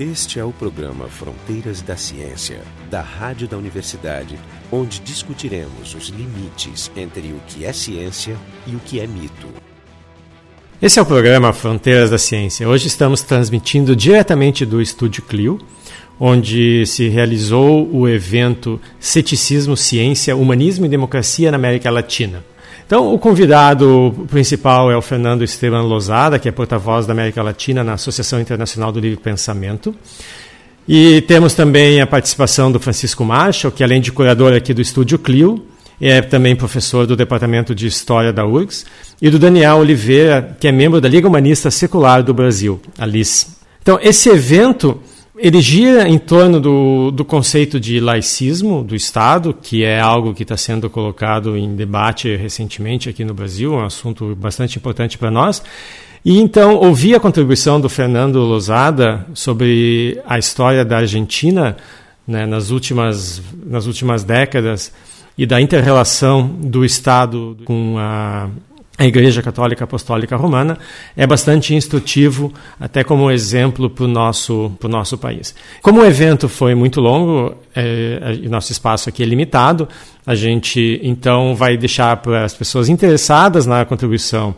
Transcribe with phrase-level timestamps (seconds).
[0.00, 4.38] Este é o programa Fronteiras da Ciência, da Rádio da Universidade,
[4.70, 9.48] onde discutiremos os limites entre o que é ciência e o que é mito.
[10.80, 12.68] Esse é o programa Fronteiras da Ciência.
[12.68, 15.58] Hoje estamos transmitindo diretamente do Estúdio Clio,
[16.20, 22.44] onde se realizou o evento Ceticismo, Ciência, Humanismo e Democracia na América Latina.
[22.88, 27.84] Então, o convidado principal é o Fernando Esteban Lozada, que é porta-voz da América Latina
[27.84, 29.94] na Associação Internacional do Livre Pensamento.
[30.88, 35.18] E temos também a participação do Francisco Marshall, que além de curador aqui do Estúdio
[35.18, 35.66] Clio,
[36.00, 38.86] é também professor do Departamento de História da URGS,
[39.20, 43.58] e do Daniel Oliveira, que é membro da Liga Humanista Secular do Brasil, a LIS.
[43.82, 44.98] Então, esse evento
[45.38, 50.42] ele gira em torno do, do conceito de laicismo do Estado, que é algo que
[50.42, 55.62] está sendo colocado em debate recentemente aqui no Brasil, um assunto bastante importante para nós.
[56.24, 61.76] E então ouvi a contribuição do Fernando Lozada sobre a história da Argentina
[62.26, 64.92] né, nas, últimas, nas últimas décadas
[65.36, 68.50] e da interrelação do Estado com a
[68.98, 70.76] a Igreja Católica Apostólica Romana
[71.16, 75.54] é bastante instrutivo, até como exemplo para o nosso, nosso país.
[75.80, 79.88] Como o evento foi muito longo é, e nosso espaço aqui é limitado,
[80.26, 84.52] a gente então vai deixar para as pessoas interessadas na contribuição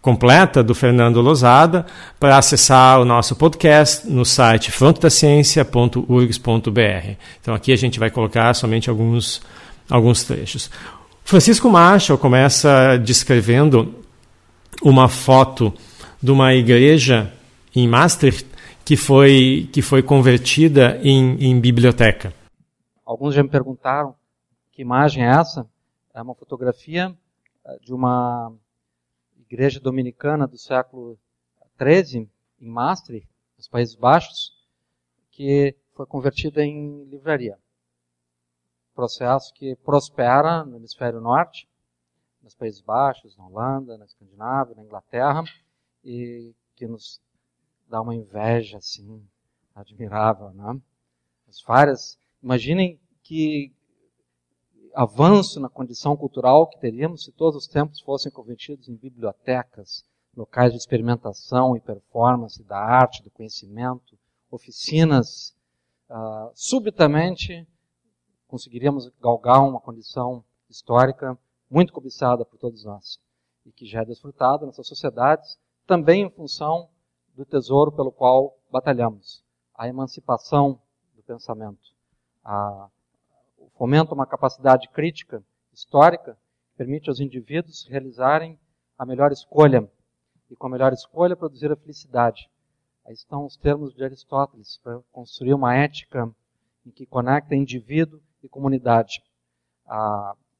[0.00, 1.84] completa do Fernando Lozada
[2.20, 7.16] para acessar o nosso podcast no site frontedaciencia.urgs.br.
[7.40, 9.42] Então aqui a gente vai colocar somente alguns,
[9.90, 10.70] alguns trechos.
[11.24, 14.04] Francisco Marshall começa descrevendo
[14.82, 15.72] uma foto
[16.22, 17.32] de uma igreja
[17.74, 18.46] em Maastricht
[18.84, 22.34] que foi, que foi convertida em, em biblioteca.
[23.04, 24.14] Alguns já me perguntaram
[24.72, 25.66] que imagem é essa.
[26.12, 27.14] É uma fotografia
[27.64, 28.52] eh, de uma
[29.38, 31.18] igreja dominicana do século
[31.80, 32.28] XIII,
[32.60, 34.52] em Maastricht, nos Países Baixos,
[35.30, 37.56] que foi convertida em livraria
[38.94, 41.68] processo que prospera no hemisfério norte,
[42.42, 45.42] nos Países Baixos, na Holanda, na Escandinávia, na Inglaterra,
[46.04, 47.20] e que nos
[47.88, 49.24] dá uma inveja assim
[49.74, 50.80] admirável, né?
[51.48, 53.72] As várias, imaginem que
[54.94, 60.04] avanço na condição cultural que teríamos se todos os tempos fossem convertidos em bibliotecas,
[60.36, 64.18] locais de experimentação e performance da arte, do conhecimento,
[64.50, 65.54] oficinas,
[66.10, 67.66] uh, subitamente
[68.52, 71.38] conseguiríamos galgar uma condição histórica
[71.70, 73.18] muito cobiçada por todos nós
[73.64, 76.90] e que já é desfrutada nessas sociedades, também em função
[77.34, 79.42] do tesouro pelo qual batalhamos,
[79.74, 80.78] a emancipação
[81.14, 81.94] do pensamento,
[82.44, 82.90] a,
[83.56, 85.42] o fomento a uma capacidade crítica
[85.72, 88.60] histórica que permite aos indivíduos realizarem
[88.98, 89.90] a melhor escolha
[90.50, 92.50] e com a melhor escolha produzir a felicidade.
[93.06, 96.30] Aí estão os termos de Aristóteles para construir uma ética
[96.84, 99.22] em que conecta indivíduo e comunidade.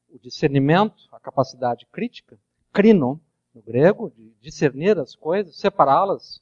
[0.09, 2.37] O discernimento, a capacidade crítica,
[2.71, 3.19] crino,
[3.53, 6.41] no grego, de discernir as coisas, separá-las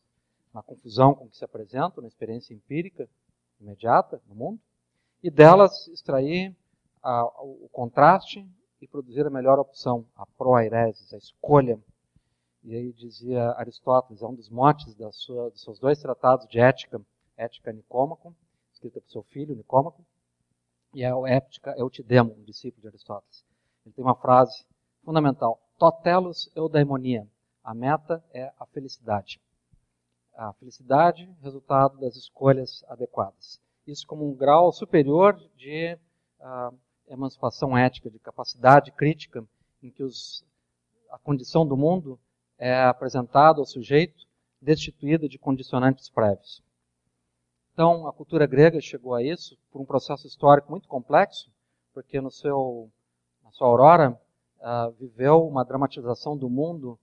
[0.54, 3.10] na confusão com que se apresentam, na experiência empírica
[3.60, 4.60] imediata no mundo,
[5.24, 6.56] e delas extrair
[7.04, 8.46] o contraste
[8.82, 11.80] e produzir a melhor opção, a proairesis, a escolha.
[12.64, 16.60] E aí dizia Aristóteles, é um dos motes da sua, dos seus dois tratados de
[16.60, 17.02] ética,
[17.38, 18.36] Ética Nicômaco,
[18.74, 20.06] escrita por seu filho Nicômaco,
[20.94, 23.46] e é o Éptica Eutidemo, um discípulo de Aristóteles.
[23.86, 24.66] Ele tem uma frase
[25.04, 27.28] fundamental: Totelos eudaimonia.
[27.64, 29.40] A meta é a felicidade.
[30.36, 33.60] A felicidade, resultado das escolhas adequadas.
[33.86, 35.98] Isso como um grau superior de
[36.40, 36.76] uh,
[37.08, 39.46] emancipação ética, de capacidade crítica,
[39.84, 40.44] em que os,
[41.10, 42.20] a condição do mundo
[42.58, 44.26] é apresentada ao sujeito
[44.62, 46.64] destituída de condicionantes prévios.
[47.82, 51.50] Então, a cultura grega chegou a isso por um processo histórico muito complexo,
[51.96, 52.92] porque no seu,
[53.44, 54.12] na sua aurora
[54.60, 56.96] uh, viveu uma dramatização do mundo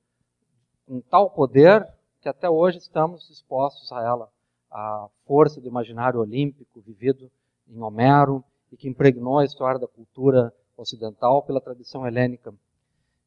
[0.87, 1.85] com tal poder
[2.21, 4.31] que até hoje estamos expostos a ela,
[4.71, 7.29] a força do imaginário olímpico vivido
[7.69, 12.55] em Homero e que impregnou a história da cultura ocidental pela tradição helênica.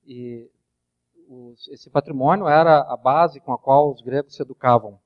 [0.07, 0.49] E
[1.27, 4.97] os, esse patrimônio era a base com a qual os gregos se educavam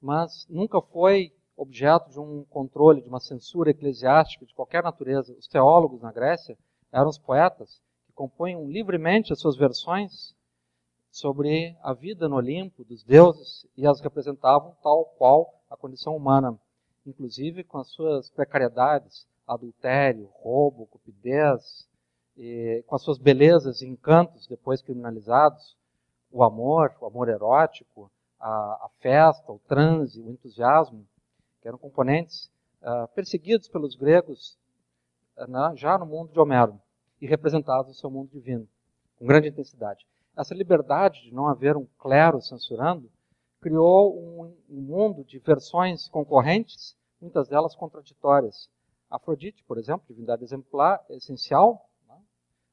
[0.00, 5.34] mas nunca foi objeto de um controle, de uma censura eclesiástica de qualquer natureza.
[5.38, 6.56] Os teólogos na Grécia
[6.90, 10.34] eram os poetas que compunham livremente as suas versões
[11.10, 16.58] sobre a vida no Olimpo dos deuses e as representavam tal qual a condição humana,
[17.04, 21.86] inclusive com as suas precariedades, adultério, roubo, cupidez,
[22.86, 25.76] com as suas belezas e encantos depois criminalizados,
[26.32, 31.04] o amor, o amor erótico, a, a festa, o transe, o entusiasmo,
[31.60, 32.50] que eram componentes
[32.82, 34.58] uh, perseguidos pelos gregos
[35.36, 36.80] uh, na, já no mundo de Homero
[37.20, 38.66] e representados no seu mundo divino,
[39.16, 40.06] com grande intensidade.
[40.36, 43.10] Essa liberdade de não haver um clero censurando
[43.60, 48.70] criou um, um mundo de versões concorrentes, muitas delas contraditórias.
[49.10, 51.90] Afrodite, por exemplo, divindade exemplar, essencial,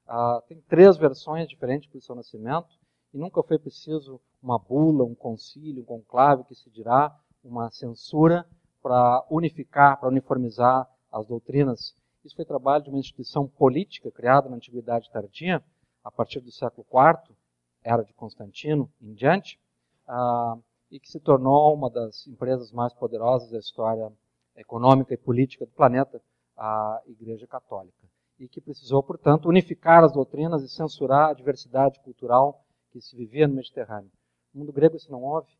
[0.07, 2.69] uh, tem três versões diferentes para o seu nascimento,
[3.13, 7.13] e nunca foi preciso uma bula, um concílio, um conclave que se dirá,
[7.43, 8.47] uma censura
[8.87, 11.93] para unificar, para uniformizar as doutrinas.
[12.23, 15.61] Isso foi trabalho de uma instituição política criada na Antiguidade Tardia,
[16.05, 17.35] a partir do século IV,
[17.83, 19.59] era de Constantino em diante,
[20.07, 24.09] uh, e que se tornou uma das empresas mais poderosas da história
[24.55, 26.21] econômica e política do planeta,
[26.55, 28.07] a Igreja Católica.
[28.39, 33.49] E que precisou, portanto, unificar as doutrinas e censurar a diversidade cultural que se vivia
[33.49, 34.11] no Mediterrâneo.
[34.53, 35.51] No mundo grego isso não houve.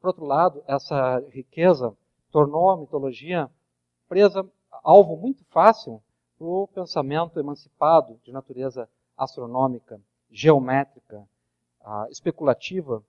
[0.00, 1.96] Por outro lado, essa riqueza
[2.34, 3.48] tornou a mitologia
[4.08, 4.44] presa,
[4.82, 6.02] alvo muito fácil
[6.36, 10.00] para o pensamento emancipado de natureza astronômica,
[10.32, 11.24] geométrica,
[11.82, 13.04] uh, especulativa,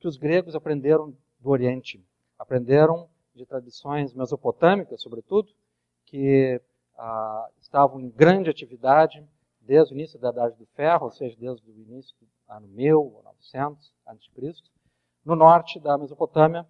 [0.00, 2.04] que os gregos aprenderam do Oriente.
[2.36, 5.52] Aprenderam de tradições mesopotâmicas, sobretudo,
[6.06, 6.60] que
[6.98, 9.24] uh, estavam em grande atividade
[9.60, 13.00] desde o início da Idade do Ferro, ou seja, desde o início do ano 1000
[13.00, 14.52] ou 900 a.C.,
[15.24, 16.66] no norte da Mesopotâmia,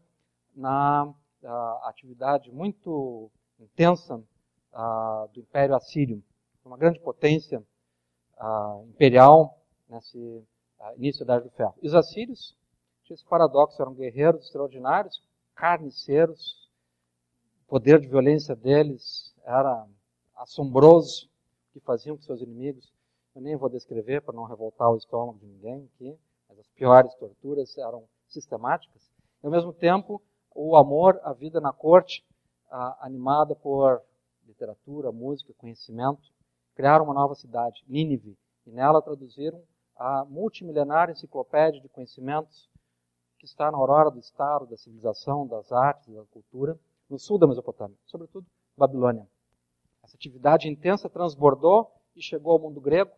[0.55, 1.11] na
[1.85, 4.23] atividade muito intensa
[5.33, 6.23] do Império Assírio,
[6.65, 7.63] uma grande potência
[8.89, 9.59] imperial
[9.89, 10.43] nesse
[10.97, 11.75] início da Idade do Ferro.
[11.83, 12.57] E os assírios,
[13.09, 15.23] esse paradoxo, eram guerreiros extraordinários,
[15.55, 16.69] carniceiros,
[17.63, 19.87] o poder de violência deles era
[20.37, 21.29] assombroso,
[21.73, 22.93] que faziam com seus inimigos.
[23.35, 26.19] Eu nem vou descrever para não revoltar o estômago de ninguém aqui,
[26.49, 29.03] mas as piores torturas eram sistemáticas.
[29.43, 30.23] E, ao mesmo tempo,
[30.55, 32.25] o amor à vida na corte,
[33.01, 34.01] animada por
[34.47, 36.23] literatura, música, conhecimento,
[36.75, 38.37] criaram uma nova cidade, Nínive,
[38.67, 39.61] e nela traduziram
[39.97, 42.69] a multimilenária enciclopédia de conhecimentos
[43.39, 46.79] que está na aurora do Estado, da civilização, das artes, da cultura,
[47.09, 48.47] no sul da Mesopotâmia, sobretudo
[48.77, 49.29] Babilônia.
[50.03, 53.11] Essa atividade intensa transbordou e chegou ao mundo grego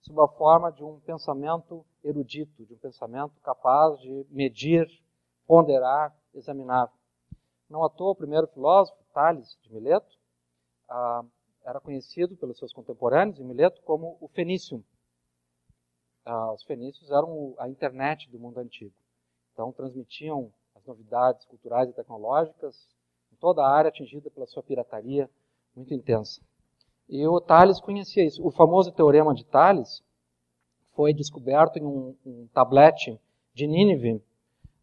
[0.00, 4.88] sob a forma de um pensamento erudito, de um pensamento capaz de medir,
[5.46, 6.92] ponderar, examinar.
[7.68, 10.18] Não à toa, o primeiro filósofo, Tales de Mileto,
[10.88, 11.24] ah,
[11.64, 14.84] era conhecido pelos seus contemporâneos em Mileto como o fenício.
[16.24, 18.94] Ah, os fenícios eram a internet do mundo antigo.
[19.52, 22.88] Então, transmitiam as novidades culturais e tecnológicas
[23.32, 25.30] em toda a área atingida pela sua pirataria,
[25.74, 26.40] muito intensa.
[27.08, 28.44] E o Tales conhecia isso.
[28.46, 30.02] O famoso teorema de Tales
[30.94, 33.20] foi descoberto em um, um tablete
[33.52, 34.22] de Nínive,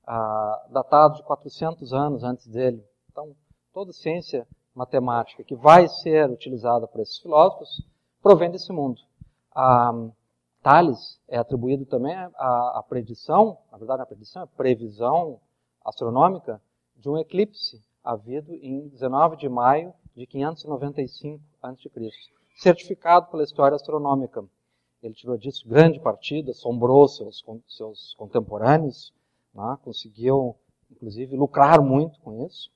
[0.08, 2.82] ah, datado de 400 anos antes dele.
[3.12, 3.36] Então,
[3.74, 7.86] toda ciência matemática que vai ser utilizada por esses filósofos
[8.22, 9.02] provém desse mundo.
[9.54, 9.92] Ah,
[10.64, 15.40] Tales é atribuído também à, predição, na verdade, a predição, a previsão
[15.86, 16.62] astronômica
[16.96, 22.12] de um eclipse havido em 19 de maio de 595 a.C.,
[22.58, 24.44] certificado pela história astronômica.
[25.02, 29.14] Ele tirou disso grande partido, assombrou seus, seus contemporâneos,
[29.58, 29.78] né?
[29.84, 30.56] conseguiu,
[30.92, 32.72] inclusive, lucrar muito com isso,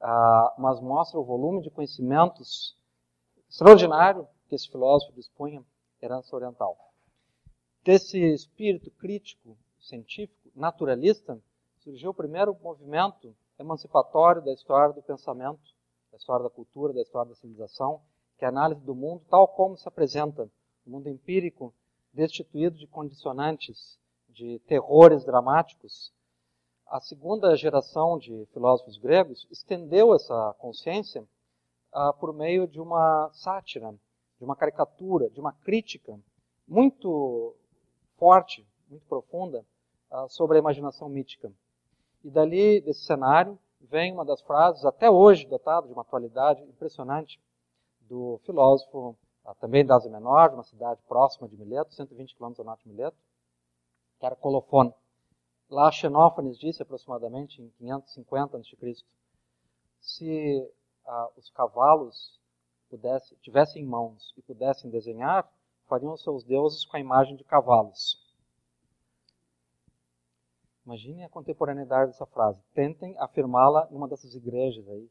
[0.00, 2.76] ah, mas mostra o volume de conhecimentos
[3.48, 5.62] extraordinário que esse filósofo dispunha
[6.02, 6.76] herança oriental.
[7.84, 11.38] Desse espírito crítico, científico, naturalista,
[11.80, 15.74] surgiu o primeiro movimento emancipatório da história do pensamento
[16.10, 18.00] da história da cultura, da história da civilização,
[18.38, 20.48] que é a análise do mundo tal como se apresenta,
[20.86, 21.74] o mundo empírico,
[22.12, 26.12] destituído de condicionantes, de terrores dramáticos.
[26.94, 31.26] A segunda geração de filósofos gregos estendeu essa consciência
[31.92, 33.92] ah, por meio de uma sátira,
[34.38, 36.16] de uma caricatura, de uma crítica
[36.68, 37.52] muito
[38.16, 39.66] forte, muito profunda
[40.08, 41.50] ah, sobre a imaginação mítica.
[42.22, 47.40] E dali, desse cenário, vem uma das frases, até hoje dotada de uma atualidade impressionante,
[48.02, 52.60] do filósofo, ah, também da Ásia Menor, de uma cidade próxima de Mileto, 120 quilômetros
[52.60, 53.16] ao norte de Mileto,
[54.20, 54.94] que era Colofone.
[55.74, 59.04] Lá Xenófanes disse, aproximadamente em 550 a.C.,
[60.00, 60.72] se
[61.04, 62.38] ah, os cavalos
[62.88, 65.52] pudessem, tivessem mãos e pudessem desenhar,
[65.88, 68.22] fariam seus deuses com a imagem de cavalos.
[70.86, 72.62] Imagine a contemporaneidade dessa frase.
[72.72, 75.10] Tentem afirmá-la numa dessas igrejas aí,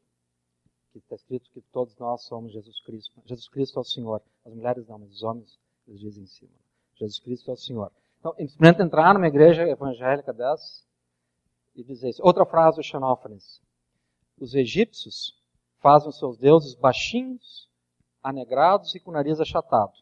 [0.92, 3.20] que está escrito que todos nós somos Jesus Cristo.
[3.26, 4.22] Jesus Cristo é o Senhor.
[4.46, 6.54] As mulheres não, mas os homens, eles dizem em cima.
[6.94, 7.92] Jesus Cristo é o Senhor.
[8.24, 10.82] Então, experimenta entrar numa igreja evangélica dessa
[11.74, 12.22] e dizer isso.
[12.24, 13.60] Outra frase do Xenófanes.
[14.40, 15.38] os egípcios
[15.76, 17.68] fazem seus deuses baixinhos,
[18.22, 19.92] anegrados e com o nariz achatado.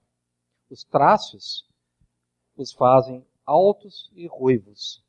[0.71, 1.69] Os trácios
[2.57, 5.05] os fazem altos e ruivos.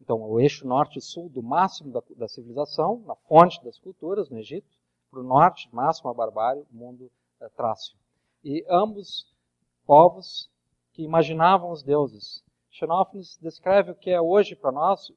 [0.00, 4.28] Então, o eixo norte e sul do máximo da, da civilização, na fonte das culturas
[4.28, 4.74] no Egito,
[5.08, 7.08] para o norte, máximo a barbárie, o mundo
[7.40, 7.96] é, trácio.
[8.42, 9.32] E ambos
[9.86, 10.50] povos
[10.96, 12.42] que imaginavam os deuses.
[12.70, 15.12] Xenófanes descreve o que é hoje para nós,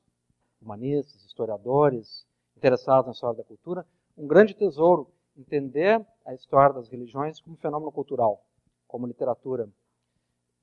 [0.62, 7.40] humanistas, historiadores, interessados na história da cultura, um grande tesouro entender a história das religiões
[7.40, 8.44] como fenômeno cultural,
[8.90, 9.70] como literatura,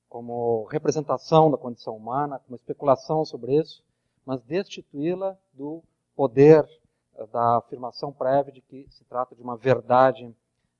[0.06, 3.82] como representação da condição humana, como especulação sobre isso,
[4.22, 5.82] mas destituí-la do
[6.14, 6.68] poder
[7.14, 10.30] eh, da afirmação prévia de que se trata de uma verdade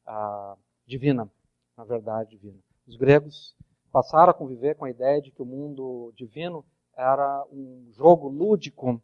[0.04, 1.26] ah, divina,
[1.74, 2.58] uma verdade divina.
[2.86, 3.56] Os gregos
[3.96, 6.62] passaram a conviver com a ideia de que o mundo divino
[6.94, 9.00] era um jogo lúdico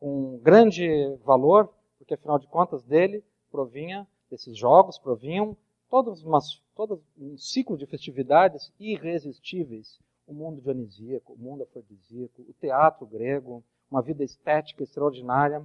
[0.00, 5.54] com grande valor, porque afinal de contas dele provinha desses jogos provinham
[5.90, 10.00] todos, umas, todo um ciclo de festividades irresistíveis.
[10.26, 15.62] O mundo dionisíaco, o mundo afrodisíaco, o teatro grego, uma vida estética extraordinária.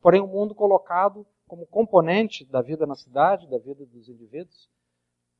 [0.00, 4.70] Porém, o um mundo colocado como componente da vida na cidade, da vida dos indivíduos,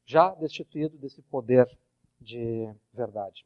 [0.05, 1.71] já destituído desse poder
[2.21, 3.45] de verdade.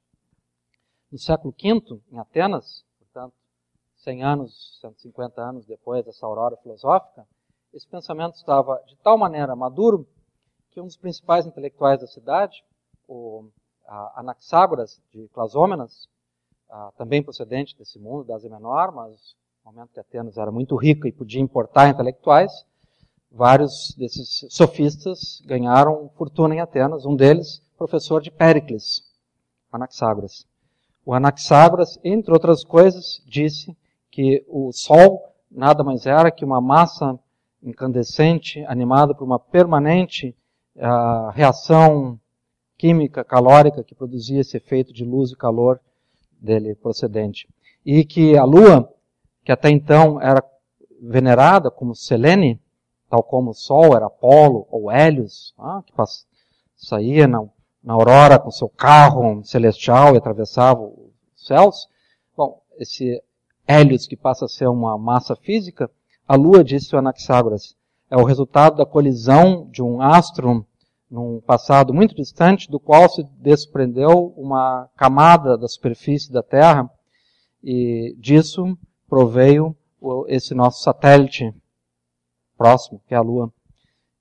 [1.10, 3.34] No século V, em Atenas, portanto,
[3.98, 7.26] 100 anos, 150 anos depois dessa aurora filosófica,
[7.72, 10.06] esse pensamento estava de tal maneira maduro
[10.70, 12.64] que um dos principais intelectuais da cidade,
[13.08, 13.48] o
[14.14, 16.08] Anaxágoras de Clasômenas,
[16.96, 21.06] também procedente desse mundo da Ásia Menor, mas no momento que Atenas era muito rica
[21.06, 22.66] e podia importar intelectuais,
[23.30, 27.06] vários desses sofistas ganharam fortuna em Atenas.
[27.06, 29.02] Um deles, professor de Péricles,
[29.72, 30.46] Anaxágoras.
[31.04, 33.76] O Anaxágoras, entre outras coisas, disse
[34.10, 37.18] que o Sol nada mais era que uma massa
[37.62, 40.34] incandescente animada por uma permanente
[40.76, 42.18] uh, reação
[42.76, 45.80] química calórica que produzia esse efeito de luz e calor
[46.40, 47.48] dele procedente.
[47.84, 48.92] E que a Lua,
[49.44, 50.44] que até então era
[51.00, 52.60] venerada como Selene,
[53.08, 55.92] tal como o Sol era Apolo ou Hélios, ah, que
[56.76, 57.44] saía na,
[57.84, 61.86] na aurora com seu carro celestial e atravessava os céus.
[62.36, 63.22] Bom, esse
[63.66, 65.90] Hélios que passa a ser uma massa física,
[66.26, 67.76] a Lua, disse o Anaxágoras,
[68.10, 70.66] é o resultado da colisão de um astro
[71.10, 76.90] num passado muito distante, do qual se desprendeu uma camada da superfície da Terra,
[77.62, 78.76] e disso
[79.08, 79.76] proveio
[80.26, 81.54] esse nosso satélite
[82.56, 83.52] próximo, que é a Lua.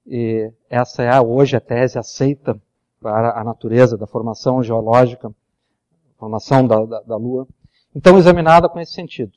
[0.05, 2.61] E essa é hoje a tese aceita
[3.03, 5.29] para a natureza da formação geológica,
[6.17, 7.45] formação da, da, da Lua.
[7.93, 9.33] Então, examinada com esse sentido.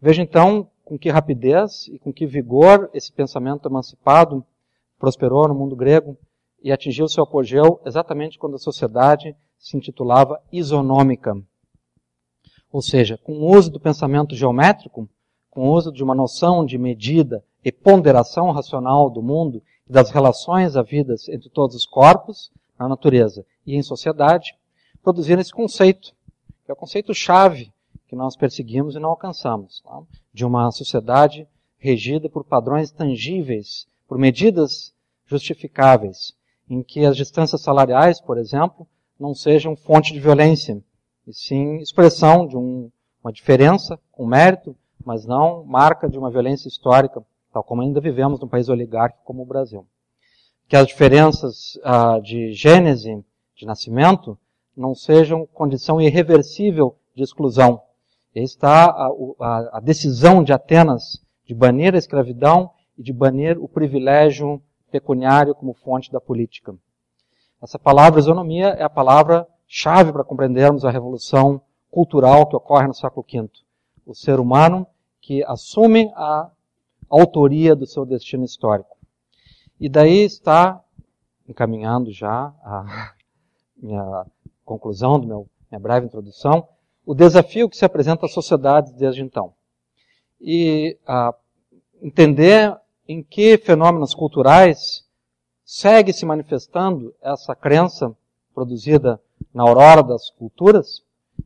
[0.00, 4.46] Veja então com que rapidez e com que vigor esse pensamento emancipado
[4.96, 6.16] prosperou no mundo grego
[6.62, 11.36] e atingiu seu apogeu exatamente quando a sociedade se intitulava isonômica.
[12.70, 15.08] Ou seja, com o uso do pensamento geométrico,
[15.50, 20.10] com o uso de uma noção de medida e ponderação racional do mundo e das
[20.10, 24.54] relações havidas entre todos os corpos, na natureza e em sociedade,
[25.02, 26.14] produziram esse conceito,
[26.64, 27.72] que é o conceito-chave
[28.06, 30.00] que nós perseguimos e não alcançamos, tá?
[30.32, 31.46] de uma sociedade
[31.78, 34.94] regida por padrões tangíveis, por medidas
[35.26, 36.34] justificáveis,
[36.68, 38.86] em que as distâncias salariais, por exemplo,
[39.18, 40.82] não sejam fonte de violência,
[41.26, 42.90] e sim expressão de um,
[43.22, 48.40] uma diferença com mérito, mas não marca de uma violência histórica, tal como ainda vivemos
[48.40, 49.86] num país oligárquico como o Brasil.
[50.68, 53.24] Que as diferenças ah, de gênese,
[53.56, 54.38] de nascimento,
[54.76, 57.82] não sejam condição irreversível de exclusão,
[58.34, 59.08] está a,
[59.40, 65.54] a, a decisão de Atenas de banir a escravidão e de banir o privilégio pecuniário
[65.54, 66.74] como fonte da política.
[67.60, 72.94] Essa palavra isonomia é a palavra chave para compreendermos a revolução cultural que ocorre no
[72.94, 73.48] século V.
[74.04, 74.86] O ser humano
[75.22, 76.50] que assume a
[77.08, 78.97] autoria do seu destino histórico.
[79.80, 80.82] E daí está
[81.48, 83.14] encaminhando já a
[83.76, 84.26] minha
[84.64, 86.66] conclusão do meu minha breve introdução,
[87.04, 89.52] o desafio que se apresenta às sociedades desde então.
[90.40, 90.96] E
[92.00, 95.06] entender em que fenômenos culturais
[95.64, 98.16] segue se manifestando essa crença
[98.54, 99.20] produzida
[99.52, 101.02] na aurora das culturas,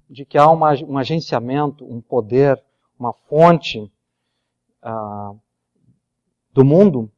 [0.08, 2.62] de que há uma, um agenciamento, um poder,
[2.98, 3.90] uma fonte
[4.82, 5.32] ah,
[6.52, 7.10] do mundo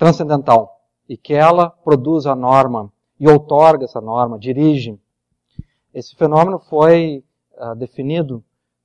[0.00, 4.98] transcendental, e que ela produz a norma e outorga essa norma, dirige.
[5.92, 7.22] Esse fenômeno foi
[7.58, 8.42] uh, definido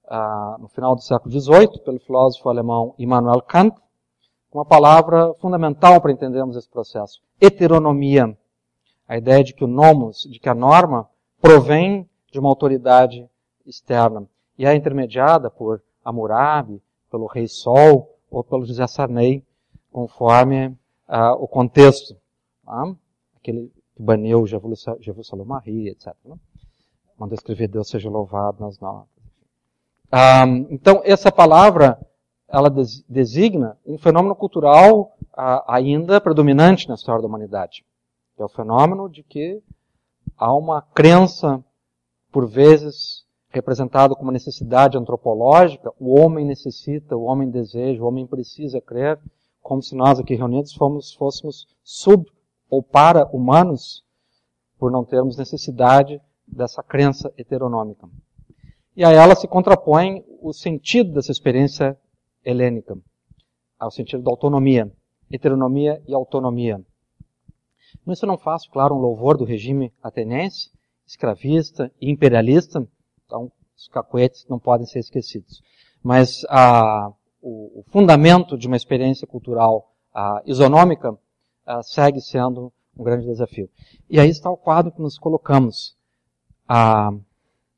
[0.08, 3.76] ah, no final do século XVIII, pelo filósofo alemão Immanuel Kant,
[4.52, 7.22] uma palavra fundamental para entendermos esse processo.
[7.40, 8.38] Heteronomia.
[9.08, 11.10] A ideia de que o nomos, de que a norma,
[11.42, 13.26] provém de uma autoridade
[13.66, 19.44] externa e é intermediada por Hammurabi, pelo Rei Sol ou pelo José Sarney,
[19.92, 20.76] conforme
[21.08, 22.16] uh, o contexto.
[22.66, 22.96] Tá?
[23.38, 26.14] Aquele que baniu Jerusalém Maria, etc.
[26.26, 26.38] Né?
[27.32, 29.10] Escrever Deus seja louvado nas notas.
[30.14, 32.00] Um, então, essa palavra,
[32.48, 32.70] ela
[33.10, 35.16] designa um fenômeno cultural
[35.68, 37.86] ainda predominante na história da humanidade.
[38.38, 39.62] É o fenômeno de que
[40.38, 41.64] há uma crença,
[42.32, 48.82] por vezes, representado como necessidade antropológica, o homem necessita, o homem deseja, o homem precisa
[48.82, 49.20] crer,
[49.66, 52.24] como se nós aqui reunidos fomos, fôssemos sub
[52.70, 54.06] ou para humanos
[54.78, 58.08] por não termos necessidade dessa crença heteronômica.
[58.96, 61.98] E a ela se contrapõe o sentido dessa experiência
[62.46, 62.96] helênica,
[63.80, 64.92] ao sentido da autonomia,
[65.32, 66.80] heteronomia e autonomia.
[68.06, 70.70] Com isso não faço, claro, um louvor do regime ateniense,
[71.08, 72.88] escravista e imperialista,
[73.26, 75.64] então, os cacuetes não podem ser esquecidos.
[76.04, 77.12] Mas a,
[77.46, 81.16] o, o, fundamento de uma experiência cultural a, isonômica
[81.64, 83.70] a, segue sendo um grande desafio.
[84.10, 85.96] E aí está o quadro que nos colocamos.
[86.68, 87.12] A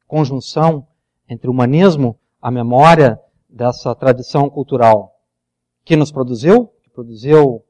[0.07, 0.87] conjunção
[1.27, 3.19] entre o humanismo, a memória
[3.49, 5.19] dessa tradição cultural
[5.83, 7.61] que nos produziu, que produziu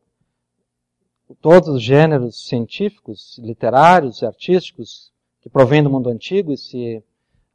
[1.41, 5.11] todos os gêneros científicos, literários e artísticos
[5.41, 7.03] que provêm do mundo antigo e se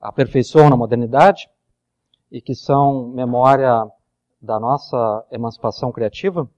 [0.01, 1.49] aperfeiçoam na modernidade
[2.31, 3.89] e que são memória
[4.43, 6.51] da nossa emancipação criativa,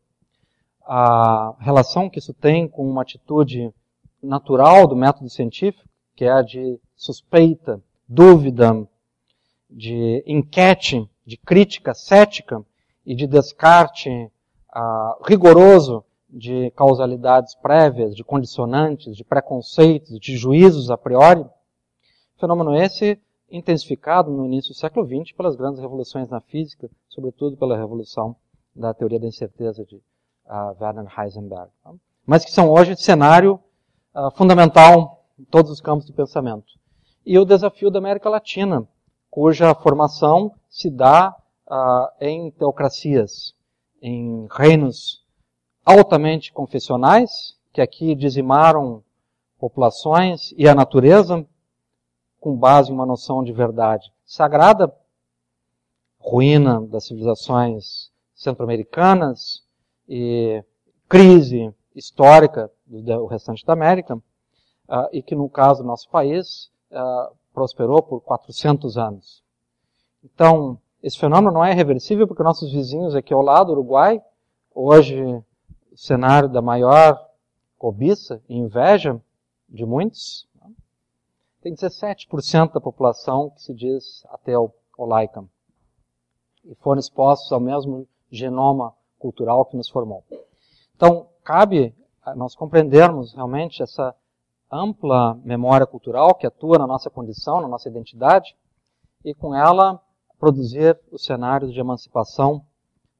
[0.86, 3.70] a relação que isso tem com uma atitude
[4.22, 5.86] natural do método científico,
[6.16, 8.86] que é a de suspeita, dúvida,
[9.68, 12.64] de enquete, de crítica cética
[13.04, 20.97] e de descarte uh, rigoroso de causalidades prévias, de condicionantes, de preconceitos, de juízos a
[20.97, 21.44] priori.
[22.38, 23.20] Fenômeno esse
[23.56, 28.34] intensificado no início do século XX pelas grandes revoluções na física, sobretudo pela revolução
[28.75, 31.93] da teoria da incerteza de uh, Werner Heisenberg, tá?
[32.26, 33.60] mas que são hoje cenário
[34.14, 36.67] uh, fundamental em todos os campos do pensamento.
[37.25, 38.86] E o desafio da América Latina,
[39.30, 41.34] cuja formação se dá
[41.69, 43.54] uh, em teocracias,
[44.02, 45.25] em reinos
[45.84, 49.02] altamente confessionais, que aqui dizimaram
[49.58, 51.47] populações e a natureza,
[52.45, 54.95] com base em uma noção de verdade sagrada,
[56.19, 59.65] ruína das civilizações centro-americanas
[60.07, 60.63] e
[61.09, 67.35] crise histórica do restante da América, uh, e que no caso do nosso país uh,
[67.54, 69.43] prosperou por 400 anos.
[70.23, 74.21] Então, esse fenômeno não é reversível porque nossos vizinhos aqui ao lado, Uruguai,
[74.75, 75.43] hoje
[75.97, 77.26] cenário da maior
[77.78, 79.19] cobiça e inveja
[79.67, 80.47] de muitos,
[81.64, 85.42] tem 17% da população que se diz ateu ou laica.
[86.62, 90.22] E foram expostos ao mesmo genoma cultural que nos formou.
[90.94, 91.94] Então, cabe
[92.36, 94.14] nós compreendermos realmente essa
[94.70, 98.54] ampla memória cultural que atua na nossa condição, na nossa identidade,
[99.24, 100.02] e com ela
[100.38, 102.62] produzir os cenários de emancipação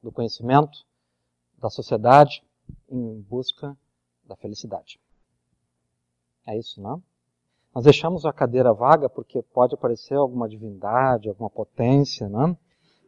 [0.03, 0.85] do conhecimento,
[1.57, 2.43] da sociedade,
[2.87, 3.75] em busca
[4.23, 4.99] da felicidade.
[6.45, 7.01] É isso, não?
[7.75, 12.55] Nós deixamos a cadeira vaga porque pode aparecer alguma divindade, alguma potência, né?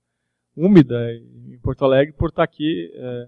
[0.56, 0.96] úmida
[1.52, 3.26] em Porto Alegre por estar aqui é,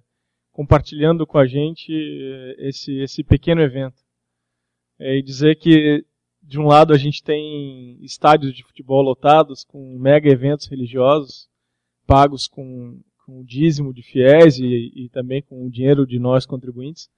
[0.52, 3.98] compartilhando com a gente é, esse, esse pequeno evento.
[5.00, 6.06] É, e dizer que,
[6.44, 11.50] de um lado, a gente tem estádios de futebol lotados com mega eventos religiosos
[12.06, 16.46] pagos com com o dízimo de fiéis e, e também com o dinheiro de nós
[16.46, 17.10] contribuintes.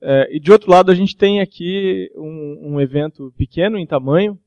[0.00, 4.38] É, e de outro lado, a gente tem aqui um, um evento pequeno em tamanho,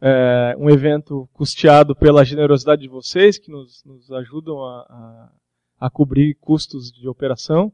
[0.00, 5.90] é, um evento custeado pela generosidade de vocês, que nos, nos ajudam a, a, a,
[5.90, 7.72] cobrir custos de operação,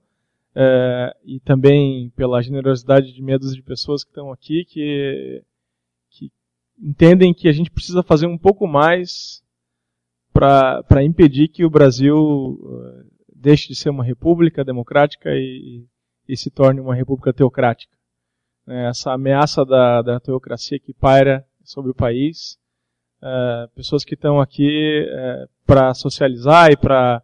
[0.55, 5.45] é, e também pela generosidade de medos de pessoas que estão aqui, que,
[6.11, 6.33] que
[6.81, 9.45] entendem que a gente precisa fazer um pouco mais
[10.37, 12.59] para impedir que o Brasil
[13.35, 15.85] deixe de ser uma república democrática e,
[16.29, 17.97] e se torne uma república teocrática.
[18.67, 22.59] Essa ameaça da, da teocracia que paira sobre o país,
[23.23, 27.23] é, pessoas que estão aqui é, para socializar e para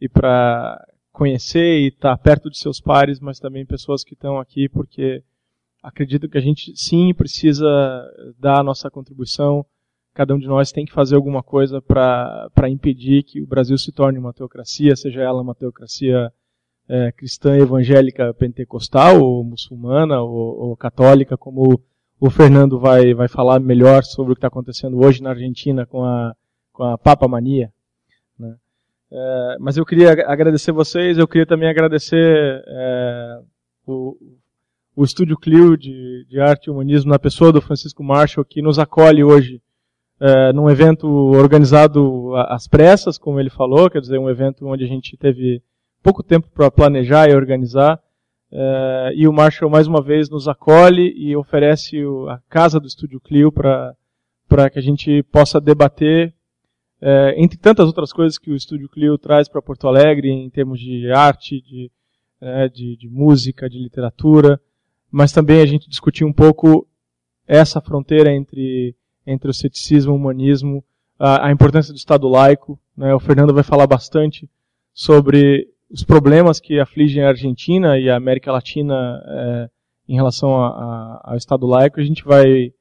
[0.00, 4.38] e para conhecer e estar tá perto de seus pares, mas também pessoas que estão
[4.38, 5.22] aqui porque
[5.82, 7.66] acreditam que a gente sim precisa
[8.38, 9.64] dar a nossa contribuição.
[10.14, 13.90] Cada um de nós tem que fazer alguma coisa para impedir que o Brasil se
[13.90, 16.30] torne uma teocracia, seja ela uma teocracia
[16.88, 21.80] é, cristã, evangélica, pentecostal, ou muçulmana, ou, ou, católica, como
[22.20, 26.04] o Fernando vai, vai falar melhor sobre o que está acontecendo hoje na Argentina com
[26.04, 26.34] a,
[26.72, 27.72] com a Papa Mania.
[28.38, 28.54] Né?
[29.10, 33.40] É, mas eu queria agradecer vocês, eu queria também agradecer é,
[33.86, 34.14] o,
[34.94, 38.78] o Estúdio Clio de, de Arte e Humanismo na pessoa do Francisco Marshall, que nos
[38.78, 39.62] acolhe hoje
[40.24, 44.86] é, num evento organizado às pressas, como ele falou, quer dizer, um evento onde a
[44.86, 45.60] gente teve
[46.00, 48.00] pouco tempo para planejar e organizar.
[48.52, 52.86] É, e o Marshall mais uma vez nos acolhe e oferece o, a casa do
[52.86, 56.32] Estúdio Clio para que a gente possa debater
[57.00, 60.78] é, entre tantas outras coisas que o Estúdio Clio traz para Porto Alegre, em termos
[60.78, 61.90] de arte, de,
[62.72, 64.60] de, de, música, de literatura,
[65.10, 66.86] mas também a gente discutir um pouco
[67.44, 68.94] essa fronteira entre,
[69.26, 70.84] entre o ceticismo o humanismo,
[71.18, 72.78] a, a importância do Estado laico.
[72.96, 73.14] Né?
[73.14, 74.48] O Fernando vai falar bastante
[74.92, 79.70] sobre os problemas que afligem a Argentina e a América Latina é,
[80.08, 82.00] em relação a, a, ao Estado laico.
[82.00, 82.72] A gente vai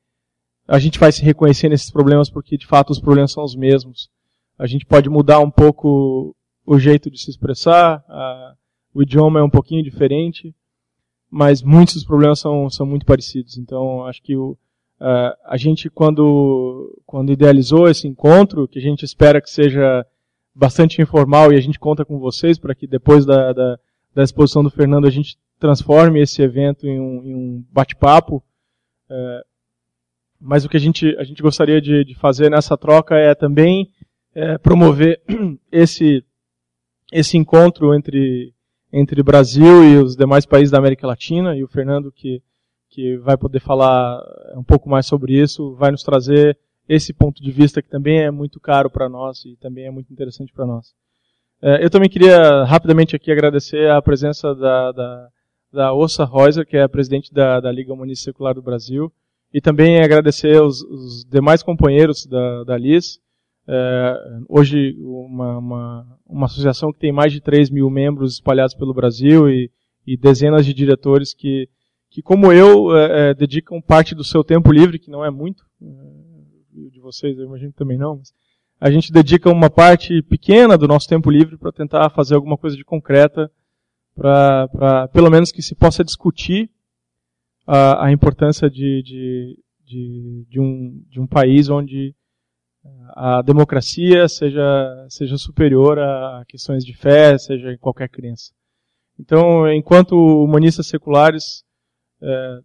[0.67, 4.09] a gente vai se reconhecer nesses problemas porque de fato os problemas são os mesmos.
[4.57, 8.53] A gente pode mudar um pouco o jeito de se expressar, a,
[8.93, 10.53] o idioma é um pouquinho diferente,
[11.29, 13.57] mas muitos dos problemas são, são muito parecidos.
[13.57, 14.57] Então acho que o,
[15.01, 20.05] a, a gente quando quando idealizou esse encontro, que a gente espera que seja
[20.53, 23.79] bastante informal e a gente conta com vocês para que depois da, da,
[24.13, 28.43] da, exposição do Fernando a gente transforme esse evento em um, um bate-papo.
[29.09, 29.43] É,
[30.39, 33.89] mas o que a gente, a gente gostaria de, de fazer nessa troca é também
[34.35, 35.21] é, promover
[35.71, 36.23] esse,
[37.11, 38.53] esse encontro entre,
[38.91, 42.41] entre Brasil e os demais países da América Latina, e o Fernando, que,
[42.91, 44.21] que vai poder falar
[44.55, 48.29] um pouco mais sobre isso, vai nos trazer esse ponto de vista que também é
[48.29, 50.93] muito caro para nós e também é muito interessante para nós.
[51.61, 55.29] É, eu também queria rapidamente aqui agradecer a presença da, da,
[55.71, 59.11] da Ossa Reuser, que é a presidente da, da Liga Humanista Secular do Brasil,
[59.53, 63.19] e também agradecer os, os demais companheiros da, da LIS.
[63.67, 64.15] É,
[64.49, 69.49] hoje, uma, uma, uma, associação que tem mais de 3 mil membros espalhados pelo Brasil
[69.49, 69.71] e,
[70.05, 71.69] e dezenas de diretores que,
[72.11, 75.65] que como eu, é, é, dedicam parte do seu tempo livre, que não é muito,
[75.81, 78.33] é, de vocês eu imagino também não, mas
[78.79, 82.75] a gente dedica uma parte pequena do nosso tempo livre para tentar fazer alguma coisa
[82.75, 83.49] de concreta,
[84.13, 86.69] para pelo menos que se possa discutir
[87.65, 92.13] a, a importância de, de, de, de, um, de um país onde
[93.15, 98.51] a democracia seja, seja superior a questões de fé, seja em qualquer crença.
[99.19, 101.63] Então, enquanto humanistas seculares,
[102.21, 102.59] é,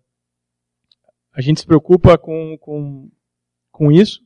[1.33, 3.11] a gente se preocupa com, com,
[3.71, 4.23] com isso,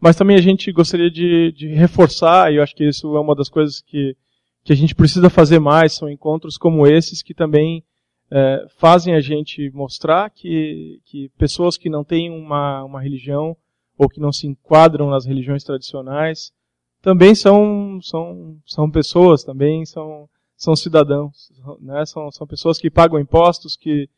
[0.00, 3.34] mas também a gente gostaria de, de reforçar, e eu acho que isso é uma
[3.34, 4.16] das coisas que,
[4.64, 7.84] que a gente precisa fazer mais, são encontros como esses que também
[8.30, 13.56] é, fazem a gente mostrar que, que pessoas que não têm uma, uma religião
[13.96, 16.52] ou que não se enquadram nas religiões tradicionais
[17.00, 22.04] também são, são, são pessoas, também são, são cidadãos, né?
[22.04, 24.08] são, são pessoas que pagam impostos, que,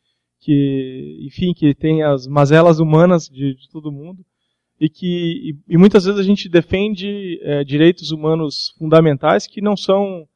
[0.41, 4.25] que enfim, que têm as mazelas humanas de, de todo mundo
[4.79, 9.77] e que e, e, muitas vezes a gente defende é, direitos humanos fundamentais que não
[9.77, 10.27] são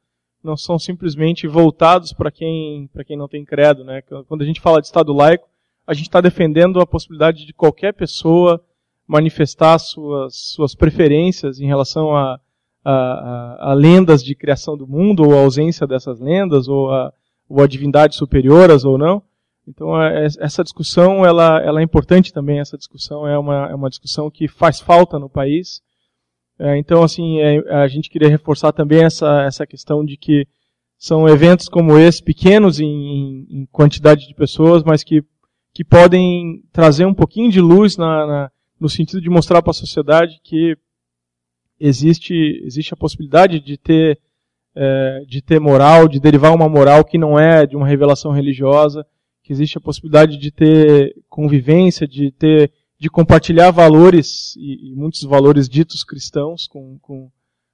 [0.46, 3.82] não são simplesmente voltados para quem, para quem não tem credo.
[3.82, 4.00] Né?
[4.28, 5.48] Quando a gente fala de Estado laico,
[5.84, 8.62] a gente está defendendo a possibilidade de qualquer pessoa
[9.06, 12.40] manifestar suas, suas preferências em relação a,
[12.84, 17.12] a, a, a lendas de criação do mundo, ou a ausência dessas lendas, ou a,
[17.48, 19.22] ou a divindades superiores ou não.
[19.66, 22.60] Então é, essa discussão ela, ela é importante também.
[22.60, 25.82] Essa discussão é uma, é uma discussão que faz falta no país
[26.58, 30.46] é, então, assim, é, a gente queria reforçar também essa, essa questão de que
[30.98, 35.22] são eventos como esse, pequenos em, em quantidade de pessoas, mas que,
[35.74, 39.74] que podem trazer um pouquinho de luz na, na no sentido de mostrar para a
[39.74, 40.76] sociedade que
[41.80, 44.18] existe, existe a possibilidade de ter,
[44.74, 49.06] é, de ter moral, de derivar uma moral que não é de uma revelação religiosa,
[49.46, 55.22] que existe a possibilidade de ter convivência, de ter de compartilhar valores e, e muitos
[55.22, 57.30] valores ditos cristãos com, com,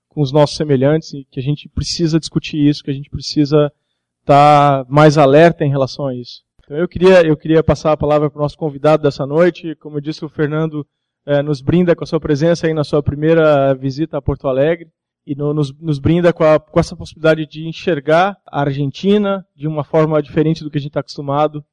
[0.09, 3.73] com, os nossos semelhantes e que a gente precisa discutir isso, que a gente precisa
[4.21, 6.43] estar tá mais alerta em relação a isso.
[6.63, 9.75] Então eu queria, eu queria passar a palavra para o nosso convidado dessa noite.
[9.77, 10.87] Como eu disse, o Fernando
[11.25, 14.91] é, nos brinda com a sua presença aí na sua primeira visita a Porto Alegre
[15.27, 19.69] e no, nos, nos, brinda com, a, com, essa possibilidade de enxergar a Argentina de
[19.69, 21.65] uma forma diferente do que a gente está acostumado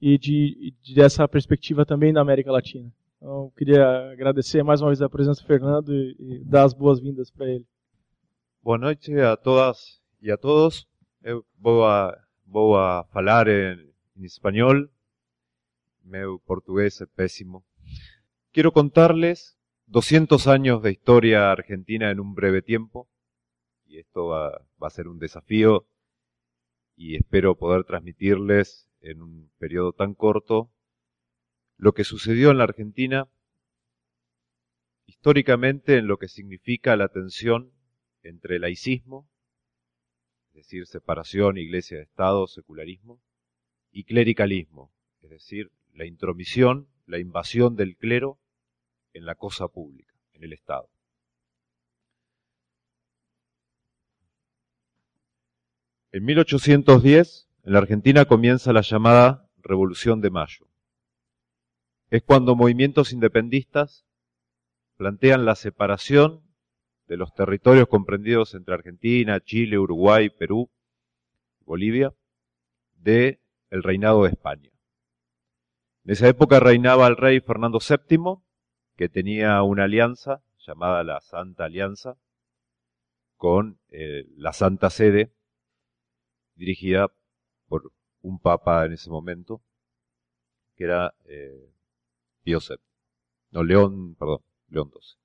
[0.00, 2.92] e de, de, dessa perspectiva também da América Latina.
[3.16, 6.74] Então, eu queria agradecer mais uma vez a presença do Fernando e, e dar as
[6.74, 7.66] boas-vindas para ele.
[8.62, 10.86] Boa noite a todas e a todos.
[11.22, 14.86] Eu vou a, vou a falar em, em espanhol.
[16.04, 17.62] Meu português é péssimo.
[18.52, 19.56] Quiero contarles
[19.90, 23.08] 200 años de historia argentina en un breve tiempo,
[23.84, 25.88] y esto va, a ser un desafío,
[26.94, 30.70] y espero poder transmitirles en un periodo tan corto
[31.76, 33.28] lo que sucedió en la Argentina
[35.06, 37.72] históricamente en lo que significa la tensión
[38.22, 39.28] entre laicismo,
[40.50, 43.20] es decir, separación iglesia-estado, secularismo,
[43.90, 48.39] y clericalismo, es decir, la intromisión, la invasión del clero
[49.12, 50.88] en la cosa pública, en el Estado.
[56.12, 60.66] En 1810, en la Argentina comienza la llamada Revolución de Mayo.
[62.10, 64.04] Es cuando movimientos independistas
[64.96, 66.42] plantean la separación
[67.06, 70.70] de los territorios comprendidos entre Argentina, Chile, Uruguay, Perú,
[71.60, 72.12] Bolivia,
[72.94, 74.70] de el reinado de España.
[76.04, 78.42] En esa época reinaba el rey Fernando VII
[79.00, 82.18] que tenía una alianza llamada la Santa Alianza
[83.38, 85.32] con eh, la Santa Sede,
[86.54, 87.10] dirigida
[87.66, 89.62] por un papa en ese momento,
[90.76, 91.72] que era eh,
[92.42, 92.76] Pío VII.
[93.52, 95.18] No, León, perdón, León XII.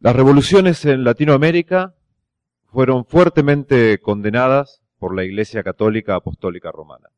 [0.00, 1.94] Las revoluciones en Latinoamérica
[2.66, 7.08] fueron fuertemente condenadas por la Iglesia Católica Apostólica Romana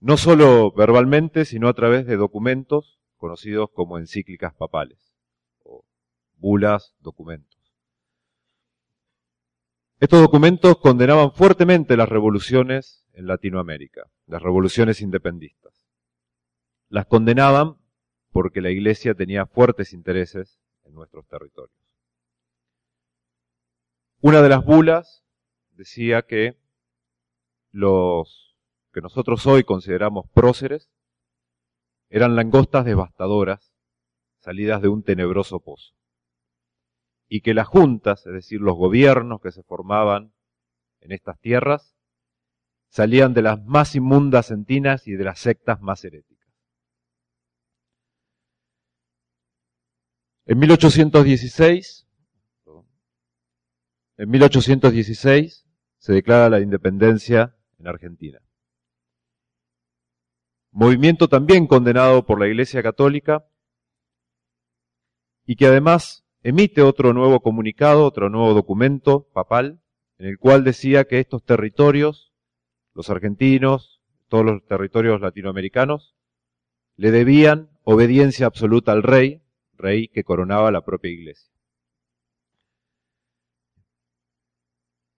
[0.00, 5.12] no solo verbalmente, sino a través de documentos conocidos como encíclicas papales,
[5.62, 5.84] o
[6.36, 7.56] bulas, documentos.
[9.98, 15.72] Estos documentos condenaban fuertemente las revoluciones en Latinoamérica, las revoluciones independistas.
[16.88, 17.76] Las condenaban
[18.30, 21.74] porque la Iglesia tenía fuertes intereses en nuestros territorios.
[24.20, 25.24] Una de las bulas
[25.70, 26.58] decía que
[27.70, 28.45] los
[28.96, 30.88] que nosotros hoy consideramos próceres,
[32.08, 33.74] eran langostas devastadoras
[34.38, 35.92] salidas de un tenebroso pozo.
[37.28, 40.32] Y que las juntas, es decir, los gobiernos que se formaban
[41.00, 41.94] en estas tierras,
[42.88, 46.48] salían de las más inmundas entinas y de las sectas más heréticas.
[50.46, 52.08] En 1816,
[54.16, 55.66] en 1816
[55.98, 58.40] se declara la independencia en Argentina
[60.76, 63.46] movimiento también condenado por la Iglesia Católica
[65.46, 69.80] y que además emite otro nuevo comunicado, otro nuevo documento papal,
[70.18, 72.34] en el cual decía que estos territorios,
[72.92, 76.14] los argentinos, todos los territorios latinoamericanos,
[76.96, 79.40] le debían obediencia absoluta al rey,
[79.78, 81.54] rey que coronaba la propia iglesia.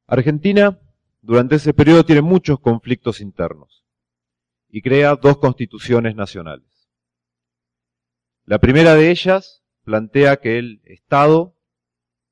[0.07, 0.79] Argentina
[1.21, 3.88] durante ese periodo tiene muchos conflictos internos
[4.69, 6.89] y crea dos constituciones nacionales.
[8.45, 11.57] La primera de ellas plantea que el Estado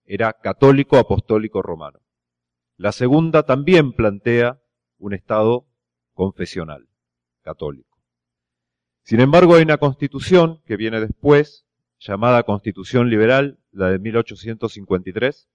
[0.04, 2.00] era católico apostólico romano.
[2.76, 4.60] La segunda también plantea
[4.98, 5.66] un Estado
[6.12, 6.88] confesional,
[7.42, 7.98] católico.
[9.02, 11.66] Sin embargo, hay una constitución que viene después,
[11.98, 15.48] llamada Constitución Liberal, la de 1853,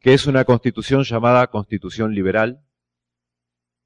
[0.00, 2.63] que es una constitución llamada Constitución Liberal,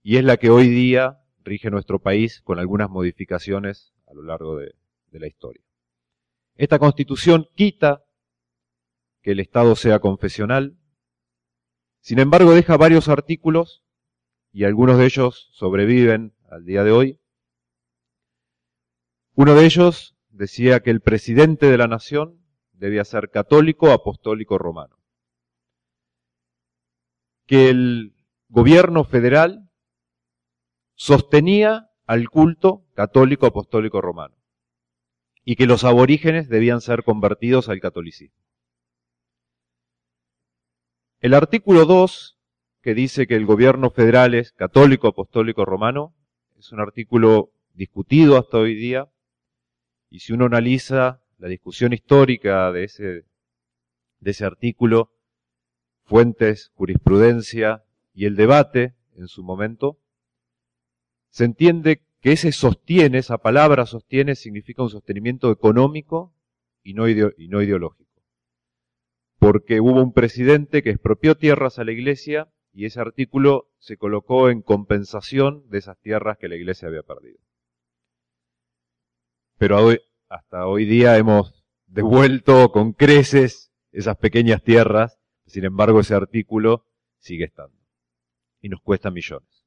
[0.09, 4.57] y es la que hoy día rige nuestro país con algunas modificaciones a lo largo
[4.57, 4.75] de,
[5.11, 5.63] la historia.
[6.55, 8.07] Esta constitución quita
[9.21, 10.79] que el Estado sea confesional,
[12.01, 13.85] sin embargo deja varios artículos
[14.51, 17.21] y algunos de ellos sobreviven al día de hoy.
[19.35, 22.43] Uno de ellos decía que el presidente de la nación
[22.73, 24.97] debía ser católico, apostólico, romano.
[27.45, 28.15] Que el
[28.49, 29.68] gobierno federal
[30.99, 34.35] sostenía al culto católico apostólico romano
[35.45, 38.37] y que los aborígenes debían ser convertidos al catolicismo.
[41.21, 42.37] El artículo 2,
[42.83, 46.15] que dice que el gobierno federal es católico apostólico romano,
[46.59, 49.09] es un artículo discutido hasta hoy día,
[50.11, 53.05] y si uno analiza la discusión histórica de ese,
[54.19, 55.13] de ese artículo,
[56.03, 60.01] fuentes, jurisprudencia y el debate en su momento,
[61.31, 66.35] se entiende que ese sostiene, esa palabra sostiene, significa un sostenimiento económico
[66.83, 68.09] y no, ideológico.
[69.39, 74.51] Porque hubo un presidente que expropió tierras a la iglesia y ese artículo se colocó
[74.51, 77.39] en compensación de esas tierras que la iglesia había perdido.
[79.59, 79.91] Pero
[80.29, 86.85] hasta hoy día hemos devuelto con creces esas pequeñas tierras, sin embargo ese artículo
[87.19, 87.77] sigue estando
[88.61, 89.58] y nos cuesta millones.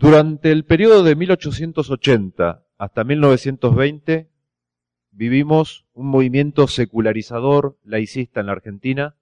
[0.00, 4.30] Durante el periodo de 1880 hasta 1920
[5.10, 9.18] vivimos un movimiento secularizador laicista en la Argentina,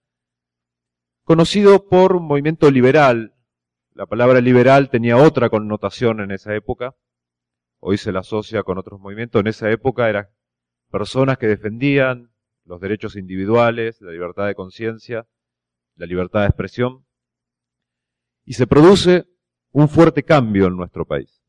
[1.25, 3.35] conocido por un movimiento liberal.
[3.93, 6.95] La palabra liberal tenía otra connotación en esa época,
[7.81, 10.29] hoy se la asocia con otros movimientos, en esa época eran
[10.93, 12.31] personas que defendían
[12.65, 15.27] los derechos individuales, la libertad de conciencia,
[15.97, 17.05] la libertad de expresión,
[18.45, 19.27] y se produce
[19.73, 21.43] un fuerte cambio en nuestro país.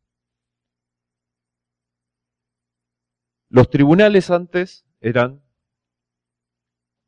[3.49, 5.41] Los tribunales antes eran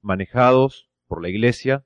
[0.01, 1.85] manejados por la Iglesia,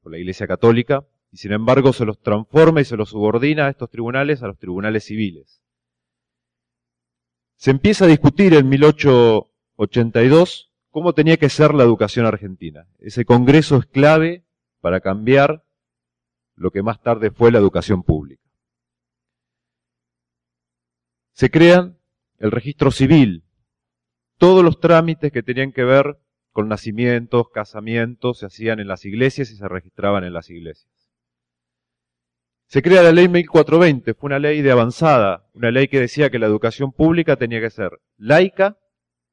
[0.00, 3.70] por la Iglesia Católica, y sin embargo se los transforma y se los subordina a
[3.70, 5.60] estos tribunales a los tribunales civiles.
[7.56, 12.86] Se empieza a discutir en 1882 cómo tenía que ser la educación argentina.
[13.00, 14.44] Ese congreso es clave
[14.80, 15.64] para cambiar
[16.54, 18.43] lo que más tarde fue la educación pública
[21.34, 21.98] se crean
[22.38, 23.44] el registro civil.
[24.38, 26.18] Todos los trámites que tenían que ver
[26.52, 30.88] con nacimientos, casamientos, se hacían en las iglesias y se registraban en las iglesias.
[32.66, 36.38] Se crea la ley 1420, fue una ley de avanzada, una ley que decía que
[36.38, 38.78] la educación pública tenía que ser laica,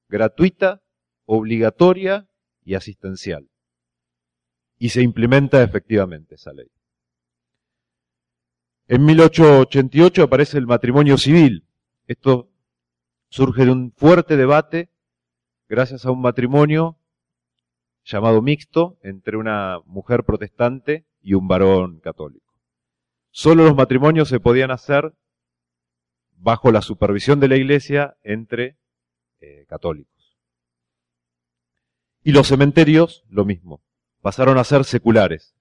[0.10, 0.82] gratuita,
[1.26, 2.28] obligatoria
[2.64, 3.48] y asistencial.
[4.78, 6.68] Y se implementa efectivamente esa ley.
[8.88, 11.66] En 1888 aparece el matrimonio civil,
[12.08, 12.50] esto
[13.30, 14.90] surge de un fuerte debate
[15.70, 16.98] gracias a un matrimonio
[18.04, 22.54] llamado mixto entre una mujer protestante y un varón católico.
[23.30, 25.14] Solo los matrimonios se podían hacer
[26.36, 28.78] bajo la supervisión de la iglesia entre
[29.40, 30.12] eh, católicos.
[32.24, 33.82] Y los cementerios, lo mismo,
[34.22, 35.56] pasaron a ser seculares.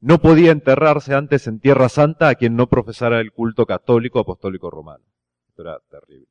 [0.00, 4.70] No podía enterrarse antes en Tierra Santa a quien no profesara el culto católico apostólico
[4.70, 5.04] romano
[5.62, 6.28] era terrible.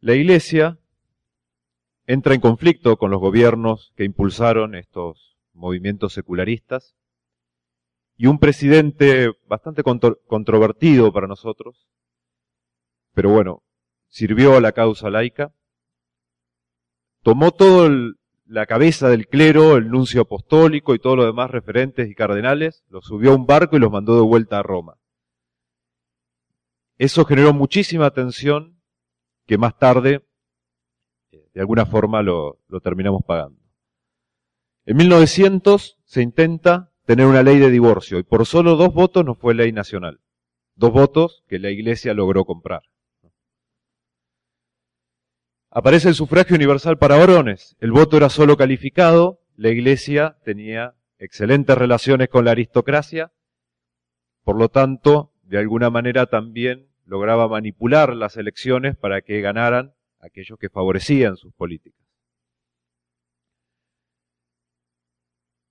[0.00, 0.78] La Iglesia
[2.06, 6.96] entra en conflicto con los gobiernos que impulsaron estos movimientos secularistas
[8.16, 11.88] y un presidente bastante controvertido para nosotros,
[13.14, 13.62] pero bueno,
[14.08, 15.54] sirvió a la causa laica,
[17.22, 17.88] tomó todo
[18.52, 23.06] la cabeza del clero, el nuncio apostólico y todos los demás referentes y cardenales, los
[23.06, 24.98] subió a un barco y los mandó de vuelta a Roma.
[26.98, 28.78] Eso generó muchísima tensión
[29.46, 30.26] que más tarde,
[31.30, 33.58] de alguna forma, lo, lo terminamos pagando.
[34.84, 39.34] En 1900 se intenta tener una ley de divorcio y por solo dos votos no
[39.34, 40.20] fue ley nacional.
[40.74, 42.82] Dos votos que la iglesia logró comprar.
[45.74, 47.76] Aparece el sufragio universal para varones.
[47.80, 49.40] El voto era solo calificado.
[49.56, 53.32] La iglesia tenía excelentes relaciones con la aristocracia.
[54.44, 60.58] Por lo tanto, de alguna manera también lograba manipular las elecciones para que ganaran aquellos
[60.58, 62.04] que favorecían sus políticas.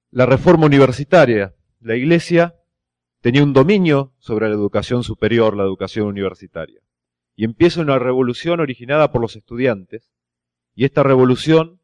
[0.09, 1.53] La reforma universitaria.
[1.79, 2.55] La iglesia
[3.21, 6.81] tenía un dominio sobre la educación superior, la educación universitaria
[7.35, 10.11] y empieza una revolución originada por los estudiantes.
[10.75, 11.81] Y esta revolución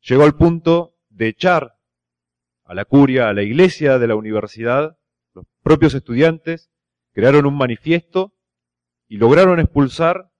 [0.00, 1.76] llegó al punto de echar
[2.64, 4.96] a la curia, a la iglesia de la universidad,
[5.34, 6.70] los propios estudiantes
[7.12, 8.32] crearon un manifiesto
[9.08, 10.30] y lograron expulsar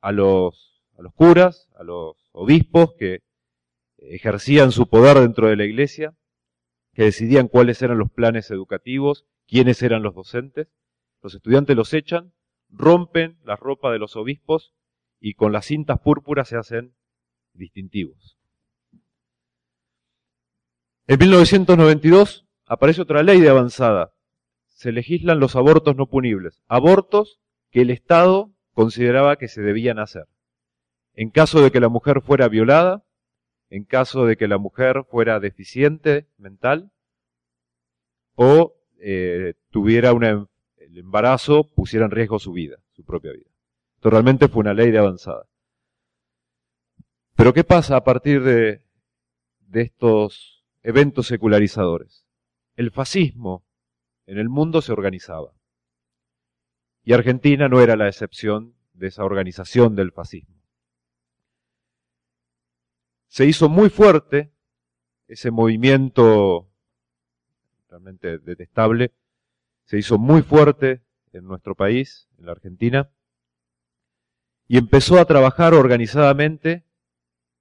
[0.00, 3.22] a los, a los curas, a los obispos que
[3.98, 6.14] ejercían su poder dentro de la iglesia,
[6.94, 10.68] que decidían cuáles eran los planes educativos, quiénes eran los docentes.
[11.22, 12.32] Los estudiantes los echan
[12.72, 14.74] rompen la ropa de los obispos
[15.20, 16.94] y con las cintas púrpuras se hacen
[17.52, 18.38] distintivos.
[21.06, 24.12] En 1992 aparece otra ley de avanzada.
[24.68, 26.62] Se legislan los abortos no punibles.
[26.68, 27.40] Abortos
[27.70, 30.26] que el Estado consideraba que se debían hacer.
[31.14, 33.04] En caso de que la mujer fuera violada,
[33.68, 36.92] en caso de que la mujer fuera deficiente mental,
[38.36, 40.46] o eh, tuviera una,
[40.90, 43.50] el embarazo, pusiera en riesgo su vida, su propia vida.
[43.96, 45.46] Esto realmente fue una ley de avanzada.
[47.36, 48.82] Pero ¿qué pasa a partir de,
[49.60, 52.26] de estos eventos secularizadores?
[52.74, 53.64] El fascismo
[54.26, 55.52] en el mundo se organizaba.
[57.02, 60.56] Y Argentina no era la excepción de esa organización del fascismo.
[63.28, 64.52] Se hizo muy fuerte
[65.28, 66.68] ese movimiento
[67.88, 69.12] realmente detestable,
[69.90, 73.10] se hizo muy fuerte en nuestro país, en la Argentina,
[74.68, 76.86] y empezó a trabajar organizadamente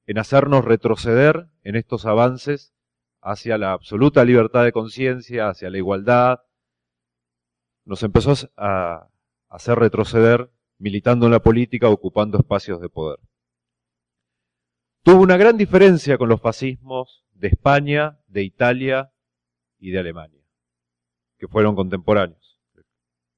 [0.05, 2.75] en hacernos retroceder en estos avances
[3.19, 6.41] hacia la absoluta libertad de conciencia, hacia la igualdad.
[7.84, 9.09] Nos empezó a
[9.47, 13.17] hacer retroceder militando en la política, ocupando espacios de poder.
[15.01, 19.11] Tuvo una gran diferencia con los fascismos de España, de Italia
[19.80, 20.39] y de Alemania,
[21.40, 22.60] que fueron contemporáneos.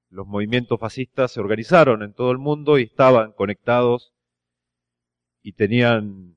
[0.10, 4.12] Los movimientos fascistas se organizaron en todo el mundo y estaban conectados
[5.42, 6.36] y tenían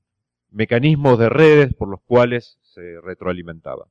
[0.51, 3.89] mecanismos de redes por los cuales se retroalimentaban.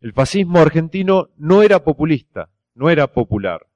[0.00, 3.66] El fascismo argentino no era populista, no era popular.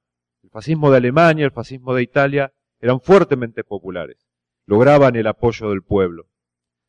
[0.41, 4.27] El fascismo de Alemania, el fascismo de Italia eran fuertemente populares,
[4.65, 6.27] lograban el apoyo del pueblo.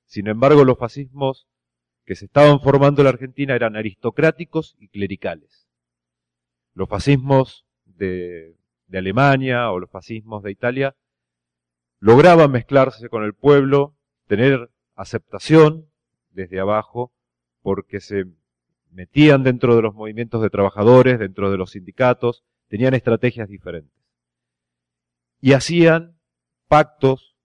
[0.07, 1.47] Sin embargo, los fascismos
[2.05, 5.69] que se estaban formando en la Argentina eran aristocráticos y clericales.
[6.75, 10.97] Los fascismos de, de Alemania o los fascismos de Italia
[12.01, 13.97] lograban mezclarse con el pueblo,
[14.27, 15.89] tener aceptación
[16.31, 17.13] desde abajo,
[17.63, 18.27] porque se
[18.91, 23.93] metían dentro de los movimientos de trabajadores, dentro de los sindicatos, tenían estrategias diferentes.
[25.41, 26.19] Y hacían
[26.69, 27.37] pactos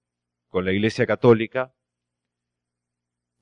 [0.49, 1.73] con la Iglesia Católica,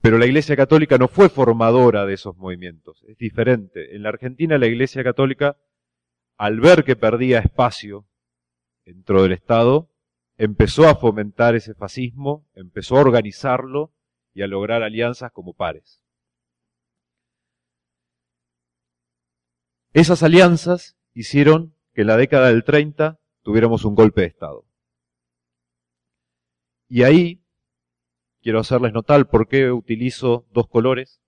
[0.07, 3.93] pero la Iglesia Católica no fue formadora de esos movimientos, es diferente.
[3.93, 5.57] En la Argentina la Iglesia Católica,
[6.37, 8.07] al ver que perdía espacio
[8.85, 9.91] dentro del Estado,
[10.37, 13.91] empezó a fomentar ese fascismo, empezó a organizarlo
[14.33, 16.01] y a lograr alianzas como pares.
[19.91, 24.63] Esas alianzas hicieron que en la década del 30 tuviéramos un golpe de Estado.
[26.87, 27.43] Y ahí
[28.47, 31.19] quiero hacerles notar por qué utilizo dos colores.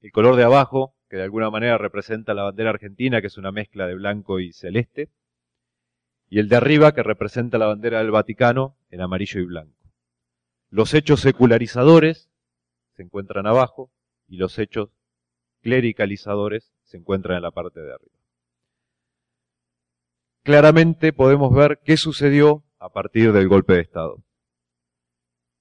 [0.00, 3.52] El color de abajo, que de alguna manera representa la bandera argentina, que es una
[3.52, 5.12] mezcla de blanco y celeste,
[6.28, 9.78] y el de arriba, que representa la bandera del Vaticano, en amarillo y blanco.
[10.68, 12.28] Los hechos secularizadores
[12.96, 13.92] se encuentran abajo
[14.26, 14.90] y los hechos
[15.62, 18.18] clericalizadores se encuentran en la parte de arriba.
[20.42, 24.23] Claramente podemos ver qué sucedió a partir del golpe de Estado.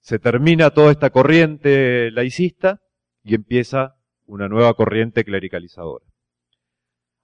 [0.03, 2.81] Se termina toda esta corriente laicista
[3.23, 3.95] y empieza
[4.25, 6.05] una nueva corriente clericalizadora.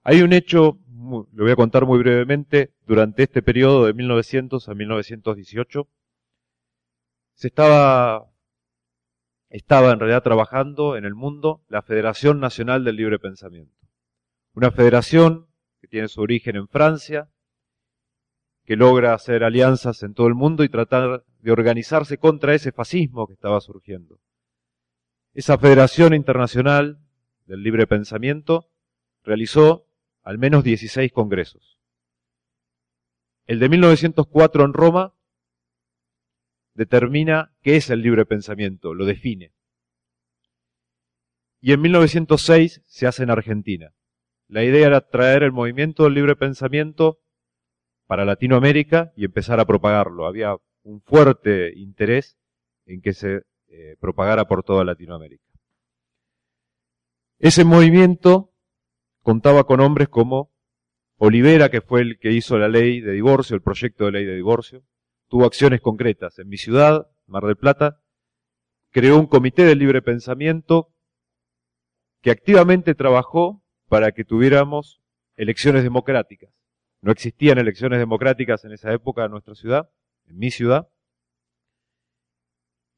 [0.02, 4.74] Hay un hecho, lo voy a contar muy brevemente, durante este periodo de 1900 a
[4.74, 5.88] 1918,
[7.34, 8.30] se estaba
[9.50, 13.76] estaba en realidad trabajando en el mundo la Federación Nacional del Libre Pensamiento.
[14.54, 15.48] Una federación
[15.82, 17.28] que tiene su origen en Francia,
[18.70, 23.26] que logra hacer alianzas en todo el mundo y tratar de organizarse contra ese fascismo
[23.26, 24.20] que estaba surgiendo.
[25.34, 27.00] Esa Federación Internacional
[27.46, 28.70] del Libre Pensamiento
[29.24, 29.88] realizó
[30.22, 31.80] al menos 16 congresos.
[33.48, 35.14] El de 1904 en Roma
[36.74, 39.52] determina qué es el libre pensamiento, lo define.
[41.60, 43.94] Y en 1906 se hace en Argentina.
[44.46, 47.18] La idea era traer el movimiento del libre pensamiento
[48.10, 50.26] para Latinoamérica y empezar a propagarlo.
[50.26, 52.36] Había un fuerte interés
[52.84, 55.44] en que se eh, propagara por toda Latinoamérica.
[57.38, 58.52] Ese movimiento
[59.22, 60.50] contaba con hombres como
[61.18, 64.34] Olivera, que fue el que hizo la ley de divorcio, el proyecto de ley de
[64.34, 64.82] divorcio,
[65.28, 66.36] tuvo acciones concretas.
[66.40, 68.02] En mi ciudad, Mar del Plata,
[68.90, 70.92] creó un comité de libre pensamiento
[72.22, 75.00] que activamente trabajó para que tuviéramos
[75.36, 76.50] elecciones democráticas.
[77.02, 79.90] No existían elecciones democráticas en esa época en nuestra ciudad,
[80.26, 80.88] en mi ciudad.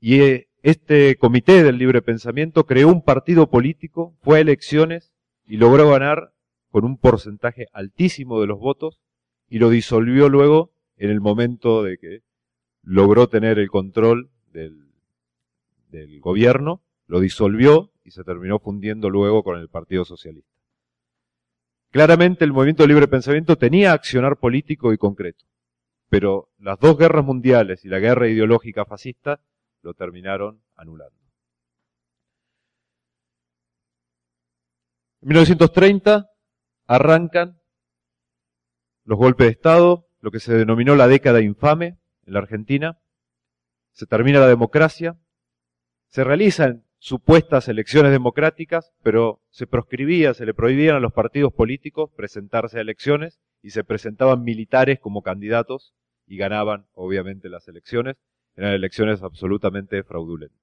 [0.00, 5.12] Y eh, este comité del libre pensamiento creó un partido político, fue a elecciones
[5.46, 6.32] y logró ganar
[6.70, 9.00] con un porcentaje altísimo de los votos
[9.48, 12.22] y lo disolvió luego en el momento de que
[12.82, 14.88] logró tener el control del,
[15.90, 20.51] del gobierno, lo disolvió y se terminó fundiendo luego con el Partido Socialista.
[21.92, 25.44] Claramente el movimiento libre pensamiento tenía accionar político y concreto,
[26.08, 29.42] pero las dos guerras mundiales y la guerra ideológica fascista
[29.82, 31.18] lo terminaron anulando.
[35.20, 36.30] En 1930
[36.86, 37.60] arrancan
[39.04, 42.98] los golpes de Estado, lo que se denominó la década infame en la Argentina,
[43.92, 45.18] se termina la democracia,
[46.08, 52.12] se realizan supuestas elecciones democráticas, pero se proscribía, se le prohibían a los partidos políticos
[52.14, 55.94] presentarse a elecciones y se presentaban militares como candidatos
[56.28, 58.18] y ganaban, obviamente, las elecciones.
[58.54, 60.56] Eran elecciones absolutamente fraudulentas.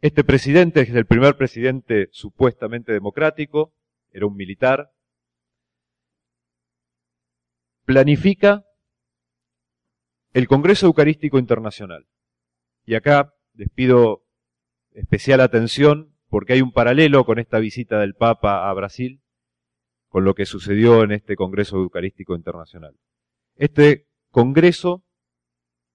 [0.00, 3.74] Este presidente es el primer presidente supuestamente democrático,
[4.12, 4.92] era un militar,
[7.84, 8.64] planifica
[10.34, 12.06] el Congreso Eucarístico Internacional.
[12.84, 14.24] Y acá les pido
[14.92, 19.22] especial atención porque hay un paralelo con esta visita del Papa a Brasil,
[20.08, 22.96] con lo que sucedió en este Congreso Eucarístico Internacional.
[23.56, 25.04] Este Congreso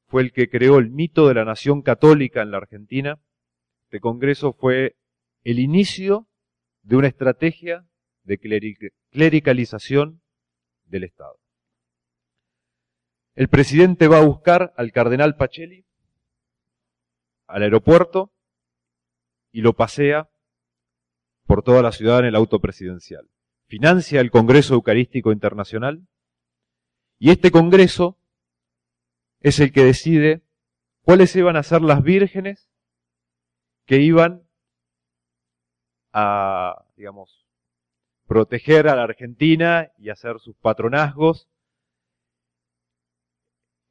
[0.08, 3.20] fue el que creó el mito de la nación católica en la Argentina.
[3.86, 4.96] Este Congreso fue
[5.44, 6.28] el inicio
[6.82, 7.86] de una estrategia
[8.24, 8.40] de
[9.12, 10.22] clericalización
[10.86, 11.38] del Estado.
[13.36, 15.86] El presidente va a buscar al cardenal Pacelli
[17.50, 18.32] al aeropuerto
[19.52, 20.30] y lo pasea
[21.48, 23.28] por toda la ciudad en el auto presidencial.
[23.68, 26.08] Financia el Congreso Eucarístico Internacional
[27.18, 28.18] y este Congreso
[29.42, 30.44] es el que decide
[31.02, 32.70] cuáles iban a ser las vírgenes
[33.86, 34.48] que iban
[36.14, 37.48] a, digamos,
[38.28, 41.50] proteger a la Argentina y hacer sus patronazgos.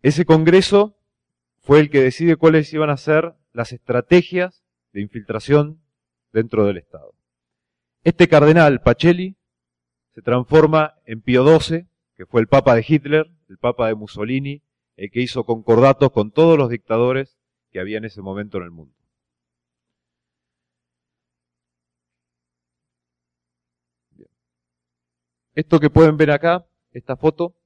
[0.03, 0.97] Ese Congreso
[1.59, 5.83] fue el que decide cuáles iban a ser las estrategias de infiltración
[6.33, 7.13] dentro del Estado.
[8.05, 9.37] Este cardenal, Pacelli,
[10.15, 14.63] se transforma en Pío XII, que fue el papa de Hitler, el papa de Mussolini,
[14.95, 17.37] el que hizo concordatos con todos los dictadores
[17.73, 18.95] que había en ese momento en el mundo.
[25.57, 27.57] Esto que pueden ver acá, esta foto,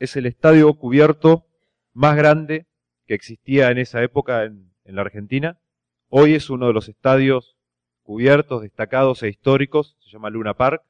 [0.00, 1.46] es el estadio cubierto
[1.92, 2.66] más grande
[3.06, 5.60] que existía en esa época en, en la Argentina.
[6.08, 7.56] Hoy es uno de los estadios
[8.02, 10.82] cubiertos, destacados e históricos, se llama Luna Park.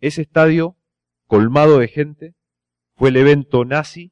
[0.00, 0.74] Ese estadio,
[1.26, 2.34] colmado de gente,
[2.96, 4.10] fue el evento nazi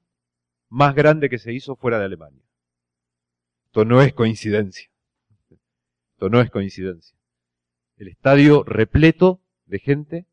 [0.69, 2.45] más grande que se hizo fuera de Alemania.
[3.67, 4.91] Esto no es coincidencia.
[6.13, 7.19] Esto no es coincidencia.
[7.97, 10.27] El estadio repleto de gente,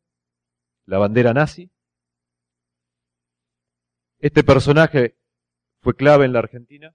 [0.84, 1.70] la bandera nazi.
[4.18, 5.16] Este personaje
[5.80, 6.94] fue clave en la Argentina.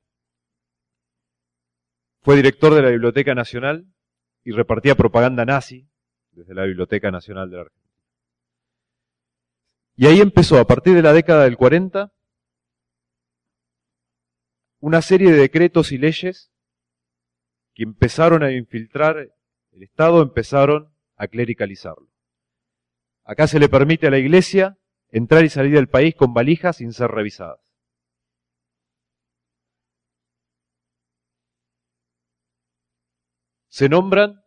[2.23, 3.85] Fue director de la Biblioteca Nacional
[4.45, 5.89] y repartía propaganda nazi
[6.31, 7.91] desde la Biblioteca Nacional de la Argentina.
[9.95, 12.13] Y ahí empezó, a partir de la década del 40,
[14.79, 16.51] una serie de decretos y leyes
[17.73, 19.17] que empezaron a infiltrar
[19.71, 22.07] el Estado, empezaron a clericalizarlo.
[23.25, 24.77] Acá se le permite a la Iglesia
[25.09, 27.62] entrar y salir del país con valijas sin ser revisadas.
[33.73, 34.43] Se nombran,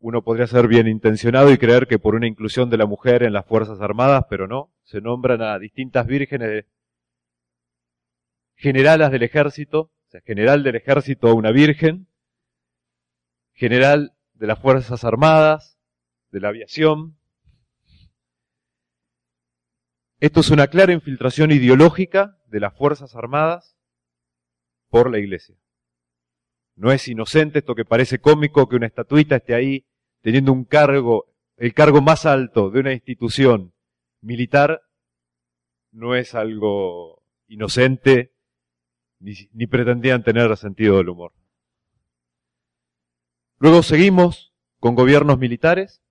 [0.00, 3.32] uno podría ser bien intencionado y creer que por una inclusión de la mujer en
[3.32, 6.66] las Fuerzas Armadas, pero no, se nombran a distintas vírgenes
[8.56, 12.08] generalas del ejército, o sea, general del ejército a una virgen,
[13.52, 15.78] general de las Fuerzas Armadas,
[16.32, 17.16] de la aviación.
[20.18, 23.76] Esto es una clara infiltración ideológica de las Fuerzas Armadas
[24.88, 25.61] por la Iglesia.
[26.82, 29.86] No es inocente esto que parece cómico que una estatuita esté ahí
[30.20, 33.72] teniendo un cargo, el cargo más alto de una institución
[34.20, 34.82] militar,
[35.92, 38.34] no es algo inocente
[39.20, 41.32] ni, ni pretendían tener sentido del humor.
[43.58, 46.02] Luego seguimos con gobiernos militares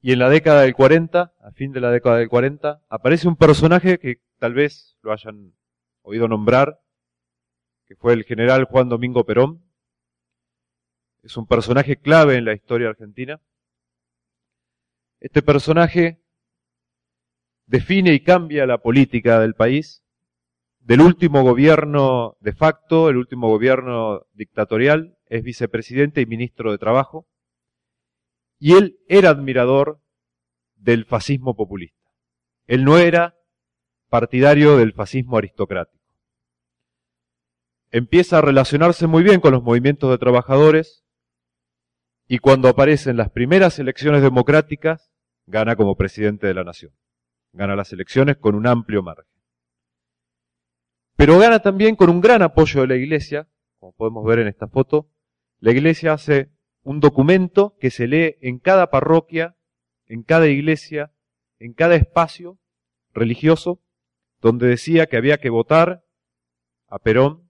[0.00, 3.36] y en la década del 40, a fin de la década del 40, aparece un
[3.36, 5.54] personaje que tal vez lo hayan
[6.02, 6.80] oído nombrar,
[7.86, 9.62] que fue el general Juan Domingo Perón.
[11.22, 13.40] Es un personaje clave en la historia argentina.
[15.20, 16.20] Este personaje
[17.66, 20.04] define y cambia la política del país,
[20.80, 27.26] del último gobierno de facto, el último gobierno dictatorial, es vicepresidente y ministro de Trabajo,
[28.58, 30.00] y él era admirador
[30.76, 32.04] del fascismo populista.
[32.66, 33.34] Él no era
[34.08, 35.95] partidario del fascismo aristocrático
[37.96, 41.02] empieza a relacionarse muy bien con los movimientos de trabajadores
[42.28, 45.10] y cuando aparecen las primeras elecciones democráticas,
[45.46, 46.92] gana como presidente de la nación.
[47.52, 49.24] Gana las elecciones con un amplio margen.
[51.16, 54.68] Pero gana también con un gran apoyo de la Iglesia, como podemos ver en esta
[54.68, 55.08] foto,
[55.60, 56.50] la iglesia hace
[56.82, 59.56] un documento que se lee en cada parroquia,
[60.04, 61.12] en cada iglesia,
[61.58, 62.58] en cada espacio
[63.14, 63.80] religioso,
[64.42, 66.04] donde decía que había que votar
[66.88, 67.45] a Perón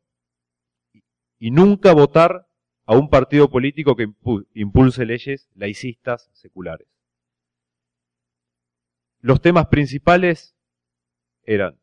[1.39, 2.49] y nunca votar
[2.85, 4.13] a un partido político que
[4.55, 6.89] impulse leyes laicistas seculares.
[9.21, 10.57] Los temas principales
[11.43, 11.81] eran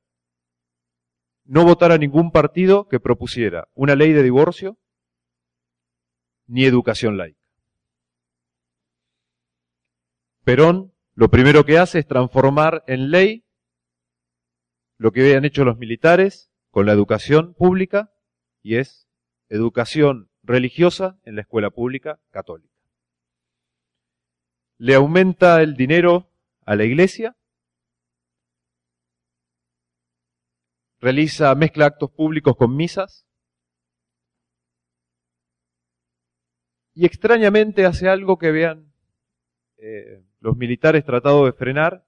[1.46, 4.78] no votar a ningún partido que propusiera una ley de divorcio
[6.48, 7.40] ni educación laica.
[10.44, 13.46] Perón lo primero que hace es transformar en ley
[14.98, 18.14] lo que habían hecho los militares con la educación pública
[18.62, 19.03] y es
[19.56, 22.74] educación religiosa en la escuela pública católica.
[24.78, 26.32] Le aumenta el dinero
[26.66, 27.38] a la iglesia,
[31.00, 33.28] realiza, mezcla actos públicos con misas,
[36.96, 38.92] y extrañamente hace algo que vean
[39.78, 42.06] eh, los militares tratado de frenar,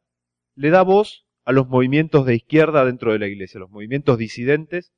[0.56, 4.94] le da voz a los movimientos de izquierda dentro de la iglesia, los movimientos disidentes,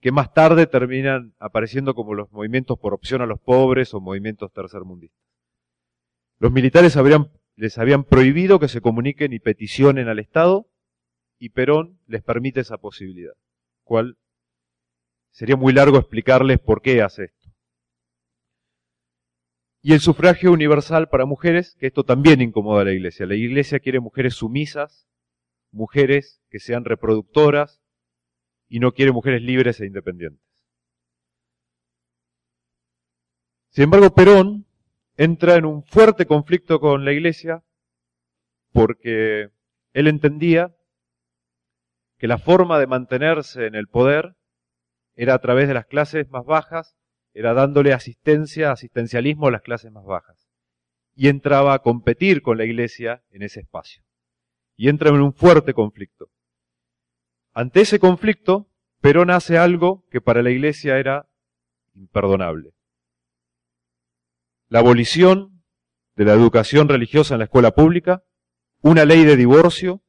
[0.00, 4.52] que más tarde terminan apareciendo como los movimientos por opción a los pobres o movimientos
[4.52, 5.20] tercermundistas.
[6.38, 10.68] Los militares habrían les habían prohibido que se comuniquen y peticionen al Estado
[11.38, 13.32] y Perón les permite esa posibilidad.
[13.82, 14.18] Cual
[15.30, 17.50] sería muy largo explicarles por qué hace esto.
[19.82, 23.24] Y el sufragio universal para mujeres, que esto también incomoda a la Iglesia.
[23.24, 25.08] La Iglesia quiere mujeres sumisas,
[25.70, 27.80] mujeres que sean reproductoras
[28.68, 30.44] y no quiere mujeres libres e independientes.
[33.70, 34.66] Sin embargo, Perón
[35.16, 37.62] entra en un fuerte conflicto con la iglesia
[38.72, 39.50] porque
[39.92, 40.74] él entendía
[42.18, 44.36] que la forma de mantenerse en el poder
[45.14, 46.96] era a través de las clases más bajas,
[47.32, 50.48] era dándole asistencia, asistencialismo a las clases más bajas.
[51.14, 54.02] Y entraba a competir con la iglesia en ese espacio.
[54.76, 56.30] Y entra en un fuerte conflicto.
[57.56, 58.68] Ante ese conflicto,
[59.00, 61.28] Perón hace algo que para la iglesia era
[61.94, 62.76] imperdonable
[64.68, 65.62] la abolición
[66.16, 68.24] de la educación religiosa en la escuela pública,
[68.80, 70.02] una ley de divorcio,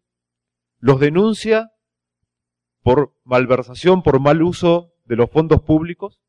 [0.80, 1.72] los denuncia
[2.82, 6.22] por malversación, por mal uso de los fondos públicos,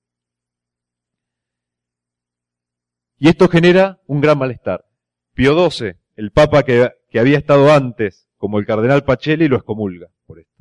[3.18, 4.84] y esto genera un gran malestar.
[5.34, 10.38] Pío XII, el papa que, había estado antes como el cardenal Pacelli, lo excomulga por
[10.38, 10.57] esto.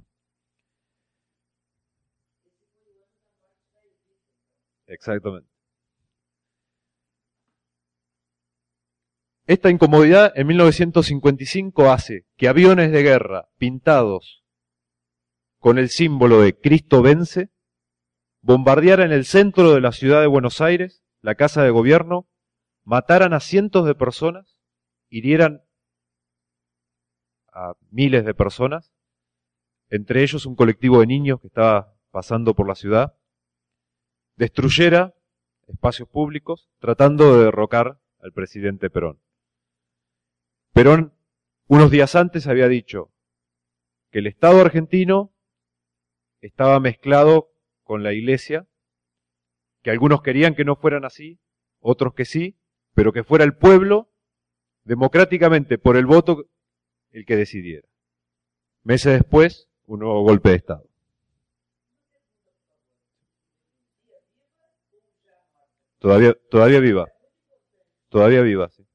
[4.88, 5.49] Exactamente.
[9.45, 14.43] Esta incomodidad en 1955 hace que aviones de guerra pintados
[15.59, 17.49] con el símbolo de Cristo vence
[18.41, 22.27] bombardearan el centro de la ciudad de Buenos Aires, la casa de gobierno,
[22.83, 24.57] mataran a cientos de personas,
[25.09, 25.63] hirieran
[27.51, 28.93] a miles de personas,
[29.89, 33.15] entre ellos un colectivo de niños que estaba pasando por la ciudad,
[34.38, 35.15] destruyera
[35.67, 39.19] espacios públicos tratando de derrocar al presidente Perón.
[40.73, 41.13] Perón,
[41.67, 43.11] unos días antes, había dicho
[44.11, 45.33] que el Estado argentino
[46.39, 47.51] estaba mezclado
[47.83, 48.67] con la Iglesia,
[49.81, 51.39] que algunos querían que no fueran así,
[51.79, 52.57] otros que sí,
[52.93, 54.11] pero que fuera el pueblo,
[54.83, 56.45] democráticamente por el voto,
[57.11, 57.88] el que decidiera.
[58.83, 60.86] Meses después, un nuevo golpe de Estado.
[65.99, 67.07] Todavía, todavía viva.
[68.09, 68.87] Todavía viva, sí.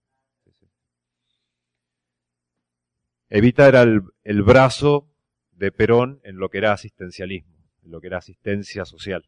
[3.35, 5.09] Evita era el, brazo
[5.53, 9.27] de Perón en lo que era asistencialismo, en lo que era asistencia social.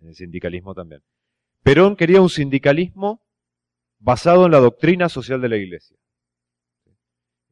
[0.00, 1.02] En el sindicalismo también.
[1.64, 3.20] Perón quería un sindicalismo
[3.98, 5.96] basado en la doctrina social de la Iglesia.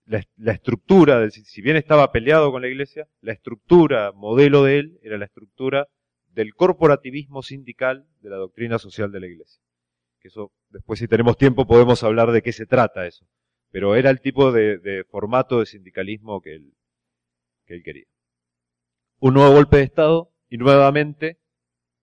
[0.06, 5.00] La, la, estructura, si bien estaba peleado con la Iglesia, la estructura, modelo de él,
[5.02, 5.88] era la estructura
[6.30, 9.62] del corporativismo sindical de la doctrina social de la Iglesia.
[10.20, 13.26] Que eso, después si tenemos tiempo podemos hablar de qué se trata eso
[13.70, 16.72] pero era el tipo de, formato de sindicalismo que él,
[17.66, 18.06] que él quería.
[19.18, 21.38] Un nuevo golpe de Estado y nuevamente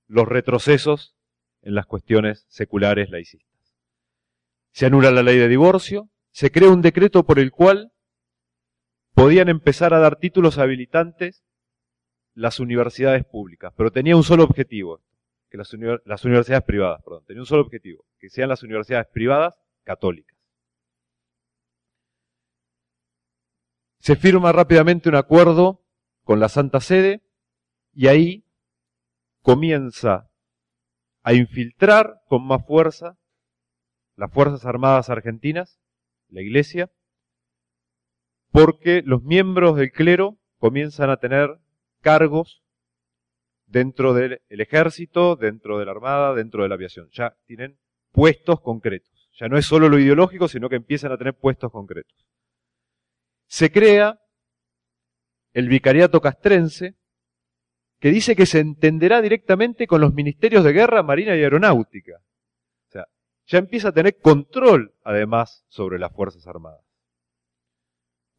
[0.08, 1.16] los retrocesos
[1.62, 3.50] en las cuestiones seculares laicistas.
[4.72, 7.92] Se anula la ley de divorcio, se crea un decreto por el cual
[9.14, 11.45] podían empezar a dar títulos habilitantes
[12.36, 15.02] las universidades públicas, pero tenía un solo objetivo,
[15.50, 15.74] que las,
[16.06, 20.38] las universidades privadas, perdón, tenía un solo objetivo, que sean las universidades privadas católicas.
[24.00, 25.82] Se firma rápidamente un acuerdo
[26.24, 27.24] con la Santa Sede
[27.94, 28.46] y ahí
[29.42, 30.30] comienza
[31.24, 33.18] a infiltrar con más fuerza
[34.16, 35.80] las Fuerzas Armadas Argentinas,
[36.30, 36.92] la Iglesia,
[38.52, 41.60] porque los miembros del clero comienzan a tener
[42.06, 42.62] cargos
[43.66, 47.10] dentro del ejército, dentro de la armada, dentro de la aviación.
[47.12, 47.80] Ya tienen
[48.12, 49.28] puestos concretos.
[49.34, 52.16] Ya no es solo lo ideológico, sino que empiezan a tener puestos concretos.
[53.48, 54.20] Se crea
[55.54, 56.96] el vicariato castrense,
[58.00, 62.18] que dice que se entenderá directamente con los ministerios de guerra, marina y aeronáutica.
[62.88, 63.08] O sea,
[63.48, 66.85] ya empieza a tener control, además, sobre las Fuerzas Armadas.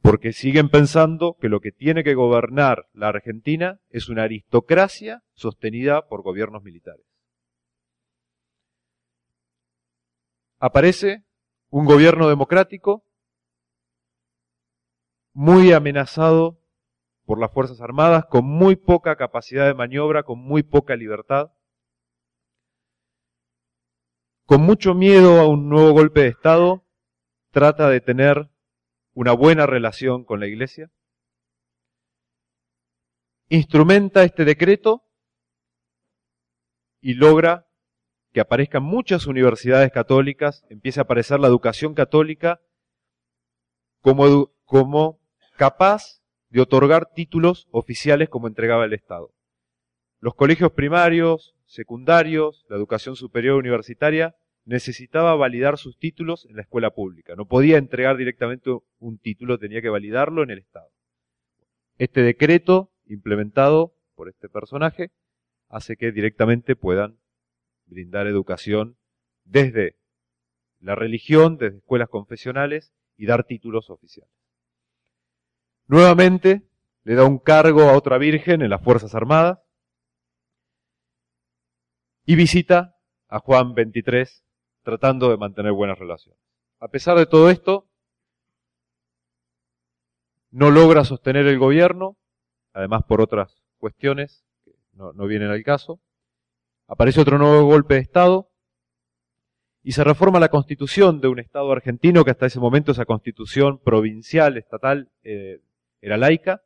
[0.06, 6.06] Porque siguen pensando que lo que tiene que gobernar la Argentina es una aristocracia sostenida
[6.06, 7.04] por gobiernos militares.
[10.60, 11.24] Aparece
[11.70, 13.04] un gobierno democrático
[15.32, 16.60] muy amenazado
[17.24, 21.50] por las Fuerzas Armadas, con muy poca capacidad de maniobra, con muy poca libertad,
[24.44, 26.84] con mucho miedo a un nuevo golpe de Estado,
[27.50, 28.48] trata de tener
[29.16, 30.90] una buena relación con la Iglesia,
[33.48, 35.04] instrumenta este decreto
[37.00, 37.66] y logra
[38.34, 42.60] que aparezcan muchas universidades católicas, empiece a aparecer la educación católica
[44.02, 45.18] como, como
[45.56, 49.32] capaz de otorgar títulos oficiales como entregaba el Estado.
[50.20, 54.36] Los colegios primarios, secundarios, la educación superior universitaria
[54.66, 57.34] necesitaba validar sus títulos en la escuela pública.
[57.36, 60.90] No podía entregar directamente un título, tenía que validarlo en el Estado.
[61.98, 65.12] Este decreto, implementado por este personaje,
[65.68, 67.18] hace que directamente puedan
[67.86, 68.96] brindar educación
[69.44, 69.96] desde
[70.80, 74.34] la religión, desde escuelas confesionales y dar títulos oficiales.
[75.86, 76.62] Nuevamente
[77.04, 79.60] le da un cargo a otra virgen en las Fuerzas Armadas
[82.24, 82.96] y visita
[83.28, 84.45] a Juan 23
[84.86, 86.40] tratando de mantener buenas relaciones.
[86.78, 87.88] A pesar de todo esto,
[90.52, 92.16] no logra sostener el gobierno,
[92.72, 95.98] además por otras cuestiones que no, vienen al caso.
[96.86, 98.48] Aparece otro nuevo golpe de Estado
[99.82, 103.80] y se reforma la constitución de un Estado argentino que hasta ese momento esa constitución
[103.80, 105.62] provincial, estatal, eh,
[106.00, 106.62] era laica,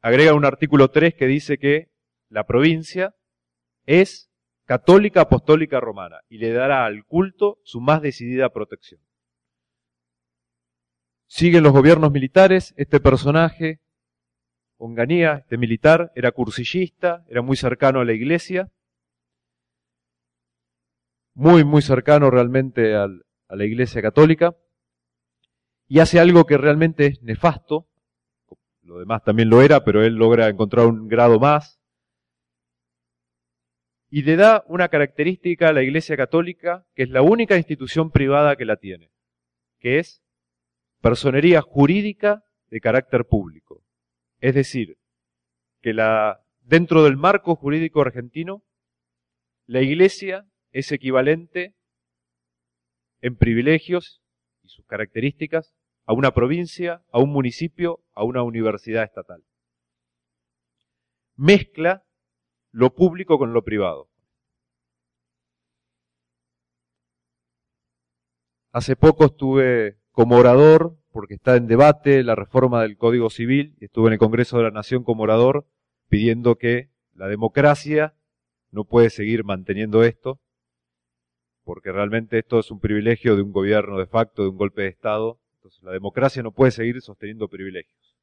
[0.00, 1.90] agrega un artículo 3 que dice que
[2.30, 3.14] la provincia
[3.84, 4.25] es
[4.66, 9.00] católica apostólica romana y le dará al culto su más decidida protección.
[11.26, 13.80] Siguen los gobiernos militares, este personaje,
[14.78, 18.70] Onganía, este militar, era cursillista, era muy cercano a la iglesia,
[21.34, 23.08] muy, muy cercano realmente a
[23.48, 24.54] la iglesia católica,
[25.88, 27.88] y hace algo que realmente es nefasto,
[28.82, 31.80] lo demás también lo era, pero él logra encontrar un grado más,
[34.08, 38.56] y le da una característica a la Iglesia Católica, que es la única institución privada
[38.56, 39.10] que la tiene,
[39.78, 40.22] que es
[41.00, 43.82] personería jurídica de carácter público.
[44.40, 44.96] Es decir,
[45.80, 48.62] que la, dentro del marco jurídico argentino,
[49.66, 51.74] la Iglesia es equivalente
[53.20, 54.22] en privilegios
[54.62, 59.42] y sus características a una provincia, a un municipio, a una universidad estatal.
[61.34, 62.05] Mezcla
[62.76, 64.10] lo público con lo privado.
[68.70, 73.86] Hace poco estuve como orador, porque está en debate la reforma del Código Civil, y
[73.86, 75.66] estuve en el Congreso de la Nación como orador,
[76.10, 78.14] pidiendo que la democracia
[78.70, 80.38] no puede seguir manteniendo esto,
[81.64, 84.88] porque realmente esto es un privilegio de un gobierno de facto, de un golpe de
[84.88, 88.14] Estado, entonces la democracia no puede seguir sosteniendo privilegios.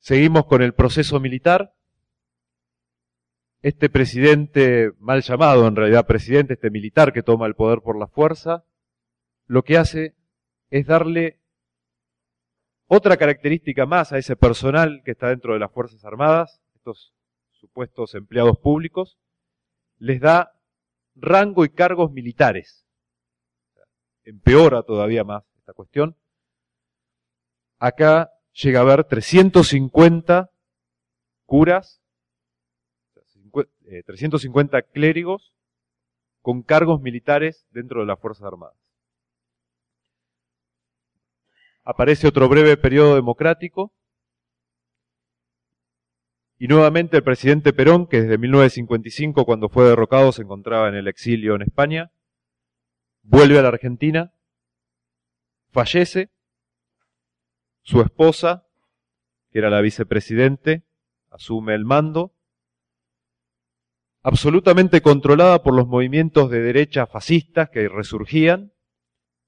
[0.00, 1.75] Seguimos con el proceso militar.
[3.62, 8.06] Este presidente, mal llamado en realidad presidente, este militar que toma el poder por la
[8.06, 8.64] fuerza,
[9.46, 10.14] lo que hace
[10.70, 11.40] es darle
[12.86, 17.14] otra característica más a ese personal que está dentro de las Fuerzas Armadas, estos
[17.52, 19.18] supuestos empleados públicos,
[19.98, 20.52] les da
[21.16, 22.86] rango y cargos militares
[24.26, 26.16] empeora todavía más esta cuestión.
[27.78, 30.50] Acá llega a haber 350
[31.46, 32.02] curas,
[33.86, 35.52] 350 eh, clérigos
[36.42, 38.76] con cargos militares dentro de las Fuerzas Armadas.
[41.84, 43.92] Aparece otro breve periodo democrático.
[46.58, 51.06] Y nuevamente el presidente Perón, que desde 1955, cuando fue derrocado, se encontraba en el
[51.06, 52.10] exilio en España,
[53.22, 54.32] vuelve a la Argentina,
[55.70, 56.30] fallece,
[57.82, 58.66] su esposa,
[59.50, 60.84] que era la vicepresidente,
[61.30, 62.35] asume el mando,
[64.26, 68.72] absolutamente controlada por los movimientos de derecha fascistas que resurgían,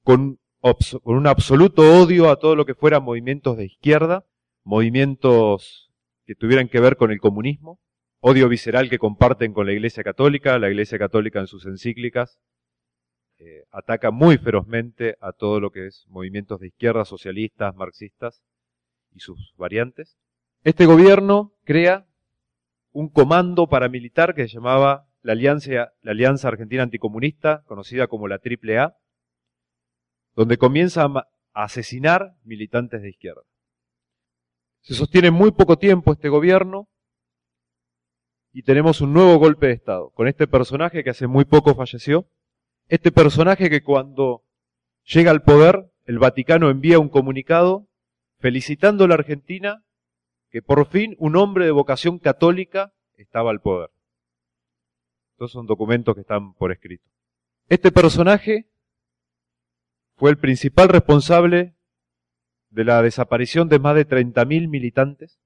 [0.05, 4.25] con, con un absoluto odio a todo lo que fueran movimientos de izquierda,
[4.63, 5.91] movimientos
[6.27, 7.81] que tuvieran que ver con el comunismo,
[8.21, 12.39] odio visceral que comparten con la Iglesia Católica, la Iglesia Católica en sus encíclicas
[13.41, 18.45] eh, ataca muy ferozmente a todo lo que es movimientos de izquierda, socialistas, marxistas
[19.13, 20.19] y sus variantes.
[20.63, 22.08] Este gobierno crea
[22.93, 28.37] un comando paramilitar que se llamaba la Alianza, la Alianza Argentina Anticomunista, conocida como la
[28.37, 28.97] AAA,
[30.35, 33.43] donde comienza a asesinar militantes de izquierda.
[34.81, 36.89] Se sostiene muy poco tiempo este gobierno
[38.53, 42.29] y tenemos un nuevo golpe de Estado con este personaje que hace muy poco falleció,
[42.87, 44.45] este personaje que cuando
[45.05, 47.89] llega al poder, el Vaticano envía un comunicado
[48.39, 49.85] felicitando a la Argentina
[50.51, 53.91] que por fin un hombre de vocación católica estaba al poder.
[55.33, 57.09] Estos son documentos que están por escrito.
[57.69, 58.69] Este personaje
[60.17, 61.77] fue el principal responsable
[62.71, 65.39] de la desaparición de más de 30.000 militantes.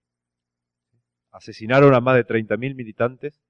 [1.30, 3.42] Asesinaron a más de 30.000 militantes.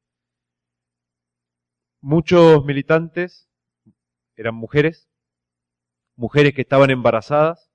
[2.00, 3.48] Muchos militantes
[4.36, 5.08] eran mujeres,
[6.16, 7.70] mujeres que estaban embarazadas,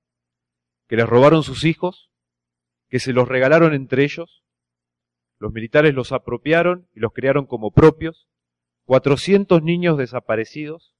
[0.87, 2.06] que les robaron sus hijos,
[2.89, 4.43] que se los regalaron entre ellos.
[5.39, 8.27] Los militares los apropiaron y los criaron como propios.
[8.85, 10.95] 400 niños desaparecidos.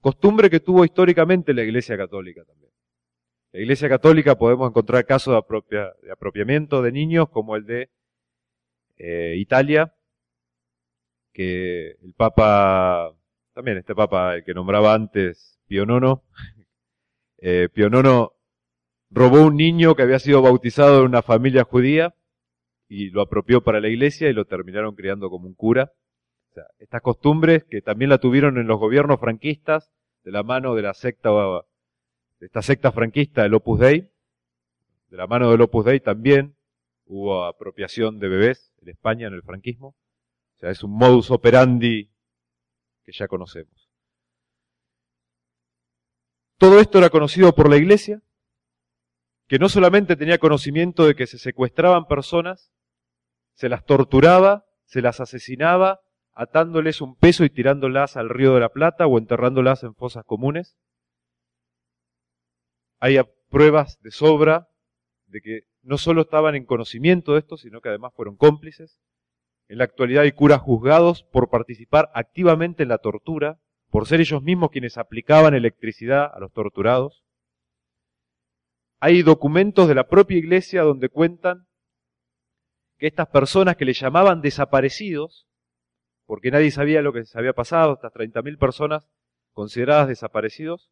[0.00, 2.72] Costumbre que tuvo históricamente la Iglesia Católica también.
[3.52, 7.90] La Iglesia Católica podemos encontrar casos de, apropiamiento de niños como el de
[8.96, 9.94] eh, Italia,
[11.32, 13.14] que el Papa,
[13.52, 16.20] también este Papa, el que nombraba antes, Pío IX,
[17.38, 17.88] eh, Pío
[19.10, 22.14] robó un niño que había sido bautizado en una familia judía
[22.88, 25.92] y lo apropió para la iglesia y lo terminaron criando como un cura.
[26.50, 29.90] O sea, estas costumbres que también la tuvieron en los gobiernos franquistas,
[30.22, 31.30] de la mano de la secta
[32.40, 34.10] esta secta franquista del Opus Dei,
[35.08, 36.56] de la mano del Opus Dei también
[37.06, 39.88] hubo apropiación de bebés en España en el franquismo.
[40.56, 42.10] O sea, es un modus operandi
[43.04, 43.90] que ya conocemos.
[46.58, 48.22] Todo esto era conocido por la iglesia,
[49.46, 52.72] que no solamente tenía conocimiento de que se secuestraban personas,
[53.54, 56.00] se las torturaba, se las asesinaba,
[56.32, 60.76] atándoles un peso y tirándolas al río de la Plata o enterrándolas en fosas comunes,
[62.98, 63.18] hay
[63.50, 64.68] pruebas de sobra
[65.26, 68.98] de que no solo estaban en conocimiento de esto, sino que además fueron cómplices.
[69.68, 73.58] En la actualidad hay curas juzgados por participar activamente en la tortura,
[73.90, 77.23] por ser ellos mismos quienes aplicaban electricidad a los torturados.
[79.06, 81.66] Hay documentos de la propia iglesia donde cuentan
[82.96, 85.46] que estas personas que le llamaban desaparecidos,
[86.24, 89.06] porque nadie sabía lo que les había pasado, estas 30.000 personas
[89.52, 90.90] consideradas desaparecidos,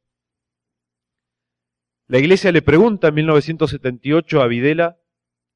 [2.07, 4.99] la iglesia le pregunta en 1978 a Videla,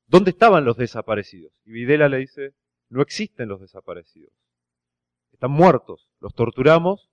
[0.07, 1.53] ¿dónde estaban los desaparecidos?
[1.67, 2.55] Y Videla le dice,
[2.89, 4.33] no existen los desaparecidos.
[5.31, 6.09] Están muertos.
[6.21, 7.11] Los torturamos,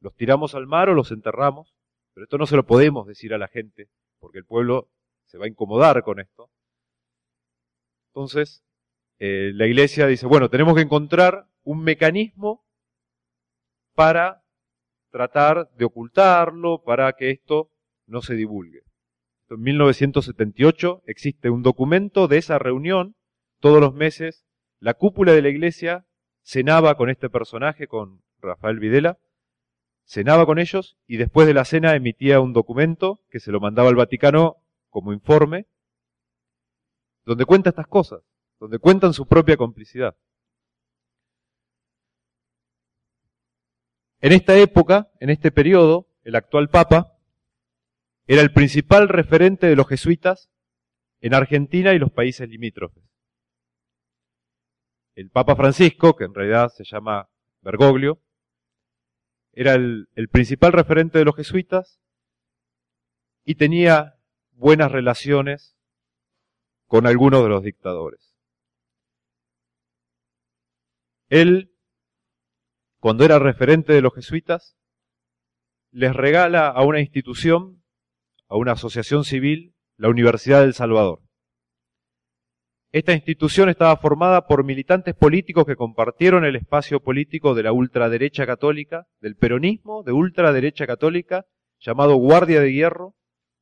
[0.00, 1.74] los tiramos al mar o los enterramos,
[2.14, 3.90] pero esto no se lo podemos decir a la gente,
[4.26, 4.90] porque el pueblo
[5.26, 6.50] se va a incomodar con esto.
[8.08, 8.64] Entonces,
[9.20, 12.66] eh, la iglesia dice, bueno, tenemos que encontrar un mecanismo
[13.94, 14.42] para
[15.12, 17.70] tratar de ocultarlo, para que esto
[18.08, 18.82] no se divulgue.
[19.48, 23.14] En 1978 existe un documento de esa reunión.
[23.60, 24.44] Todos los meses
[24.80, 26.04] la cúpula de la iglesia
[26.42, 29.18] cenaba con este personaje, con Rafael Videla,
[30.06, 33.88] cenaba con ellos y después de la cena emitía un documento que se lo mandaba
[33.88, 34.56] al Vaticano
[34.88, 35.66] como informe,
[37.24, 38.22] donde cuenta estas cosas,
[38.60, 40.16] donde cuentan su propia complicidad.
[44.20, 47.18] En esta época, en este periodo, el actual Papa
[48.26, 50.50] era el principal referente de los jesuitas
[51.20, 53.04] en Argentina y los países limítrofes.
[55.14, 57.28] El Papa Francisco, que en realidad se llama
[57.60, 58.20] Bergoglio,
[59.56, 61.98] era el, principal referente de los jesuitas
[63.42, 64.20] y tenía
[64.52, 65.76] buenas relaciones
[66.86, 68.36] con algunos de los dictadores.
[71.30, 71.72] Él,
[73.00, 74.76] cuando era referente de los jesuitas,
[75.90, 77.82] les regala a una institución
[78.48, 81.25] a una asociación civil, la Universidad del Salvador.
[82.92, 88.46] Esta institución estaba formada por militantes políticos que compartieron el espacio político de la ultraderecha
[88.46, 91.44] católica, del peronismo de ultraderecha católica,
[91.78, 93.14] llamado Guardia de Hierro,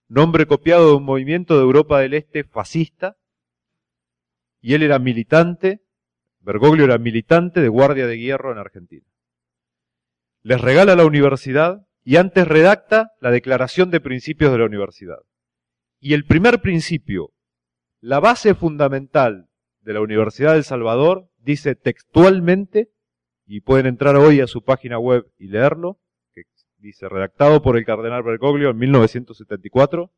[0.09, 3.17] nombre copiado de un movimiento de Europa del Este fascista,
[4.61, 5.85] y él era militante
[6.45, 9.07] Bergoglio era militante de Guardia de Hierro en Argentina.
[10.43, 15.21] Les regala la universidad y antes redacta la Declaración de Principios de la Universidad.
[16.01, 17.31] Y el primer principio,
[18.05, 19.49] la base fundamental
[19.81, 22.93] de la Universidad del Salvador, dice textualmente,
[23.47, 25.99] y pueden entrar hoy a su página web y leerlo,
[26.35, 26.43] que
[26.77, 30.13] dice redactado por el cardenal Bergoglio en 1974,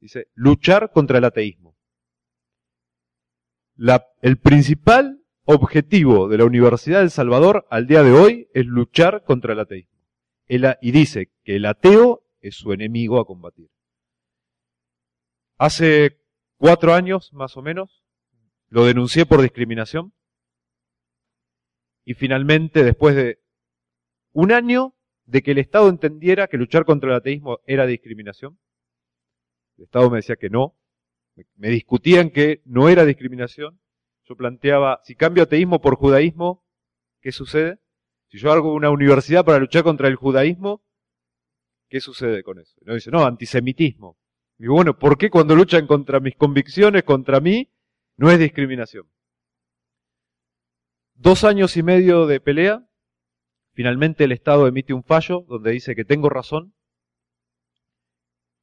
[0.00, 1.76] dice luchar contra el ateísmo.
[4.20, 9.52] El principal objetivo de la Universidad del Salvador al día de hoy es luchar contra
[9.52, 10.00] el ateísmo.
[10.48, 13.70] y dice que el ateo es su enemigo a combatir.
[15.58, 16.19] Hace
[16.60, 18.04] cuatro años, más o menos,
[18.68, 20.12] lo denuncié por discriminación.
[22.04, 23.40] Y finalmente, después de
[24.32, 24.94] un año
[25.24, 28.58] de que el Estado entendiera que luchar contra el ateísmo era discriminación,
[29.78, 30.76] el Estado me decía que no,
[31.56, 33.80] me discutían que no era discriminación,
[34.24, 36.62] yo planteaba, si cambio ateísmo por judaísmo,
[37.22, 37.78] ¿qué sucede?
[38.28, 40.84] Si yo hago una universidad para luchar contra el judaísmo,
[41.88, 42.76] ¿qué sucede con eso?
[42.82, 44.19] no dice, no, antisemitismo.
[44.60, 47.70] Digo, bueno, ¿por qué cuando luchan contra mis convicciones, contra mí,
[48.18, 49.10] no es discriminación?
[51.14, 52.86] Dos años y medio de pelea,
[53.72, 56.74] finalmente el Estado emite un fallo donde dice que tengo razón,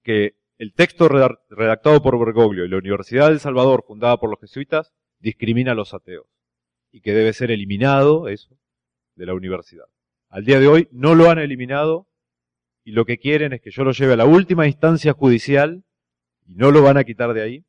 [0.03, 1.09] que el texto
[1.49, 5.95] redactado por Bergoglio y la Universidad del Salvador, fundada por los jesuitas, discrimina a los
[5.95, 6.27] ateos
[6.91, 8.55] y que debe ser eliminado eso
[9.15, 9.85] de la universidad.
[10.29, 12.07] Al día de hoy no lo han eliminado
[12.83, 15.85] y lo que quieren es que yo lo lleve a la última instancia judicial
[16.47, 17.65] y no lo van a quitar de ahí.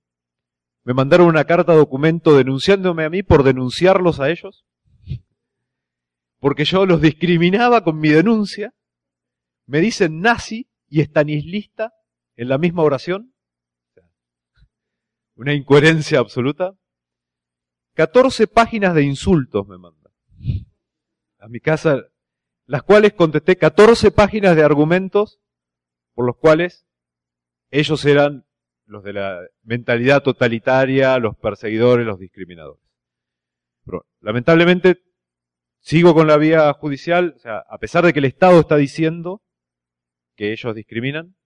[0.85, 4.65] Me mandaron una carta documento denunciándome a mí por denunciarlos a ellos,
[6.39, 8.73] porque yo los discriminaba con mi denuncia.
[9.67, 11.93] Me dicen nazi y estanislista
[12.37, 13.35] en la misma oración.
[15.35, 16.75] Una incoherencia absoluta.
[17.95, 20.13] 14 páginas de insultos me mandan.
[21.41, 22.05] A mi casa,
[22.67, 25.41] las cuales contesté 14 páginas de argumentos
[26.15, 26.87] por los cuales
[27.71, 28.48] ellos eran
[28.89, 32.83] los de la mentalidad totalitaria, los perseguidores, los discriminadores.
[33.85, 35.03] Pero, lamentablemente,
[35.81, 39.43] sigo con la vía judicial, o sea, a pesar de que el Estado está diciendo
[40.37, 41.37] que ellos discriminan,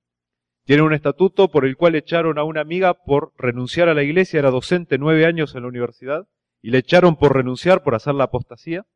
[0.64, 4.38] tienen un estatuto por el cual echaron a una amiga por renunciar a la iglesia,
[4.38, 6.28] era docente nueve años en la universidad,
[6.60, 8.86] y le echaron por renunciar, por hacer la apostasía,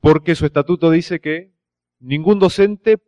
[0.00, 1.52] porque su estatuto dice que
[2.00, 2.98] ningún docente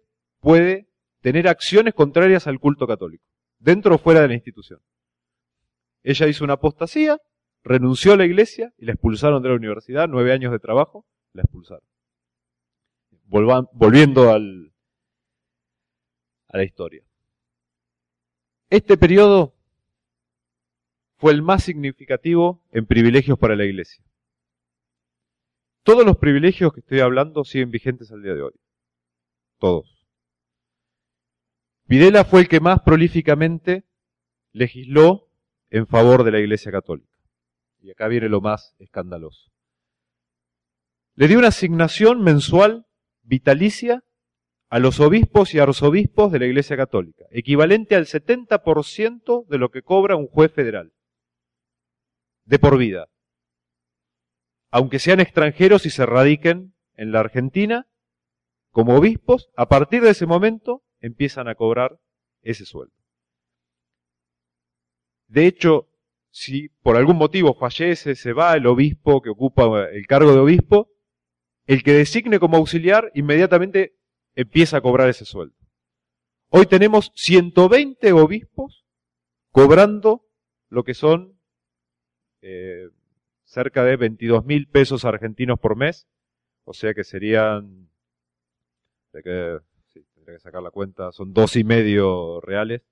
[0.40, 0.88] puede
[1.20, 3.24] tener acciones contrarias al culto católico,
[3.58, 4.80] dentro o fuera de la institución.
[6.02, 7.20] Ella hizo una apostasía,
[7.62, 11.42] renunció a la iglesia y la expulsaron de la universidad, nueve años de trabajo, la
[11.42, 11.84] expulsaron.
[13.26, 14.72] volviendo al,
[16.48, 17.02] a la historia.
[18.70, 19.54] Este periodo
[21.16, 24.04] fue el más significativo en privilegios para la iglesia.
[25.82, 28.52] Todos los privilegios que estoy hablando siguen vigentes al día de hoy.
[29.58, 29.97] Todos.
[31.88, 33.84] Videla fue el que más prolíficamente
[34.52, 35.30] legisló
[35.70, 37.08] en favor de la Iglesia Católica.
[37.80, 39.50] Y acá viene lo más escandaloso.
[41.14, 42.86] Le dio una asignación mensual
[43.22, 44.04] vitalicia
[44.68, 49.80] a los obispos y arzobispos de la Iglesia Católica, equivalente al 70% de lo que
[49.80, 50.92] cobra un juez federal,
[52.44, 53.08] de por vida.
[54.70, 57.86] Aunque sean extranjeros y se radiquen en la Argentina,
[58.70, 61.98] como obispos, a partir de ese momento empiezan a cobrar
[62.42, 62.94] ese sueldo.
[65.26, 65.88] De hecho,
[66.30, 70.90] si por algún motivo fallece, se va el obispo que ocupa el cargo de obispo,
[71.66, 73.94] el que designe como auxiliar inmediatamente
[74.34, 75.54] empieza a cobrar ese sueldo.
[76.48, 78.86] Hoy tenemos 120 obispos
[79.50, 80.24] cobrando
[80.68, 81.38] lo que son
[82.40, 82.88] eh,
[83.44, 86.06] cerca de 22 mil pesos argentinos por mes,
[86.64, 87.90] o sea que serían,
[90.32, 92.82] que sacar la cuenta, son dos y medio reales,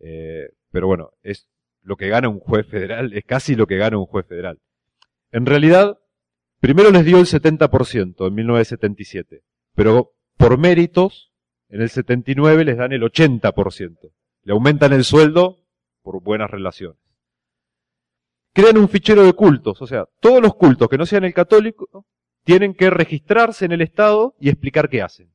[0.00, 1.48] eh, pero bueno, es
[1.82, 4.60] lo que gana un juez federal, es casi lo que gana un juez federal.
[5.30, 5.98] En realidad,
[6.60, 9.42] primero les dio el 70% en 1977,
[9.74, 11.32] pero por méritos,
[11.68, 14.12] en el 79 les dan el 80%.
[14.44, 15.64] Le aumentan el sueldo
[16.02, 16.98] por buenas relaciones.
[18.52, 22.06] Crean un fichero de cultos, o sea, todos los cultos que no sean el católico
[22.44, 25.32] tienen que registrarse en el Estado y explicar qué hacen.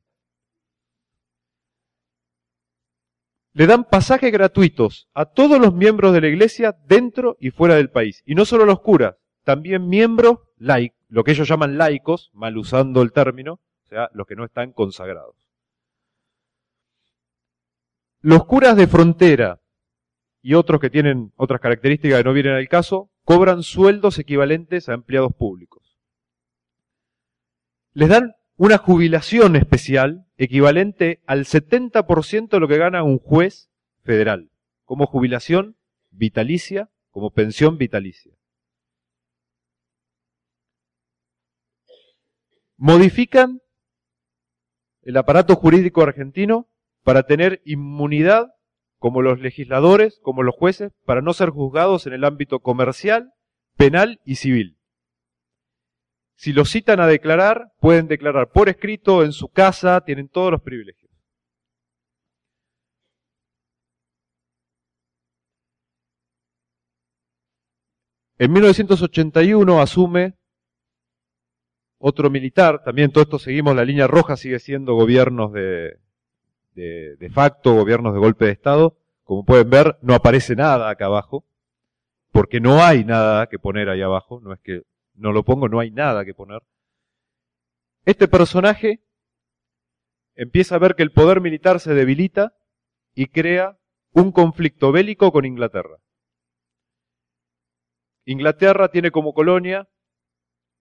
[3.58, 7.90] Le dan pasajes gratuitos a todos los miembros de la iglesia dentro y fuera del
[7.90, 8.22] país.
[8.24, 13.02] Y no solo los curas, también miembros laicos, lo que ellos llaman laicos, mal usando
[13.02, 15.34] el término, o sea, los que no están consagrados.
[18.20, 19.60] Los curas de frontera
[20.40, 24.94] y otros que tienen otras características que no vienen al caso, cobran sueldos equivalentes a
[24.94, 25.98] empleados públicos.
[27.92, 33.70] Les dan una jubilación especial equivalente al 70% de lo que gana un juez
[34.02, 34.50] federal,
[34.84, 35.76] como jubilación
[36.10, 38.34] vitalicia, como pensión vitalicia.
[42.76, 43.60] Modifican
[45.02, 46.68] el aparato jurídico argentino
[47.04, 48.54] para tener inmunidad
[48.98, 53.32] como los legisladores, como los jueces, para no ser juzgados en el ámbito comercial,
[53.76, 54.77] penal y civil.
[56.38, 60.62] Si los citan a declarar, pueden declarar por escrito, en su casa, tienen todos los
[60.62, 61.10] privilegios.
[68.38, 70.34] En 1981 asume
[71.98, 75.98] otro militar, también todo esto seguimos la línea roja, sigue siendo gobiernos de,
[76.76, 78.96] de, facto, gobiernos de golpe de Estado.
[79.24, 81.44] Como pueden ver, no aparece nada acá abajo,
[82.30, 84.84] porque no hay nada que poner ahí abajo, no es que
[85.18, 86.62] no lo pongo, no hay nada que poner.
[88.04, 89.04] Este personaje
[90.34, 92.54] empieza a ver que el poder militar se debilita
[93.14, 93.78] y crea
[94.12, 95.98] un conflicto bélico con Inglaterra.
[98.24, 99.88] Inglaterra tiene como colonia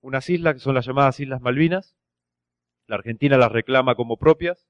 [0.01, 1.95] unas islas que son las llamadas Islas Malvinas.
[2.87, 4.67] La Argentina las reclama como propias.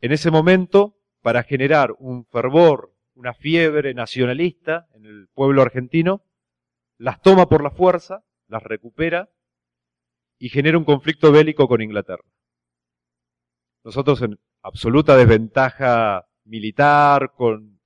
[0.00, 6.24] En ese momento, para generar un fervor, una fiebre nacionalista en el pueblo argentino,
[7.02, 9.28] las toma por la fuerza, las recupera
[10.38, 12.22] y genera un conflicto bélico con Inglaterra.
[13.82, 17.80] Nosotros en absoluta desventaja militar, con,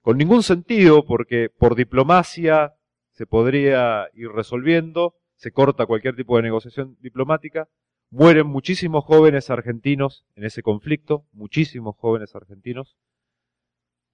[0.00, 2.74] con ningún sentido, porque por diplomacia
[3.10, 7.68] se podría ir resolviendo, se corta cualquier tipo de negociación diplomática,
[8.10, 12.96] mueren muchísimos jóvenes argentinos en ese conflicto, muchísimos jóvenes argentinos,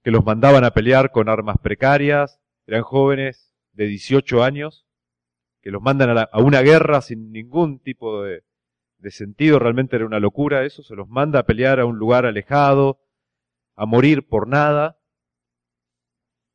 [0.01, 3.48] que los mandaban a pelear con armas precarias, eran jóvenes
[3.79, 4.85] de 18 años,
[5.61, 8.43] que los mandan a, una guerra sin ningún tipo de,
[8.97, 12.25] de sentido, realmente era una locura eso, se los manda a pelear a un lugar
[12.25, 12.99] alejado,
[13.77, 14.99] a morir por nada,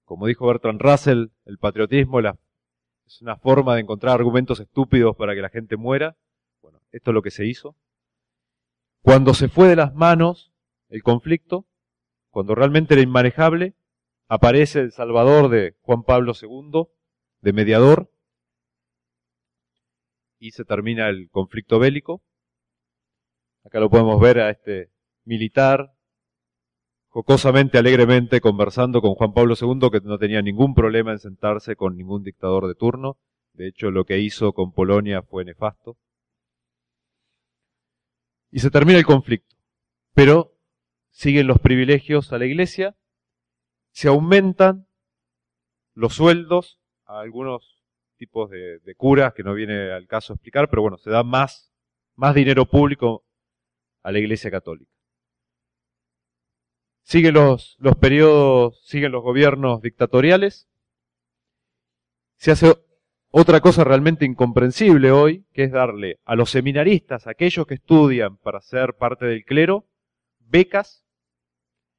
[0.05, 5.41] como dijo Bertrand Russell, el patriotismo es una forma de encontrar argumentos estúpidos para que
[5.41, 6.19] la gente muera.
[6.61, 7.75] Bueno, esto es lo que se hizo.
[9.01, 10.53] Cuando se fue de las manos
[10.91, 11.67] el conflicto,
[12.29, 13.77] cuando realmente era inmanejable,
[14.29, 16.87] aparece el Salvador de Juan Pablo II,
[17.45, 18.11] de mediador,
[20.39, 22.23] y se termina el conflicto bélico.
[23.65, 24.91] Acá lo podemos ver a este
[25.25, 25.95] militar
[27.09, 31.97] jocosamente, alegremente, conversando con Juan Pablo II, que no tenía ningún problema en sentarse con
[31.97, 33.19] ningún dictador de turno.
[33.53, 35.99] De hecho, lo que hizo con Polonia fue nefasto.
[38.51, 39.55] Y se termina el conflicto.
[40.15, 40.57] Pero
[41.11, 42.97] siguen los privilegios a la iglesia,
[43.93, 44.87] se aumentan
[45.95, 47.83] los sueldos a algunos
[48.17, 51.73] tipos de, curas que no viene al caso explicar, pero bueno, se da más,
[52.15, 53.25] más dinero público
[54.03, 54.91] a la iglesia católica.
[57.03, 60.69] Siguen los, los periodos, siguen los gobiernos dictatoriales.
[62.37, 62.75] Se hace
[63.31, 68.61] otra cosa realmente incomprensible hoy, que es darle a los seminaristas, aquellos que estudian para
[68.61, 69.87] ser parte del clero,
[70.39, 71.05] becas,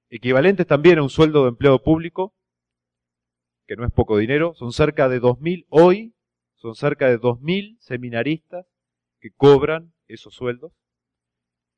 [0.09, 2.33] equivalentes también a un sueldo de empleo público,
[3.67, 6.13] que no es poco dinero, son cerca de 2.000 hoy,
[6.55, 8.65] son cerca de 2.000 seminaristas
[9.19, 10.73] que cobran esos sueldos.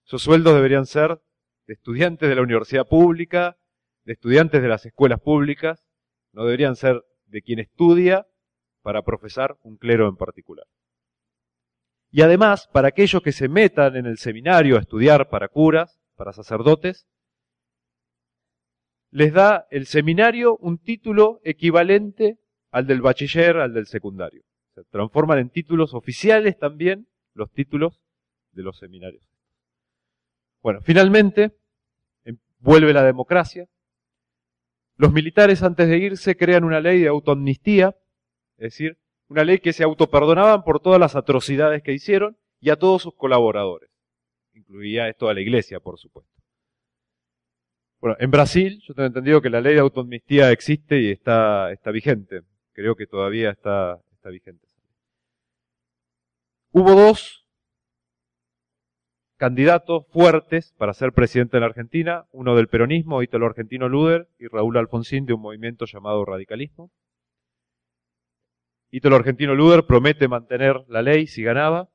[0.05, 1.21] Esos sueldos deberían ser
[1.65, 3.57] de estudiantes de la universidad pública,
[4.05, 5.83] de estudiantes de las escuelas públicas,
[6.31, 8.25] no deberían ser de quien estudia
[8.81, 10.65] para profesar un clero en particular.
[12.09, 16.31] Y además, para aquellos que se metan en el seminario a estudiar para curas, para
[16.31, 17.05] sacerdotes,
[19.11, 22.37] les da el seminario un título equivalente
[22.71, 24.43] al del bachiller, al del secundario.
[24.75, 28.01] Se transforman en títulos oficiales también los títulos
[28.51, 29.23] de los seminarios.
[30.61, 31.51] Bueno, finalmente,
[32.25, 33.67] em, vuelve la democracia.
[34.97, 37.95] Los militares antes de irse crean una ley de autoamnistía,
[38.57, 38.97] es decir,
[39.29, 43.15] una ley que se autoperdonaban por todas las atrocidades que hicieron y a todos sus
[43.15, 43.89] colaboradores.
[44.53, 46.36] Incluía esto a la iglesia, por supuesto.
[47.99, 51.91] Bueno, en Brasil yo tengo entendido que la ley de autoamnistía existe y está, está
[51.91, 52.41] vigente.
[52.73, 54.67] Creo que todavía está, está vigente.
[56.71, 57.47] Hubo dos
[59.37, 64.47] candidatos fuertes para ser presidente de la Argentina, uno del peronismo, Ítalo Argentino Luder, y
[64.47, 66.91] Raúl Alfonsín de un movimiento llamado radicalismo.
[68.91, 71.89] Ítalo Argentino Luder promete mantener la ley si ganaba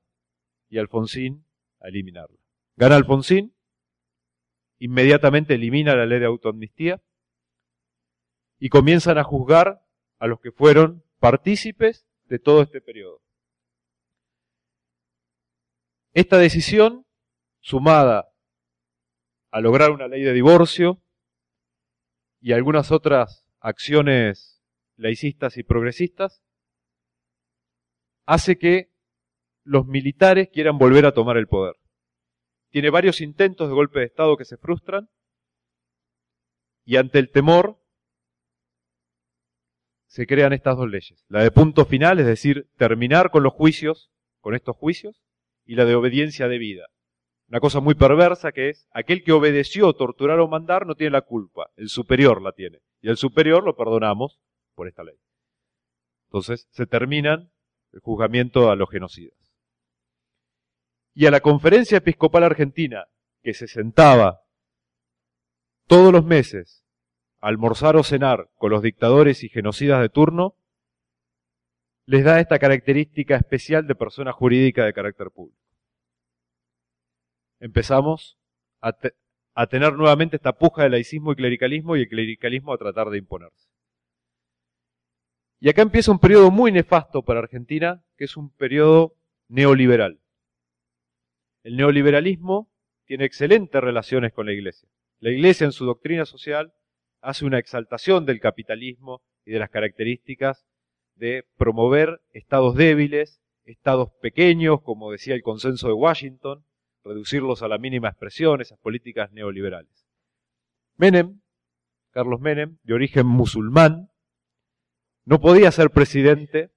[0.68, 1.44] y Alfonsín
[1.80, 2.38] a eliminarla.
[2.76, 3.51] Gana Alfonsín,
[4.82, 7.00] inmediatamente elimina la ley de autoamnistía
[8.58, 9.80] y comienzan a juzgar
[10.18, 13.22] a los que fueron partícipes de todo este periodo.
[16.14, 17.06] Esta decisión,
[17.60, 18.32] sumada
[19.52, 21.00] a lograr una ley de divorcio
[22.40, 24.64] y algunas otras acciones
[24.96, 26.42] laicistas y progresistas,
[28.26, 28.92] hace que
[29.62, 31.76] los militares quieran volver a tomar el poder.
[32.72, 35.10] Tiene varios intentos de golpe de Estado que se frustran
[36.84, 37.78] y ante el temor
[40.06, 41.22] se crean estas dos leyes.
[41.28, 45.22] La de punto final, es decir, terminar con los juicios, con estos juicios,
[45.66, 46.86] y la de obediencia debida.
[47.48, 51.22] Una cosa muy perversa que es, aquel que obedeció, torturar o mandar no tiene la
[51.22, 52.78] culpa, el superior la tiene.
[53.02, 54.40] Y el superior lo perdonamos
[54.74, 55.16] por esta ley.
[56.28, 57.52] Entonces se terminan
[57.92, 59.41] el juzgamiento a los genocidas.
[61.14, 63.06] Y a la conferencia episcopal argentina,
[63.42, 64.42] que se sentaba
[65.86, 66.86] todos los meses
[67.40, 70.56] a almorzar o cenar con los dictadores y genocidas de turno,
[72.06, 75.60] les da esta característica especial de persona jurídica de carácter público.
[77.60, 78.38] Empezamos
[78.80, 78.96] a,
[79.66, 83.68] tener nuevamente esta puja de laicismo y clericalismo y el clericalismo a tratar de imponerse.
[85.60, 89.14] Y acá empieza un periodo muy nefasto para Argentina, que es un periodo
[89.48, 90.21] neoliberal.
[91.62, 92.68] El neoliberalismo
[93.04, 94.88] tiene excelentes relaciones con la Iglesia.
[95.20, 96.72] La Iglesia en su doctrina social
[97.20, 100.66] hace una exaltación del capitalismo y de las características
[101.14, 106.64] de promover estados débiles, estados pequeños, como decía el consenso de Washington,
[107.04, 110.06] reducirlos a la mínima expresión, esas políticas neoliberales.
[110.96, 111.40] Menem,
[112.10, 114.10] Carlos Menem, de origen musulmán,
[115.24, 116.70] no podía ser presidente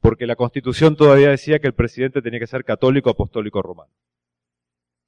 [0.00, 3.92] porque la constitución todavía decía que el presidente tenía que ser católico apostólico romano.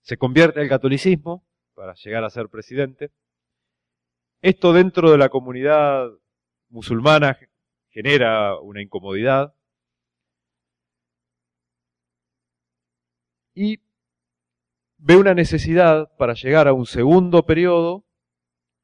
[0.05, 1.45] Se convierte al catolicismo
[1.75, 3.11] para llegar a ser presidente.
[4.41, 6.09] Esto dentro de la comunidad
[6.69, 7.37] musulmana
[7.89, 9.53] genera una incomodidad.
[13.53, 13.81] Y
[14.99, 18.05] ve una necesidad para llegar a un segundo periodo,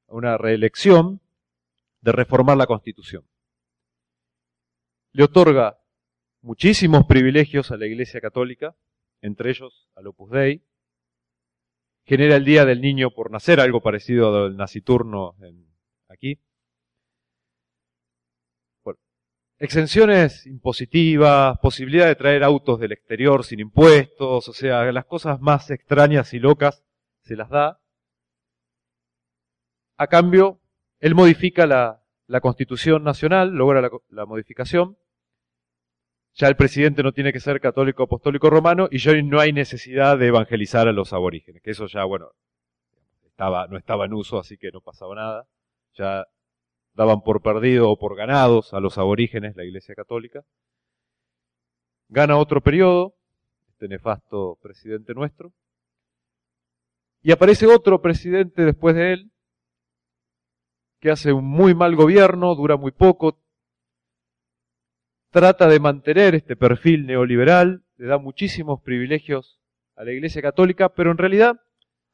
[0.08, 1.20] a una reelección,
[2.00, 3.30] de reformar la constitución
[5.12, 5.78] le otorga
[6.40, 8.76] muchísimos privilegios a la Iglesia Católica,
[9.20, 10.62] entre ellos al Opus Dei,
[12.04, 15.66] genera el Día del Niño por Nacer, algo parecido al naciturno en,
[16.08, 16.38] aquí.
[19.58, 25.70] exenciones impositivas, posibilidad de traer autos del exterior sin impuestos, o sea, las cosas más
[25.70, 26.82] extrañas y locas
[27.20, 27.78] se las da.
[29.98, 30.60] A cambio,
[30.98, 32.00] él modifica la,
[32.30, 34.96] la Constitución Nacional, logra la, modificación.
[36.34, 40.16] Ya el presidente no tiene que ser católico apostólico romano y ya no hay necesidad
[40.18, 42.30] de evangelizar a los aborígenes, que eso ya, bueno,
[43.26, 45.46] estaba, no estaba en uso, así que no pasaba nada.
[45.94, 46.26] Ya
[46.94, 50.44] daban por perdido o por ganados a los aborígenes la Iglesia Católica.
[52.08, 53.14] Gana otro periodo,
[53.70, 55.52] este nefasto presidente nuestro.
[57.22, 59.30] Y aparece otro presidente después de él,
[61.00, 63.38] que hace un muy mal gobierno, dura muy poco,
[65.30, 69.60] trata de mantener este perfil neoliberal, le da muchísimos privilegios
[69.96, 71.60] a la Iglesia Católica, pero en realidad,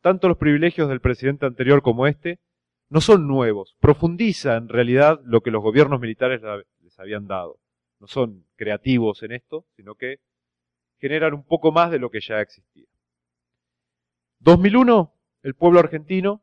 [0.00, 2.40] tanto los privilegios del presidente anterior como este,
[2.88, 6.40] no son nuevos, profundiza en realidad lo que los gobiernos militares
[6.80, 7.58] les habían dado.
[7.98, 10.20] No son creativos en esto, sino que
[10.98, 12.86] generan un poco más de lo que ya existía.
[14.40, 15.12] 2001,
[15.42, 16.42] el pueblo argentino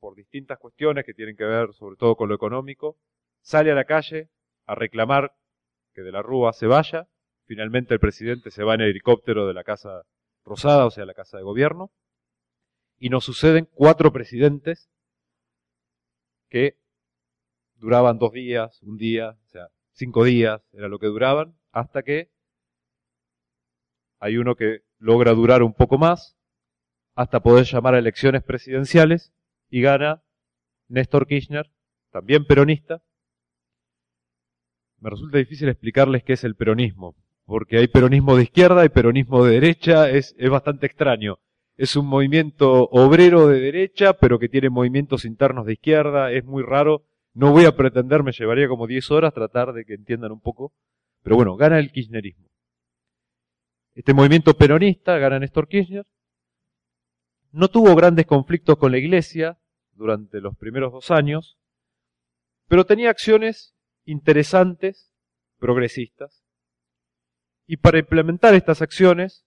[0.00, 2.96] por distintas cuestiones que tienen que ver sobre todo con lo económico,
[3.42, 4.30] sale a la calle
[4.70, 5.34] a reclamar
[5.92, 7.08] que de la Rúa se vaya.
[7.44, 10.04] Finalmente el presidente se va en helicóptero de la Casa
[10.44, 11.90] Rosada, o sea, la Casa de Gobierno.
[12.96, 14.88] Y nos suceden cuatro presidentes
[16.48, 16.78] que
[17.74, 22.30] duraban dos días, un día, o sea, cinco días era lo que duraban, hasta que
[24.20, 26.36] hay uno que logra durar un poco más,
[27.16, 29.32] hasta poder llamar a elecciones presidenciales
[29.68, 30.22] y gana
[30.86, 31.72] Néstor Kirchner,
[32.12, 33.02] también peronista.
[35.00, 37.16] Me resulta difícil explicarles qué es el peronismo,
[37.46, 41.38] porque hay peronismo de izquierda y peronismo de derecha, es, es bastante extraño.
[41.76, 46.62] Es un movimiento obrero de derecha, pero que tiene movimientos internos de izquierda, es muy
[46.62, 47.06] raro.
[47.32, 50.74] No voy a pretender, me llevaría como 10 horas tratar de que entiendan un poco.
[51.22, 52.48] Pero bueno, gana el kirchnerismo.
[53.94, 56.06] Este movimiento peronista gana Néstor Kirchner.
[57.52, 59.58] No tuvo grandes conflictos con la iglesia,
[60.00, 61.58] durante los primeros dos años,
[62.68, 63.74] pero tenía acciones
[64.10, 65.12] interesantes,
[65.58, 66.44] progresistas,
[67.66, 69.46] y para implementar estas acciones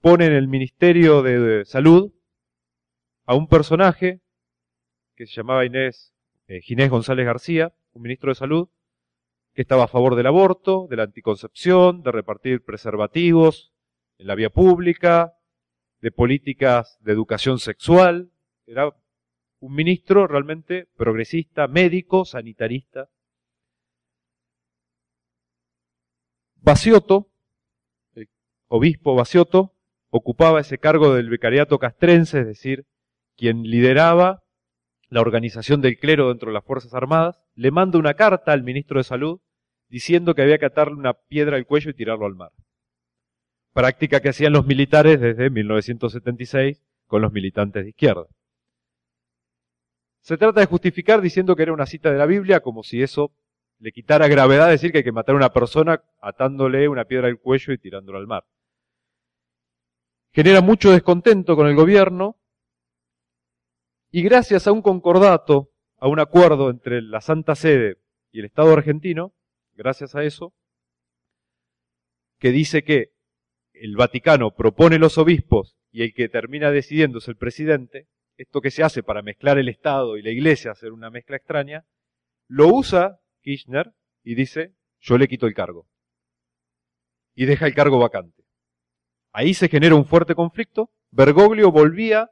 [0.00, 2.12] pone en el Ministerio de Salud
[3.26, 4.22] a un personaje
[5.14, 6.14] que se llamaba Inés,
[6.46, 8.68] eh, Ginés González García, un ministro de salud
[9.52, 13.74] que estaba a favor del aborto, de la anticoncepción, de repartir preservativos
[14.16, 15.34] en la vía pública,
[16.00, 18.30] de políticas de educación sexual.
[18.64, 18.90] Era
[19.60, 23.08] un ministro realmente progresista, médico, sanitarista.
[26.56, 27.30] Bacioto,
[28.14, 28.28] el
[28.68, 29.74] obispo Bacioto,
[30.08, 32.86] ocupaba ese cargo del vicariato castrense, es decir,
[33.36, 34.42] quien lideraba
[35.08, 38.98] la organización del clero dentro de las Fuerzas Armadas, le manda una carta al ministro
[38.98, 39.40] de Salud
[39.88, 42.52] diciendo que había que atarle una piedra al cuello y tirarlo al mar.
[43.72, 48.26] Práctica que hacían los militares desde 1976 con los militantes de izquierda.
[50.20, 53.32] Se trata de justificar diciendo que era una cita de la Biblia, como si eso
[53.78, 57.38] le quitara gravedad decir que hay que matar a una persona atándole una piedra al
[57.38, 58.44] cuello y tirándolo al mar.
[60.32, 62.36] Genera mucho descontento con el gobierno
[64.10, 67.98] y gracias a un concordato, a un acuerdo entre la Santa Sede
[68.30, 69.32] y el Estado argentino,
[69.74, 70.52] gracias a eso,
[72.38, 73.12] que dice que
[73.72, 78.08] el Vaticano propone los obispos y el que termina decidiendo es el presidente,
[78.40, 81.84] esto que se hace para mezclar el Estado y la Iglesia, hacer una mezcla extraña,
[82.48, 83.92] lo usa Kirchner
[84.22, 85.86] y dice, yo le quito el cargo.
[87.34, 88.42] Y deja el cargo vacante.
[89.32, 90.90] Ahí se genera un fuerte conflicto.
[91.10, 92.30] Bergoglio volvía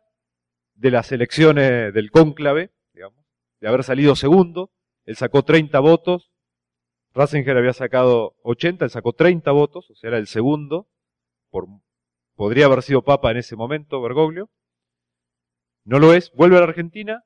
[0.75, 3.27] de las elecciones del cónclave, digamos,
[3.61, 4.71] de haber salido segundo.
[5.05, 6.33] Él sacó 30 votos.
[7.13, 10.89] Ratzinger había sacado 80, él sacó 30 votos, o sea, era el segundo.
[11.51, 11.67] Por,
[12.35, 14.51] podría haber sido papa en ese momento, Bergoglio.
[15.89, 17.25] No lo es, vuelve a la Argentina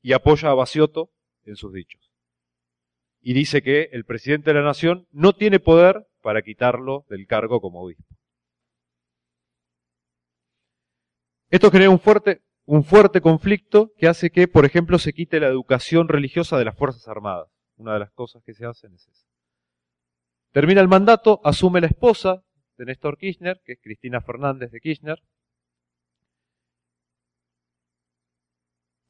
[0.00, 1.10] y apoya a Bacioto
[1.44, 2.10] en sus dichos.
[3.20, 7.60] Y dice que el presidente de la nación no tiene poder para quitarlo del cargo
[7.60, 8.16] como obispo.
[11.50, 15.48] Esto genera un fuerte, un fuerte conflicto que hace que, por ejemplo, se quite la
[15.48, 17.50] educación religiosa de las Fuerzas Armadas.
[17.76, 19.26] Una de las cosas que se hacen es esa.
[20.52, 22.42] Termina el mandato, asume la esposa
[22.78, 25.22] de Néstor Kirchner, que es Cristina Fernández de Kirchner.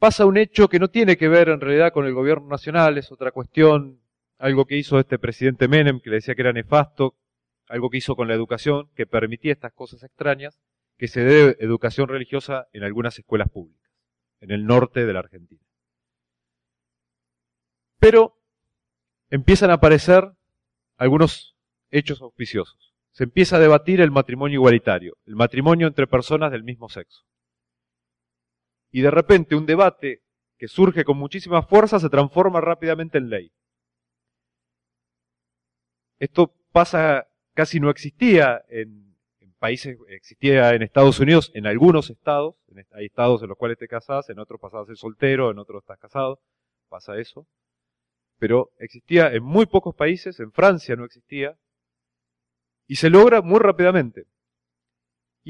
[0.01, 3.13] Pasa un hecho que no tiene que ver en realidad con el gobierno nacional, es
[3.13, 4.01] otra cuestión,
[4.39, 7.17] algo que hizo este presidente Menem, que le decía que era nefasto,
[7.69, 10.59] algo que hizo con la educación, que permitía estas cosas extrañas,
[10.97, 13.91] que se dé educación religiosa en algunas escuelas públicas,
[14.41, 15.61] en el norte de la Argentina.
[17.99, 18.39] Pero
[19.29, 20.33] empiezan a aparecer
[20.97, 21.59] algunos
[21.91, 22.95] hechos auspiciosos.
[23.13, 27.27] Se empieza a debatir el matrimonio igualitario, el matrimonio entre personas del mismo sexo.
[28.91, 30.23] Y de repente un debate
[30.59, 33.53] que surge con muchísima fuerza se transforma rápidamente en ley.
[36.19, 39.11] Esto pasa, casi no existía en
[39.61, 42.57] países, existía en Estados Unidos, en algunos estados,
[42.93, 45.99] hay estados en los cuales te casas, en otros pasas a soltero, en otros estás
[45.99, 46.41] casado,
[46.89, 47.47] pasa eso.
[48.39, 51.57] Pero existía en muy pocos países, en Francia no existía,
[52.89, 54.25] y se logra muy rápidamente.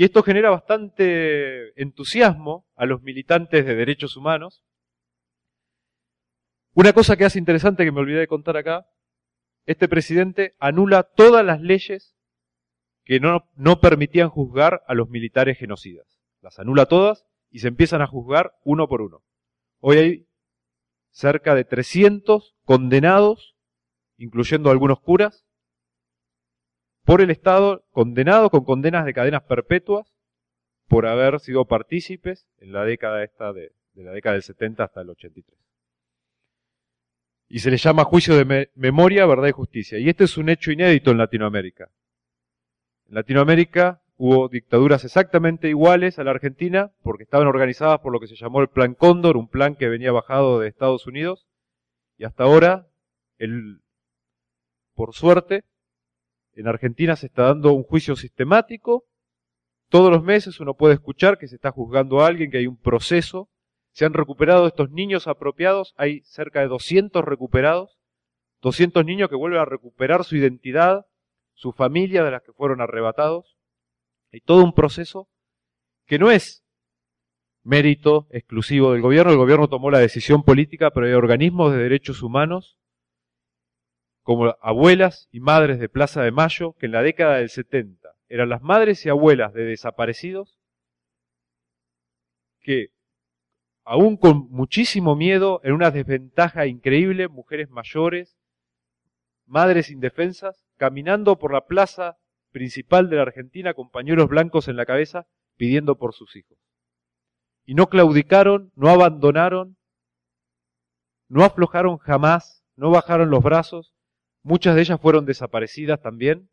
[0.01, 4.65] Y esto genera bastante entusiasmo a los militantes de derechos humanos.
[6.73, 8.87] Una cosa que hace interesante que me olvidé de contar acá,
[9.67, 12.17] este presidente anula todas las leyes
[13.05, 16.19] que no, no permitían juzgar a los militares genocidas.
[16.41, 19.23] Las anula todas y se empiezan a juzgar uno por uno.
[19.81, 20.29] Hoy hay
[21.11, 23.55] cerca de 300 condenados,
[24.17, 25.45] incluyendo algunos curas,
[27.11, 30.07] por el Estado, condenados con condenas de cadenas perpetuas
[30.87, 35.01] por haber sido partícipes en la década esta de, de la década del 70 hasta
[35.01, 35.59] el 83.
[37.49, 39.99] Y se le llama juicio de memoria, verdad y justicia.
[39.99, 41.91] Y este es un hecho inédito en Latinoamérica.
[43.09, 48.28] En Latinoamérica hubo dictaduras exactamente iguales a la Argentina porque estaban organizadas por lo que
[48.28, 51.49] se llamó el Plan Cóndor, un plan que venía bajado de Estados Unidos.
[52.19, 52.87] Y hasta ahora,
[53.39, 53.81] el,
[54.95, 55.65] por suerte,
[56.61, 59.05] en Argentina se está dando un juicio sistemático.
[59.89, 62.77] Todos los meses uno puede escuchar que se está juzgando a alguien, que hay un
[62.77, 63.49] proceso.
[63.93, 65.95] Se han recuperado estos niños apropiados.
[65.97, 67.99] Hay cerca de 200 recuperados.
[68.62, 71.07] 200 niños que vuelven a recuperar su identidad,
[71.55, 73.57] su familia de las que fueron arrebatados.
[74.32, 75.28] Hay todo un proceso
[76.07, 76.62] que no es
[77.62, 79.32] mérito exclusivo del gobierno.
[79.32, 82.80] El gobierno tomó la decisión política, pero hay organismos de derechos humanos
[84.23, 88.49] como abuelas y madres de Plaza de Mayo, que en la década del 70 eran
[88.49, 90.59] las madres y abuelas de desaparecidos,
[92.61, 92.91] que
[93.85, 98.39] aún con muchísimo miedo, en una desventaja increíble, mujeres mayores,
[99.47, 102.19] madres indefensas, caminando por la plaza
[102.53, 105.27] principal de la Argentina con pañuelos blancos en la cabeza
[105.57, 106.57] pidiendo por sus hijos.
[107.65, 109.77] Y no claudicaron, no abandonaron,
[111.29, 113.95] no aflojaron jamás, no bajaron los brazos,
[114.43, 116.49] muchas de ellas fueron desaparecidas también,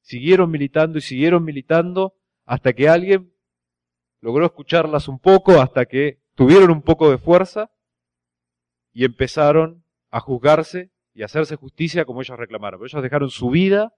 [0.00, 2.14] siguieron militando y siguieron militando
[2.44, 3.32] hasta que alguien
[4.20, 7.70] logró escucharlas un poco, hasta que tuvieron un poco de fuerza
[8.92, 12.80] y empezaron a juzgarse y a hacerse justicia como ellos reclamaron.
[12.84, 13.94] ellos dejaron su vida,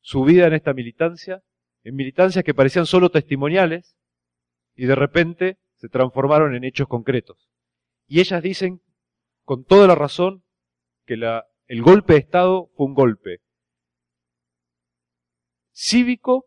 [0.00, 1.42] su vida en esta militancia,
[1.82, 3.96] en militancias que parecían solo testimoniales,
[4.74, 7.48] y de repente se transformaron en hechos concretos.
[8.06, 8.82] Y ellas dicen,
[9.44, 10.44] con toda la razón,
[11.06, 13.40] que la, el golpe de Estado fue un golpe
[15.72, 16.46] cívico,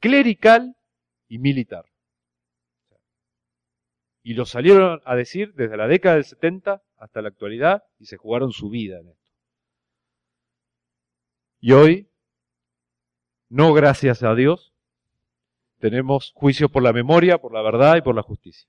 [0.00, 0.76] clerical
[1.28, 1.86] y militar.
[4.22, 8.16] Y lo salieron a decir desde la década del 70 hasta la actualidad y se
[8.16, 9.30] jugaron su vida en esto.
[11.60, 12.10] Y hoy,
[13.48, 14.74] no gracias a Dios,
[15.78, 18.68] tenemos juicio por la memoria, por la verdad y por la justicia.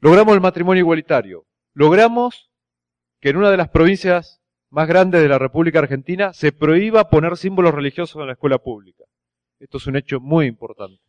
[0.00, 1.46] Logramos el matrimonio igualitario.
[1.72, 2.49] Logramos
[3.20, 4.40] que en una de las provincias
[4.70, 9.04] más grandes de la República Argentina se prohíba poner símbolos religiosos en la escuela pública.
[9.58, 11.02] Esto es un hecho muy importante.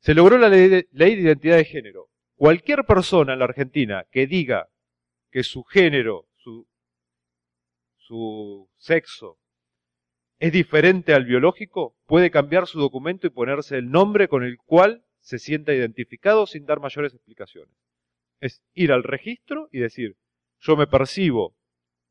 [0.00, 2.08] Se logró la ley de, identidad de género.
[2.34, 4.68] Cualquier persona en la Argentina que diga
[5.30, 6.66] que su género, su,
[7.96, 9.38] su sexo,
[10.38, 15.04] es diferente al biológico, puede cambiar su documento y ponerse el nombre con el cual
[15.20, 17.76] se sienta identificado sin dar mayores explicaciones.
[18.40, 20.16] Es ir al registro y decir,
[20.60, 21.56] yo me percibo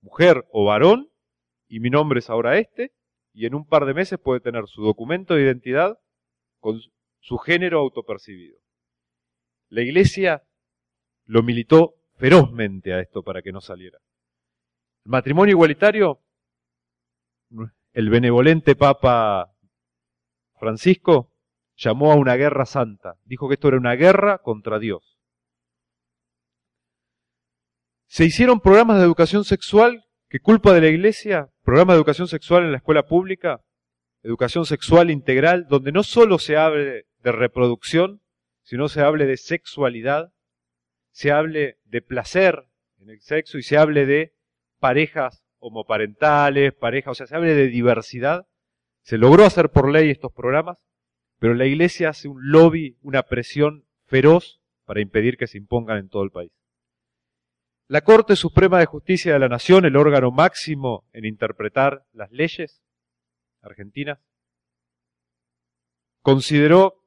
[0.02, 1.10] mujer o varón
[1.68, 2.92] y mi nombre es ahora este,
[3.34, 6.00] y en un par de meses puede tener su documento de identidad
[6.60, 6.80] con
[7.20, 8.58] su género autopercibido.
[9.70, 10.44] La iglesia
[11.26, 14.00] lo militó ferozmente a esto para que no saliera.
[15.06, 16.22] El matrimonio igualitario,
[17.94, 19.54] el benevolente Papa
[20.60, 21.32] Francisco
[21.76, 23.16] llamó a una guerra santa.
[23.26, 25.19] Dijo que esto era una guerra contra Dios.
[28.10, 32.64] Se hicieron programas de educación sexual que culpa de la iglesia, programa de educación sexual
[32.64, 33.62] en la escuela pública,
[34.24, 38.20] educación sexual integral, donde no solo se hable de reproducción,
[38.64, 40.34] sino se hable de sexualidad,
[41.12, 42.64] se hable de placer
[43.00, 44.34] en el sexo y se hable de
[44.80, 48.48] parejas homoparentales, parejas, o sea, se hable de diversidad.
[49.04, 50.80] Se logró hacer por ley estos programas,
[51.38, 56.10] pero la iglesia hace un lobby, una presión feroz para impedir que se impongan en
[56.10, 56.52] todo el país.
[57.92, 62.84] La Corte Suprema de Justicia de la Nación, el órgano máximo en interpretar las leyes
[63.64, 64.20] argentinas,
[66.22, 67.04] consideró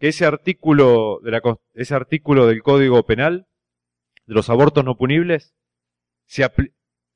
[0.00, 1.40] que ese artículo, de la,
[1.74, 3.46] ese artículo del Código Penal
[4.26, 5.54] de los abortos no punibles
[6.26, 6.44] se,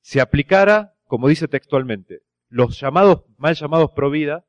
[0.01, 4.47] se aplicara, como dice textualmente, los llamados, mal llamados pro vida,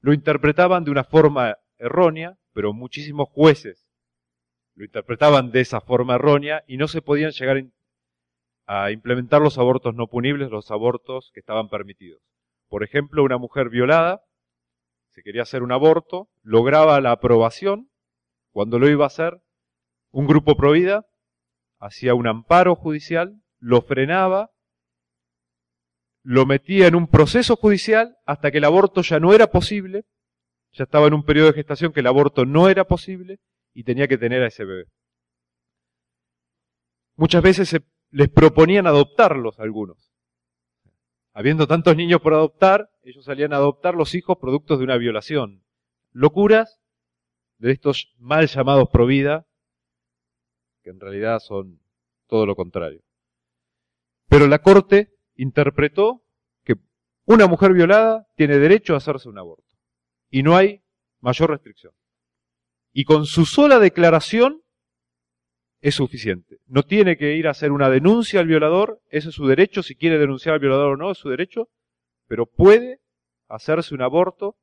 [0.00, 3.81] lo interpretaban de una forma errónea, pero muchísimos jueces
[4.74, 7.62] lo interpretaban de esa forma errónea y no se podían llegar
[8.66, 12.22] a implementar los abortos no punibles, los abortos que estaban permitidos.
[12.68, 14.22] Por ejemplo, una mujer violada,
[15.10, 17.90] se quería hacer un aborto, lograba la aprobación,
[18.50, 19.42] cuando lo iba a hacer,
[20.10, 21.06] un grupo provida
[21.82, 24.50] hacía un amparo judicial, lo frenaba,
[26.22, 30.04] lo metía en un proceso judicial hasta que el aborto ya no era posible,
[30.70, 33.40] ya estaba en un periodo de gestación que el aborto no era posible,
[33.74, 34.86] y tenía que tener a ese bebé.
[37.16, 40.12] Muchas veces se les proponían adoptarlos algunos.
[41.34, 45.64] Habiendo tantos niños por adoptar, ellos salían a adoptar los hijos productos de una violación.
[46.12, 46.80] Locuras
[47.58, 49.46] de estos mal llamados pro vida,
[50.82, 51.80] que en realidad son
[52.26, 53.02] todo lo contrario.
[54.28, 56.22] Pero la Corte interpretó
[56.64, 56.74] que
[57.24, 59.66] una mujer violada tiene derecho a hacerse un aborto.
[60.28, 60.82] Y no hay
[61.20, 61.94] mayor restricción.
[62.92, 64.62] Y con su sola declaración
[65.80, 66.58] es suficiente.
[66.66, 69.96] No tiene que ir a hacer una denuncia al violador, ese es su derecho, si
[69.96, 71.68] quiere denunciar al violador o no, es su derecho,
[72.28, 73.00] pero puede
[73.48, 74.56] hacerse un aborto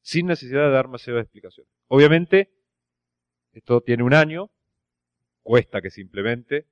[0.00, 1.66] sin necesidad de dar más explicación.
[1.88, 2.50] Obviamente,
[3.52, 4.50] esto tiene un año,
[5.42, 6.66] cuesta que se implemente,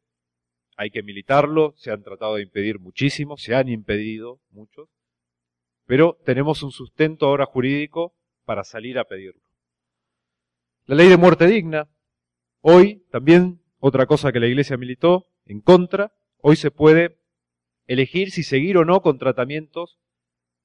[0.77, 4.89] hay que militarlo, se han tratado de impedir muchísimo, se han impedido muchos,
[5.87, 8.15] pero tenemos un sustento ahora jurídico
[8.45, 9.43] para salir a pedirlo.
[10.93, 11.89] La ley de muerte digna.
[12.61, 16.13] Hoy también otra cosa que la Iglesia militó en contra.
[16.37, 17.19] Hoy se puede
[17.87, 19.99] elegir si seguir o no con tratamientos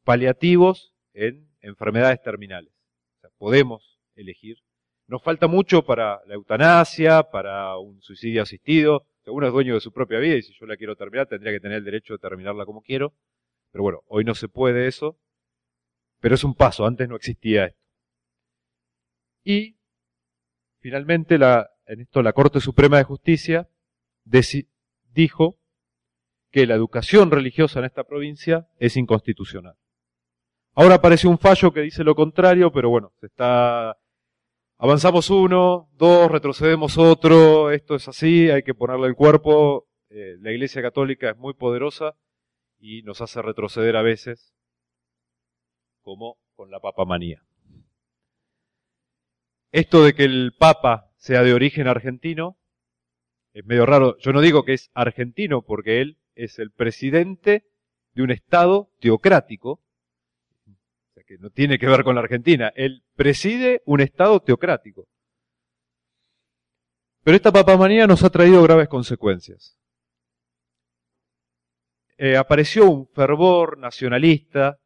[0.04, 2.74] paliativos en enfermedades terminales.
[3.16, 4.58] O sea, podemos elegir.
[5.08, 9.08] Nos falta mucho para la eutanasia, para un suicidio asistido.
[9.28, 11.62] uno es dueño de su propia vida y si yo la quiero terminar tendría que
[11.62, 13.14] tener el derecho de terminarla como quiero.
[13.72, 15.18] Pero bueno, hoy no se puede eso.
[16.20, 17.80] Pero es un paso, antes no existía esto.
[19.46, 19.77] Y
[20.80, 23.70] Finalmente, la, en esto la Corte Suprema de Justicia
[24.24, 25.60] dijo
[26.52, 29.76] que la educación religiosa en esta provincia es inconstitucional.
[30.74, 33.98] Ahora aparece un fallo que dice lo contrario, pero bueno, se está
[34.78, 39.88] avanzamos uno, dos, retrocedemos otro, esto es así, hay que ponerle el cuerpo.
[40.10, 42.16] Eh, la Iglesia Católica es muy poderosa
[42.80, 44.54] y nos hace retroceder a veces,
[46.02, 47.47] como con la papamanía.
[49.72, 52.58] Esto de que el Papa sea de origen argentino
[53.54, 54.18] es medio raro.
[54.20, 57.66] Yo no digo que es argentino porque él es el presidente
[58.14, 59.82] de un Estado teocrático,
[60.68, 62.72] o sea que no tiene que ver con la Argentina.
[62.76, 65.08] Él preside un Estado teocrático.
[67.24, 69.78] Pero esta papamanía nos ha traído graves consecuencias.
[72.18, 74.80] Eh, apareció un fervor nacionalista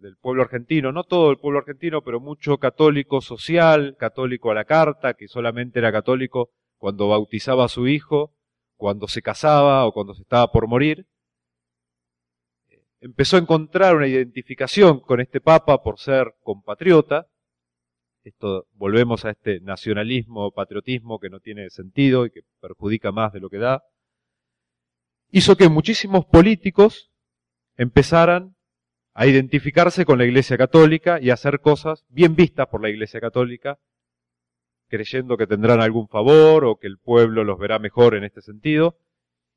[0.00, 4.64] del pueblo argentino, no todo el pueblo argentino, pero mucho católico social, católico a la
[4.64, 8.34] carta, que solamente era católico cuando bautizaba a su hijo,
[8.76, 11.06] cuando se casaba o cuando se estaba por morir.
[13.00, 17.26] Empezó a encontrar una identificación con este papa por ser compatriota.
[18.24, 23.40] Esto, volvemos a este nacionalismo, patriotismo que no tiene sentido y que perjudica más de
[23.40, 23.82] lo que da.
[25.30, 27.10] Hizo que muchísimos políticos
[27.76, 28.56] empezaran
[29.20, 33.78] a identificarse con la Iglesia Católica y hacer cosas bien vistas por la Iglesia Católica,
[34.88, 38.96] creyendo que tendrán algún favor o que el pueblo los verá mejor en este sentido.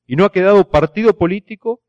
[0.05, 1.79] Y no ha quedado partido político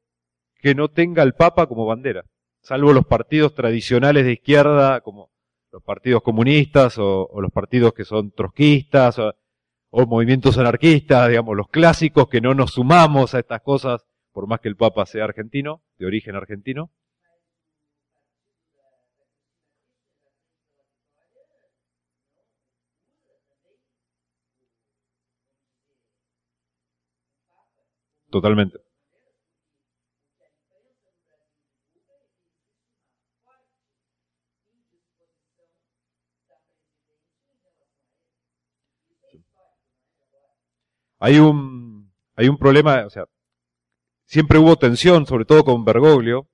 [0.61, 2.25] que no tenga al Papa como bandera,
[2.61, 5.33] salvo los partidos tradicionales de izquierda, como
[5.73, 12.29] los partidos comunistas o, los partidos que son trotskistas o movimientos anarquistas, digamos, los clásicos
[12.29, 16.07] que no nos sumamos a estas cosas, por más que el Papa sea argentino, de
[16.07, 16.93] origen argentino.
[28.35, 28.81] Totalmente.
[41.21, 43.27] Hay un, hay un problema, o sea,
[44.25, 46.49] siempre hubo tensión, sobre todo con Bergoglio,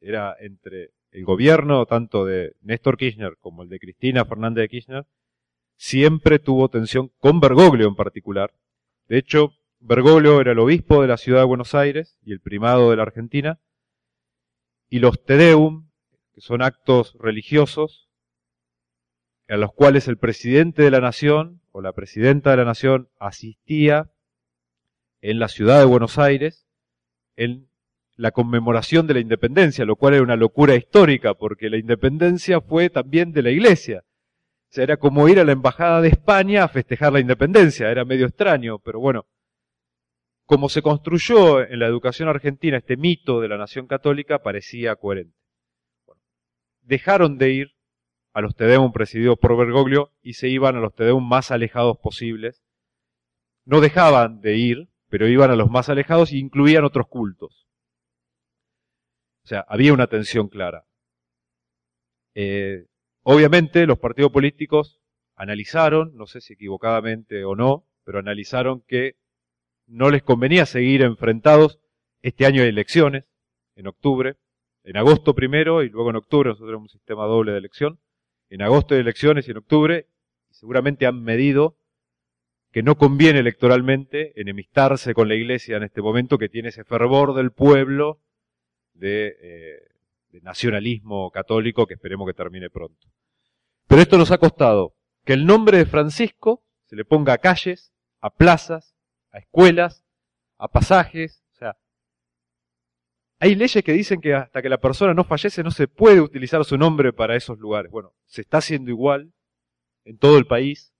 [0.00, 5.06] era entre el gobierno tanto de Néstor Kirchner como el de Cristina Fernández de Kirchner,
[5.76, 8.52] siempre tuvo tensión con Bergoglio en particular.
[9.06, 12.90] De hecho, Bergoglio era el obispo de la ciudad de Buenos Aires y el primado
[12.90, 13.58] de la Argentina,
[14.90, 15.88] y los Tedeum,
[16.34, 18.10] que son actos religiosos,
[19.48, 24.10] a los cuales el presidente de la nación o la presidenta de la nación asistía
[25.22, 26.66] en la ciudad de Buenos Aires
[27.36, 27.68] en
[28.16, 32.90] la conmemoración de la independencia, lo cual era una locura histórica, porque la independencia fue
[32.90, 34.04] también de la iglesia.
[34.04, 38.04] O sea, era como ir a la embajada de España a festejar la independencia, era
[38.04, 39.26] medio extraño, pero bueno,
[40.50, 45.38] como se construyó en la educación argentina este mito de la nación católica, parecía coherente.
[46.80, 47.76] dejaron de ir
[48.32, 52.64] a los Tedeum presididos por Bergoglio y se iban a los Tedeum más alejados posibles.
[53.64, 57.68] No dejaban de ir, pero iban a los más alejados y incluían otros cultos.
[59.44, 60.84] O sea, había una tensión clara.
[62.34, 62.86] Eh,
[63.22, 65.00] obviamente los partidos políticos
[65.36, 69.19] analizaron, no sé si equivocadamente o no, pero analizaron que
[69.90, 71.80] no les convenía seguir enfrentados.
[72.22, 73.24] Este año hay elecciones,
[73.76, 74.36] en octubre,
[74.84, 77.98] en agosto primero y luego en octubre, nosotros tenemos un sistema doble de elección.
[78.48, 80.06] En agosto hay elecciones y en octubre,
[80.50, 81.76] seguramente han medido
[82.72, 87.34] que no conviene electoralmente enemistarse con la iglesia en este momento que tiene ese fervor
[87.34, 88.20] del pueblo
[88.94, 89.88] de, eh,
[90.30, 93.08] de nacionalismo católico que esperemos que termine pronto.
[93.88, 94.94] Pero esto nos ha costado
[95.24, 98.94] que el nombre de Francisco se le ponga a calles, a plazas,
[99.32, 100.04] a escuelas,
[100.58, 101.42] a pasajes.
[101.52, 101.76] O sea,
[103.38, 106.64] hay leyes que dicen que hasta que la persona no fallece no se puede utilizar
[106.64, 107.90] su nombre para esos lugares.
[107.90, 109.32] Bueno, se está haciendo igual
[110.04, 110.92] en todo el país.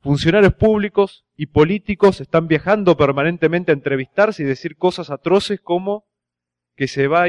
[0.00, 6.06] Funcionarios públicos y políticos están viajando permanentemente a entrevistarse y decir cosas atroces como
[6.76, 7.26] que se va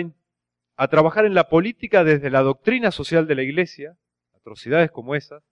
[0.76, 3.98] a trabajar en la política desde la doctrina social de la Iglesia,
[4.34, 5.44] atrocidades como esas,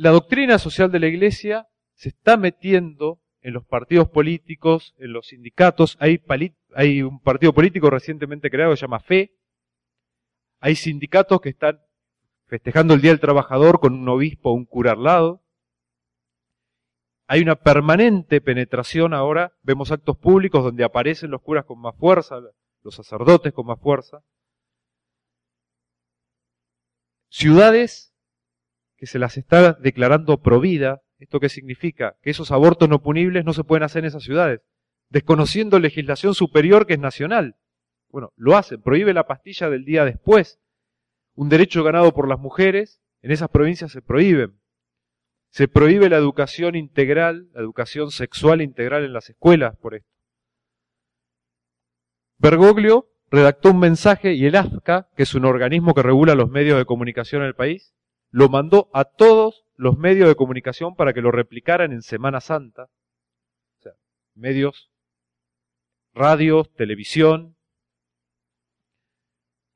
[0.00, 5.28] la doctrina social de la Iglesia se está metiendo en los partidos políticos, en los
[5.28, 5.98] sindicatos.
[6.00, 9.36] Hay, un partido político recientemente creado que se llama FE.
[10.60, 11.82] Hay sindicatos que están
[12.46, 15.44] festejando el Día del Trabajador con un obispo o un cura al lado.
[17.26, 22.40] Hay una permanente penetración ahora, vemos actos públicos donde aparecen los curas con más fuerza,
[22.82, 24.22] los sacerdotes con más fuerza.
[27.28, 28.09] Ciudades
[29.00, 31.00] que se las está declarando provida.
[31.18, 32.16] ¿Esto qué significa?
[32.22, 34.60] Que esos abortos no punibles no se pueden hacer en esas ciudades,
[35.08, 37.56] desconociendo legislación superior que es nacional.
[38.10, 40.60] Bueno, lo hacen, prohíbe la pastilla del día después.
[41.34, 44.60] Un derecho ganado por las mujeres, en esas provincias se prohíben.
[45.48, 50.10] Se prohíbe la educación integral, la educación sexual integral en las escuelas por esto.
[52.36, 56.76] Bergoglio redactó un mensaje y el AFCA, que es un organismo que regula los medios
[56.76, 57.94] de comunicación en el país,
[58.30, 62.84] lo mandó a todos los medios de comunicación para que lo replicaran en Semana Santa.
[62.84, 63.92] O sea,
[64.34, 64.90] medios,
[66.14, 67.56] radios, televisión.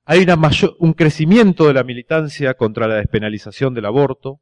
[0.04, 4.40] Hay una mayor, un crecimiento de la militancia contra la despenalización del aborto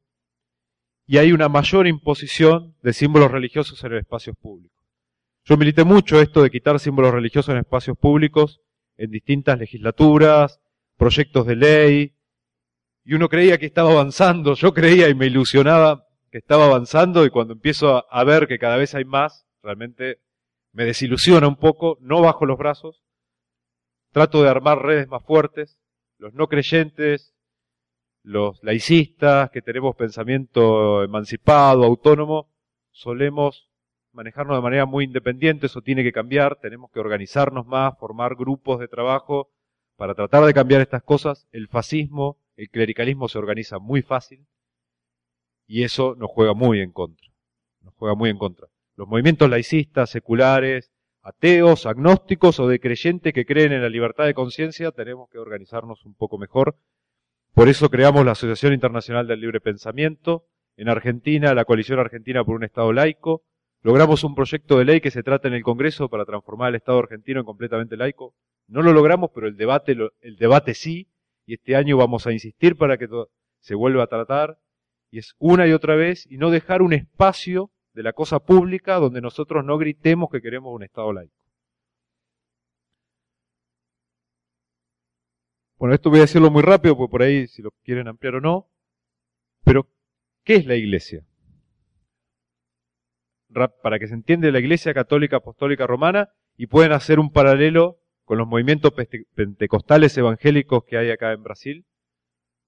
[1.07, 4.79] y hay una mayor imposición de símbolos religiosos en espacios públicos.
[5.45, 8.61] Yo milité mucho esto de quitar símbolos religiosos en espacios públicos
[8.97, 10.61] en distintas legislaturas,
[10.97, 12.15] proyectos de ley,
[13.05, 17.31] y uno creía que estaba avanzando, yo creía y me ilusionaba que estaba avanzando y
[17.31, 20.21] cuando empiezo a, ver que cada vez hay más, realmente
[20.73, 23.03] me desilusiona un poco, no bajo los brazos,
[24.13, 25.79] trato de armar redes más fuertes,
[26.19, 27.35] los no creyentes,
[28.23, 32.49] los laicistas que tenemos pensamiento emancipado, autónomo,
[32.93, 33.69] solemos
[34.13, 38.79] manejarnos de manera muy independiente, eso tiene que cambiar, tenemos que organizarnos más, formar grupos
[38.79, 39.51] de trabajo
[39.97, 41.49] para tratar de cambiar estas cosas.
[41.53, 44.47] El fascismo el clericalismo se organiza muy fácil
[45.67, 47.29] y eso nos juega muy en contra.
[47.81, 48.69] Nos juega muy en contra.
[48.97, 50.93] Los movimientos laicistas, seculares,
[51.23, 56.05] ateos, agnósticos o de creyentes que creen en la libertad de conciencia, tenemos que organizarnos
[56.05, 56.77] un poco mejor.
[57.55, 60.47] Por eso creamos la Asociación Internacional del Libre Pensamiento.
[60.77, 63.43] En Argentina, la Coalición Argentina por un Estado Laico.
[63.83, 67.01] Logramos un proyecto de ley que se trata en el Congreso para transformar el Estado
[67.01, 68.35] argentino en completamente laico.
[68.69, 71.09] No lo logramos, pero el debate, el debate sí,
[71.47, 73.09] y este año vamos a insistir para que
[73.61, 74.59] se vuelva a tratar,
[75.11, 78.97] y es una y otra vez, y no dejar un espacio de la cosa pública
[78.97, 81.35] donde nosotros no gritemos que queremos un Estado laico.
[85.77, 88.41] Bueno, esto voy a decirlo muy rápido, porque por ahí si lo quieren ampliar o
[88.41, 88.69] no,
[89.65, 89.89] pero
[90.45, 91.27] ¿qué es la Iglesia?
[93.83, 98.39] Para que se entienda la Iglesia Católica Apostólica Romana y pueden hacer un paralelo con
[98.39, 98.93] los movimientos
[99.35, 101.85] pentecostales evangélicos que hay acá en Brasil,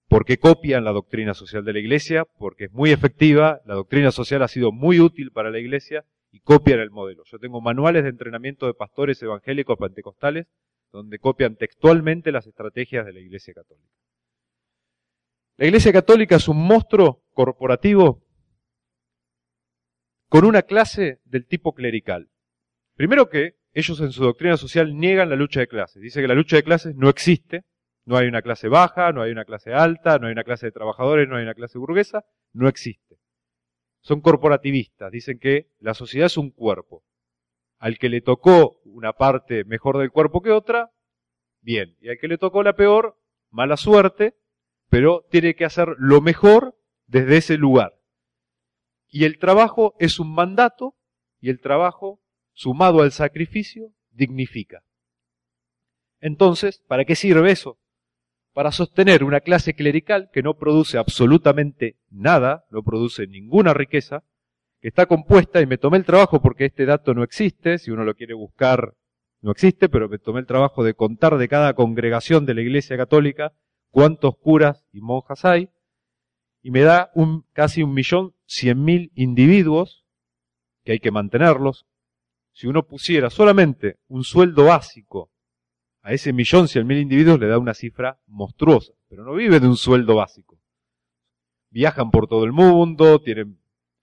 [0.09, 4.43] porque copian la doctrina social de la Iglesia, porque es muy efectiva, la doctrina social
[4.43, 7.23] ha sido muy útil para la Iglesia y copian el modelo.
[7.25, 10.47] Yo tengo manuales de entrenamiento de pastores evangélicos pentecostales
[10.93, 13.91] donde copian textualmente las estrategias de la Iglesia Católica.
[15.57, 18.25] La Iglesia Católica es un monstruo corporativo
[20.29, 22.29] con una clase del tipo clerical.
[22.97, 26.01] Primero que ellos en su doctrina social niegan la lucha de clases.
[26.01, 27.65] Dice que la lucha de clases no existe.
[28.07, 30.73] No hay una clase baja, no hay una clase alta, no hay una clase de
[30.73, 32.25] trabajadores, no hay una clase burguesa.
[32.53, 33.19] No existe.
[34.01, 35.11] Son corporativistas.
[35.11, 37.03] Dicen que la sociedad es un cuerpo.
[37.79, 40.93] Al que le tocó una parte mejor del cuerpo que otra,
[41.61, 41.97] bien.
[42.01, 43.19] Y al que le tocó la peor,
[43.51, 44.37] mala suerte,
[44.89, 47.99] pero tiene que hacer lo mejor desde ese lugar.
[49.09, 50.95] Y el trabajo es un mandato
[51.41, 52.21] y el trabajo
[52.55, 54.83] sumado al sacrificio, dignifica.
[56.21, 57.79] Entonces, ¿para qué sirve eso?
[58.55, 64.25] Para sostener una clase clerical que no produce absolutamente nada, no produce ninguna riqueza,
[64.81, 68.05] que está compuesta, y me tomé el trabajo porque este dato no existe, si uno
[68.05, 68.95] lo quiere buscar,
[69.43, 72.97] no existe, pero me tomé el trabajo de contar de cada congregación de la Iglesia
[72.97, 73.53] Católica
[73.91, 75.69] cuántos curas y monjas hay,
[76.63, 80.05] y me da un, casi un millón cien mil individuos
[80.85, 81.87] que hay que mantenerlos,
[82.55, 85.31] si uno pusiera solamente un sueldo básico
[86.03, 88.93] a ese millón cien mil individuos, le da una cifra monstruosa.
[89.09, 90.59] Pero no vive de un sueldo básico.
[91.71, 93.59] Viajan por todo el mundo, tienen,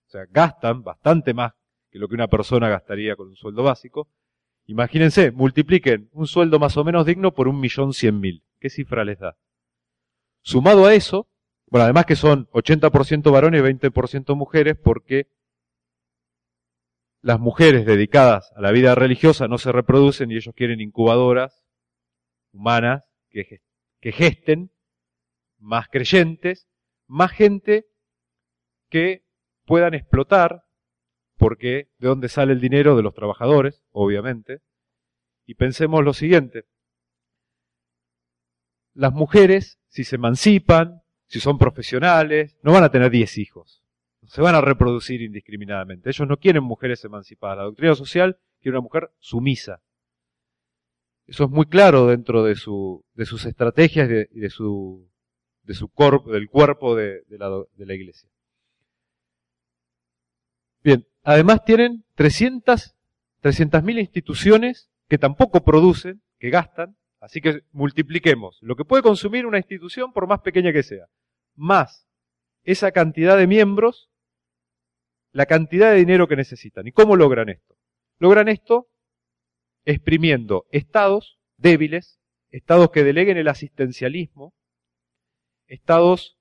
[0.08, 1.54] o sea, gastan bastante más
[1.90, 4.10] que lo que una persona gastaría con un sueldo básico.
[4.66, 8.44] Imagínense, multipliquen un sueldo más o menos digno por un millón cien mil.
[8.60, 9.38] ¿Qué cifra les da?
[10.42, 11.28] Sumado a eso,
[11.68, 15.28] bueno, además que son 80% varones y 20% mujeres, porque
[17.22, 21.64] las mujeres dedicadas a la vida religiosa no se reproducen y ellos quieren incubadoras
[22.52, 23.62] humanas que,
[24.12, 24.72] gesten
[25.60, 26.68] más creyentes,
[27.08, 27.86] más gente
[28.90, 29.24] que
[29.66, 30.64] puedan explotar,
[31.38, 34.60] porque de dónde sale el dinero de los trabajadores, obviamente.
[35.46, 36.66] Y pensemos lo siguiente,
[38.94, 43.82] las mujeres, si se emancipan, si son profesionales, no van a tener 10 hijos
[44.32, 46.10] se van a reproducir indiscriminadamente.
[46.10, 47.58] Ellos no quieren mujeres emancipadas.
[47.58, 49.82] La doctrina social quiere una mujer sumisa.
[51.28, 55.06] Eso es muy claro dentro de, su, de sus estrategias y de, su
[55.64, 58.30] de su corpo, del cuerpo de, de, la, de la iglesia.
[60.82, 62.96] Bien, además tienen 300
[63.44, 69.58] 300.000 instituciones que tampoco producen, que gastan, así que multipliquemos lo que puede consumir una
[69.58, 71.08] institución por más pequeña que sea,
[71.56, 72.08] más
[72.64, 74.11] esa cantidad de miembros,
[75.32, 76.88] la cantidad de dinero que necesitan.
[76.88, 77.76] ¿Y cómo logran esto?
[78.20, 78.88] Logran esto
[79.86, 84.54] exprimiendo estados débiles, estados que deleguen el asistencialismo,
[85.68, 86.38] estados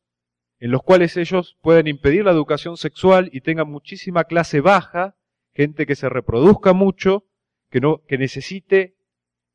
[0.58, 5.16] en los cuales ellos pueden impedir la educación sexual y tengan muchísima clase baja
[5.54, 7.24] gente que se reproduzca mucho,
[7.70, 8.96] que, no, que necesite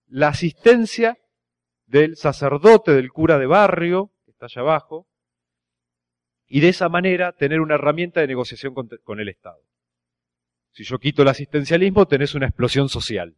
[0.08, 1.18] la asistencia
[1.86, 5.08] del sacerdote, del cura de barrio, que está allá abajo,
[6.48, 9.62] y de esa manera tener una herramienta de negociación con, con el Estado.
[10.72, 13.36] Si yo quito el asistencialismo, tenés una explosión social.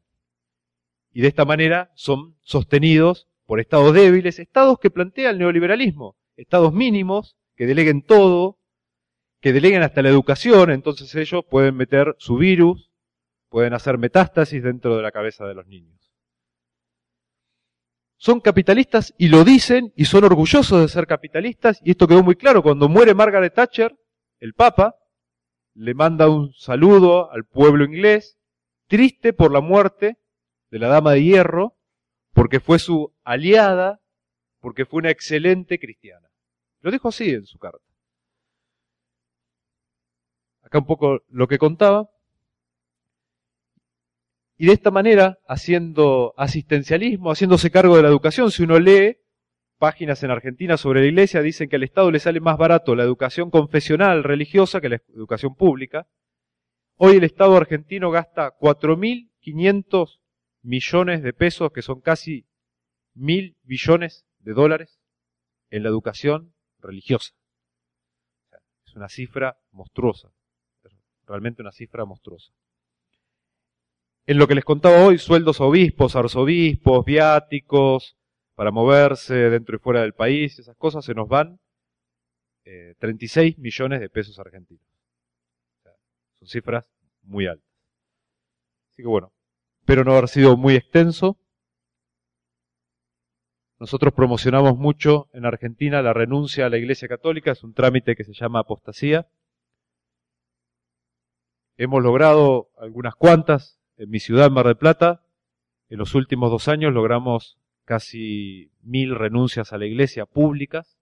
[1.13, 6.73] Y de esta manera son sostenidos por estados débiles, estados que plantea el neoliberalismo, estados
[6.73, 8.59] mínimos, que deleguen todo,
[9.39, 12.91] que deleguen hasta la educación, entonces ellos pueden meter su virus,
[13.49, 16.06] pueden hacer metástasis dentro de la cabeza de los niños.
[18.17, 22.35] Son capitalistas y lo dicen y son orgullosos de ser capitalistas y esto quedó muy
[22.35, 23.95] claro cuando muere Margaret Thatcher,
[24.39, 24.95] el Papa,
[25.75, 28.39] le manda un saludo al pueblo inglés,
[28.87, 30.17] triste por la muerte
[30.71, 31.77] de la Dama de Hierro,
[32.33, 34.01] porque fue su aliada,
[34.59, 36.29] porque fue una excelente cristiana.
[36.81, 37.83] Lo dijo así en su carta.
[40.63, 42.09] Acá un poco lo que contaba.
[44.57, 49.17] Y de esta manera, haciendo asistencialismo, haciéndose cargo de la educación, si uno lee
[49.77, 53.03] páginas en Argentina sobre la iglesia, dicen que al Estado le sale más barato la
[53.03, 56.07] educación confesional religiosa que la educación pública.
[56.95, 60.19] Hoy el Estado argentino gasta 4.500
[60.63, 62.47] millones de pesos, que son casi
[63.13, 64.99] mil billones de dólares,
[65.69, 67.33] en la educación religiosa.
[68.85, 70.31] Es una cifra monstruosa
[71.27, 72.51] realmente una cifra monstruosa.
[74.29, 78.17] En lo que les contaba hoy, sueldos obispos, arzobispos, viáticos,
[78.55, 81.61] para moverse dentro y fuera del país, esas cosas se nos van
[82.99, 84.85] 36 eh, millones de pesos argentinos.
[86.39, 86.91] son cifras
[87.21, 87.71] muy altas.
[88.91, 89.31] Así que bueno,
[89.79, 91.39] espero no haber sido muy extenso.
[93.79, 98.25] Nosotros promocionamos mucho en Argentina la renuncia a la Iglesia Católica, es un trámite que
[98.25, 99.29] se llama apostasía.
[101.77, 105.23] Hemos logrado algunas cuantas en mi ciudad, Mar del Plata.
[105.89, 110.97] En los últimos dos años logramos casi mil renuncias a la iglesia públicas.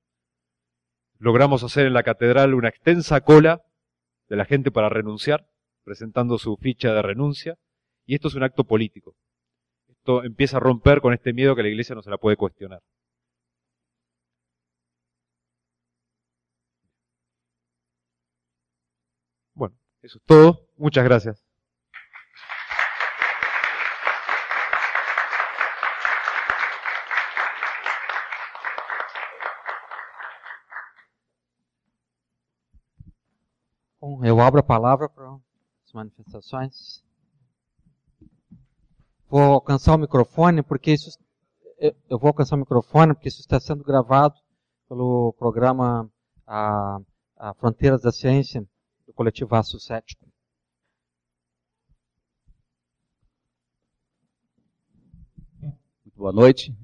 [1.18, 3.64] Logramos hacer en la catedral una extensa cola
[4.30, 5.48] de la gente para renunciar,
[5.84, 7.58] presentando su ficha de renuncia.
[8.06, 9.16] Y esto es un acto político.
[9.88, 12.82] Esto empieza a romper con este miedo que la iglesia no se la puede cuestionar.
[19.54, 20.68] Bueno, eso es todo.
[20.78, 21.45] Muchas gracias.
[34.08, 35.28] Bom, eu abro a palavra para
[35.84, 37.04] as manifestações.
[39.28, 41.18] Vou alcançar o microfone porque isso
[42.08, 44.36] eu vou alcançar o microfone porque isso está sendo gravado
[44.88, 46.08] pelo programa
[46.46, 47.00] a,
[47.36, 48.64] a Fronteiras da Ciência
[49.08, 50.24] do coletivo Aço Cético.
[56.16, 56.78] boa noite.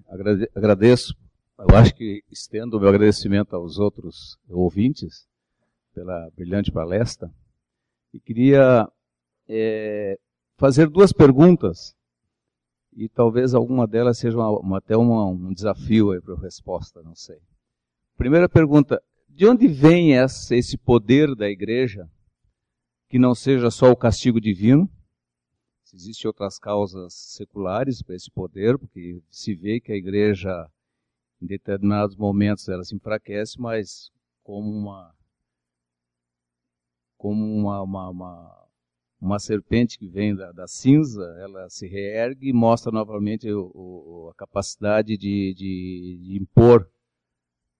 [0.55, 1.15] Agradeço,
[1.59, 5.29] eu acho que estendo o meu agradecimento aos outros ouvintes
[6.01, 7.31] pela brilhante palestra.
[8.11, 8.89] E queria
[9.47, 10.17] é,
[10.57, 11.95] fazer duas perguntas,
[12.93, 17.15] e talvez alguma delas seja uma, uma, até uma, um desafio para a resposta, não
[17.15, 17.39] sei.
[18.17, 22.09] Primeira pergunta: de onde vem essa, esse poder da igreja
[23.07, 24.89] que não seja só o castigo divino?
[25.83, 30.65] se existem outras causas seculares para esse poder, porque se vê que a igreja,
[31.41, 34.09] em determinados momentos, ela se enfraquece, mas
[34.41, 35.13] como uma
[37.21, 38.67] como uma, uma, uma,
[39.21, 44.29] uma serpente que vem da, da, cinza, ela se reergue e mostra novamente o, o,
[44.31, 46.89] a capacidade de, de, de impor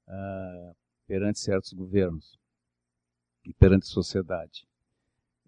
[0.08, 0.76] uh,
[1.08, 2.38] perante certos governos
[3.44, 4.68] e perante a sociedade.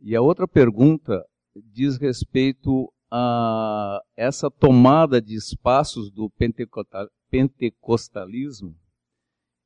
[0.02, 1.24] E a outra pergunta
[1.56, 6.32] diz respeito a essa tomada de espaços do
[7.30, 8.76] pentecostalismo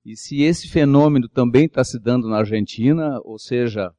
[0.03, 3.93] e se esse fenômeno também está se dando na Argentina, ou seja,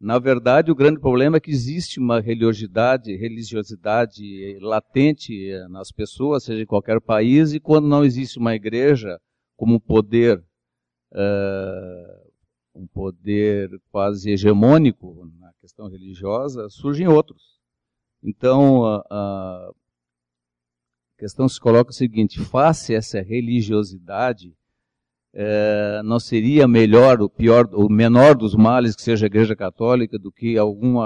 [0.00, 6.62] na verdade o grande problema é que existe uma religiosidade, religiosidade latente nas pessoas, seja
[6.62, 9.20] em qualquer país, e quando não existe uma igreja
[9.56, 10.42] como poder
[11.12, 12.30] uh,
[12.74, 17.60] um poder quase hegemônico na questão religiosa, surgem outros.
[18.22, 19.70] Então, a, a
[21.18, 24.56] questão se coloca o seguinte: face essa religiosidade,
[25.32, 30.18] é, não seria melhor, o pior, o menor dos males que seja a Igreja Católica
[30.18, 30.96] do que algum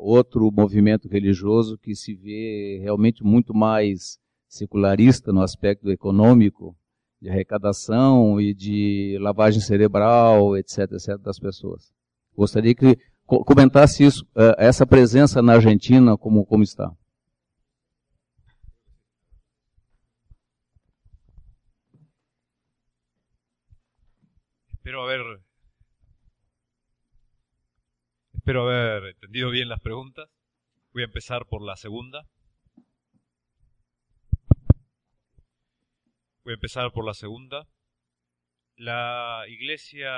[0.00, 4.18] outro movimento religioso que se vê realmente muito mais
[4.48, 6.76] secularista no aspecto econômico,
[7.20, 11.92] de arrecadação e de lavagem cerebral, etc, etc, das pessoas.
[12.36, 16.90] Gostaria que comentasse isso, eh, essa presença na Argentina, como, como está.
[28.34, 30.28] Espero haber, entendido bien las preguntas.
[30.92, 32.26] Voy a empezar por la segunda.
[36.44, 37.66] Voy a empezar por la segunda.
[38.76, 40.10] La iglesia,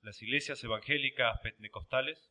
[0.00, 2.30] las iglesias evangélicas pentecostales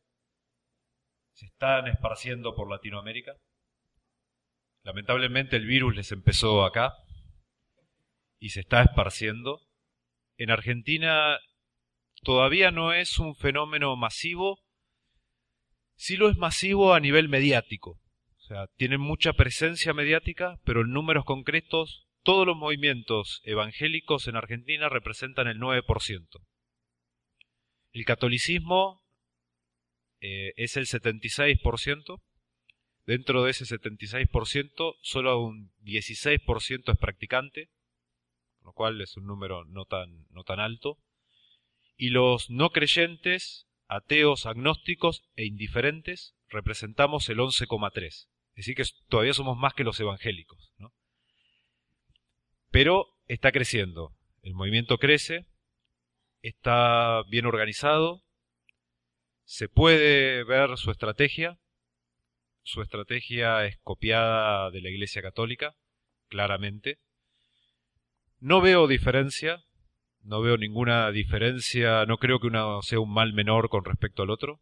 [1.32, 3.36] se están esparciendo por Latinoamérica.
[4.82, 6.94] Lamentablemente el virus les empezó acá
[8.38, 9.60] y se está esparciendo.
[10.36, 11.38] En Argentina
[12.26, 14.58] todavía no es un fenómeno masivo,
[15.94, 18.00] sí lo es masivo a nivel mediático.
[18.38, 24.34] O sea, tienen mucha presencia mediática, pero en números concretos, todos los movimientos evangélicos en
[24.34, 26.26] Argentina representan el 9%.
[27.92, 29.04] El catolicismo
[30.20, 32.22] eh, es el 76%.
[33.06, 37.70] Dentro de ese 76%, solo un 16% es practicante,
[38.64, 40.98] lo cual es un número no tan, no tan alto
[41.96, 48.06] y los no creyentes, ateos, agnósticos e indiferentes representamos el 11,3.
[48.06, 50.72] Es decir, que todavía somos más que los evangélicos.
[50.78, 50.92] ¿no?
[52.70, 54.14] Pero está creciendo.
[54.42, 55.46] El movimiento crece,
[56.42, 58.22] está bien organizado,
[59.44, 61.58] se puede ver su estrategia.
[62.62, 65.76] Su estrategia es copiada de la Iglesia Católica,
[66.28, 66.98] claramente.
[68.38, 69.64] No veo diferencia
[70.26, 74.30] no veo ninguna diferencia, no creo que uno sea un mal menor con respecto al
[74.30, 74.60] otro.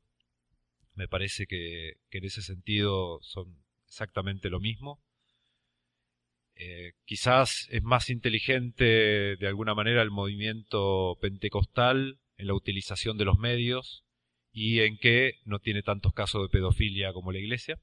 [0.95, 5.03] Me parece que, en ese sentido son exactamente lo mismo.
[6.57, 8.85] Eh, quizás es más inteligente
[9.37, 14.05] de alguna manera el movimiento pentecostal en la utilización de los medios
[14.53, 17.81] y en que no tiene tantos casos de pedofilia como la iglesia.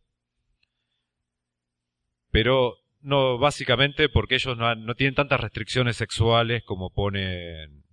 [2.31, 7.83] Pero no, básicamente porque ellos no, no tienen tantas restricciones sexuales como ponen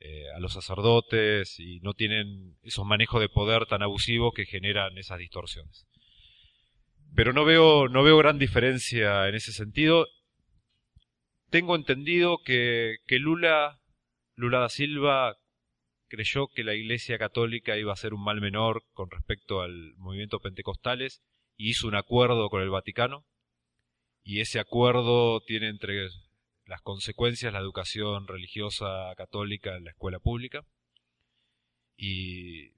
[0.00, 4.98] eh, a los sacerdotes y no tienen esos manejos de poder tan abusivos que generan
[4.98, 5.86] esas distorsiones.
[7.14, 10.06] Pero no veo, no veo gran diferencia en ese sentido.
[11.50, 13.80] Tengo entendido que, que Lula,
[14.34, 15.36] Lula da Silva
[16.08, 20.40] creyó que la Iglesia Católica iba a ser un mal menor con respecto al movimiento
[20.40, 21.22] pentecostales
[21.56, 23.24] y hizo un acuerdo con el Vaticano
[24.24, 26.08] y ese acuerdo tiene entre
[26.66, 30.64] las consecuencias la educación religiosa católica en la escuela pública
[31.96, 32.72] y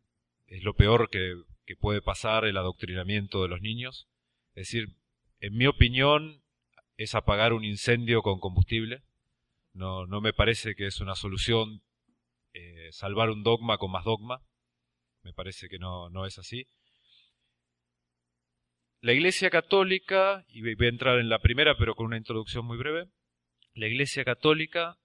[0.48, 1.34] es lo peor que,
[1.80, 4.06] puede pasar el adoctrinamiento de los niños.
[4.54, 4.94] Es decir,
[5.40, 6.42] en mi opinión
[6.96, 9.02] es apagar un incendio con combustible.
[9.72, 11.82] No, no me parece que es una solución
[12.54, 14.42] eh, salvar un dogma con más dogma.
[15.22, 16.68] Me parece que no, no es así.
[19.06, 22.76] La Iglesia Católica, y voy a entrar en la primera pero con una introducción muy
[22.76, 23.06] breve,
[23.72, 24.98] la Iglesia Católica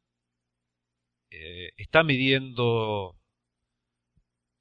[1.30, 3.16] eh, está midiendo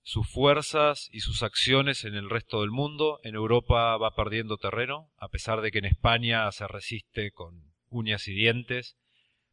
[0.03, 3.19] sus fuerzas y sus acciones en el resto del mundo.
[3.23, 8.29] En Europa va perdiendo terreno, a pesar de que en España se resiste con uñas
[8.29, 8.99] y dientes,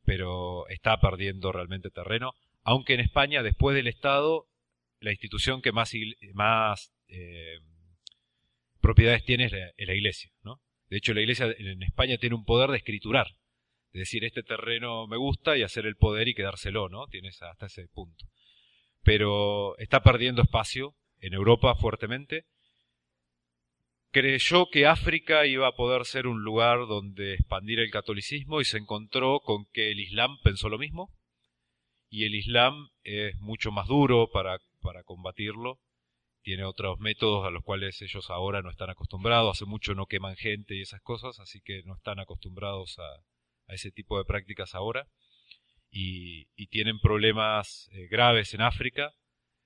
[0.03, 2.33] pero está perdiendo realmente terreno.
[2.61, 4.47] Aunque en España, después del Estado,
[4.99, 5.93] la institución que más,
[6.33, 7.59] más eh,
[8.87, 10.61] propiedades tiene es la, iglesia, ¿no?
[10.87, 13.27] De hecho, la iglesia en España tiene un poder de escriturar.
[13.91, 17.05] Es decir, este terreno me gusta y hacer el poder y quedárselo, ¿no?
[17.07, 18.23] Tienes hasta ese punto.
[19.03, 22.45] Pero está perdiendo espacio en Europa fuertemente.
[24.11, 28.77] Creyó que África iba a poder ser un lugar donde expandir el catolicismo y se
[28.77, 31.13] encontró con que el Islam pensó lo mismo.
[32.09, 35.81] Y el Islam es mucho más duro para, para combatirlo
[36.47, 40.37] tiene otros métodos a los cuales ellos ahora no están acostumbrados, hace mucho no queman
[40.37, 45.09] gente y esas cosas, así que no están acostumbrados a, ese tipo de prácticas ahora
[45.91, 49.11] y, tienen problemas eh, graves en África,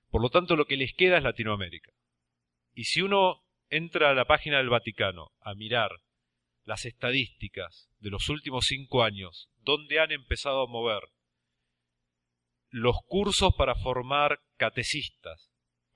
[0.09, 1.91] por lo tanto lo que les queda es Latinoamérica.
[2.73, 5.91] Y si uno entra a la página del Vaticano a mirar
[6.63, 11.03] las estadísticas de los últimos cinco años, donde han empezado a mover
[12.69, 15.50] los cursos para formar catecistas,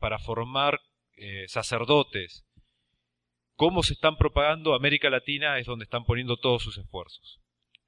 [0.05, 0.79] para formar
[1.15, 2.45] eh, sacerdotes,
[3.55, 7.41] cómo se están propagando América Latina es donde están poniendo todos sus esfuerzos.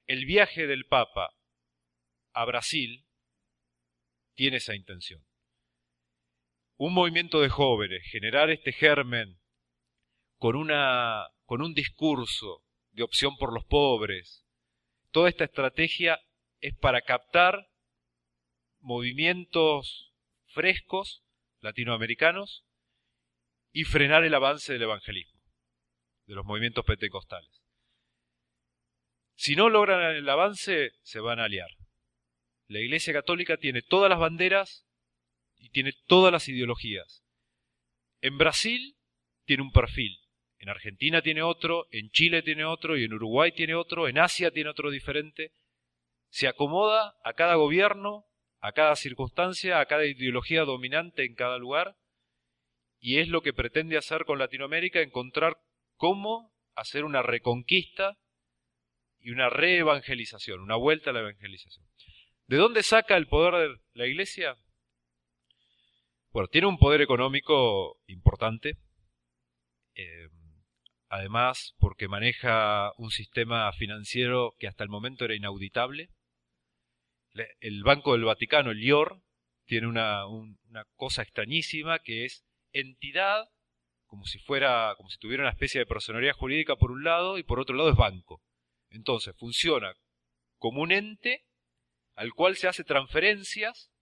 [0.04, 1.32] El viaje del Papa
[2.32, 3.06] a Brasil
[4.34, 5.24] tiene esa intención.
[6.76, 9.38] Un movimiento de jóvenes, generar este germen
[10.38, 14.44] con, una, con un discurso de opción por los pobres,
[15.12, 16.18] toda esta estrategia
[16.60, 17.70] es para captar
[18.80, 20.12] movimientos
[20.48, 21.22] frescos
[21.60, 22.64] latinoamericanos
[23.72, 25.40] y frenar el avance del evangelismo,
[26.26, 27.62] de los movimientos pentecostales.
[29.36, 31.70] Si no logran el avance, se van a aliar.
[32.66, 34.86] La Iglesia Católica tiene todas las banderas
[35.56, 37.24] y tiene todas las ideologías.
[38.20, 38.96] En Brasil
[39.44, 40.18] tiene un perfil,
[40.58, 44.50] en Argentina tiene otro, en Chile tiene otro y en Uruguay tiene otro, en Asia
[44.50, 45.52] tiene otro diferente.
[46.30, 48.26] Se acomoda a cada gobierno,
[48.60, 51.96] a cada circunstancia, a cada ideología dominante en cada lugar
[53.00, 55.56] y es lo que pretende hacer con Latinoamérica, encontrar
[55.96, 58.18] cómo hacer una reconquista
[59.20, 61.86] y una reevangelización, una vuelta a la evangelización.
[62.46, 64.56] ¿De dónde saca el poder de la Iglesia?
[66.30, 68.78] Bueno, tiene un poder económico importante,
[69.94, 70.28] eh,
[71.08, 76.10] además porque maneja un sistema financiero que hasta el momento era inauditable.
[77.60, 79.22] El Banco del Vaticano, el IOR,
[79.68, 80.24] tiene una,
[80.96, 83.48] cosa extrañísima que es entidad
[84.06, 87.42] como si fuera, como si tuviera una especie de personalidad jurídica por un lado y
[87.42, 88.42] por otro lado es banco.
[88.88, 89.94] Entonces funciona
[90.56, 91.44] como un ente
[92.14, 93.92] al cual se hace transferencias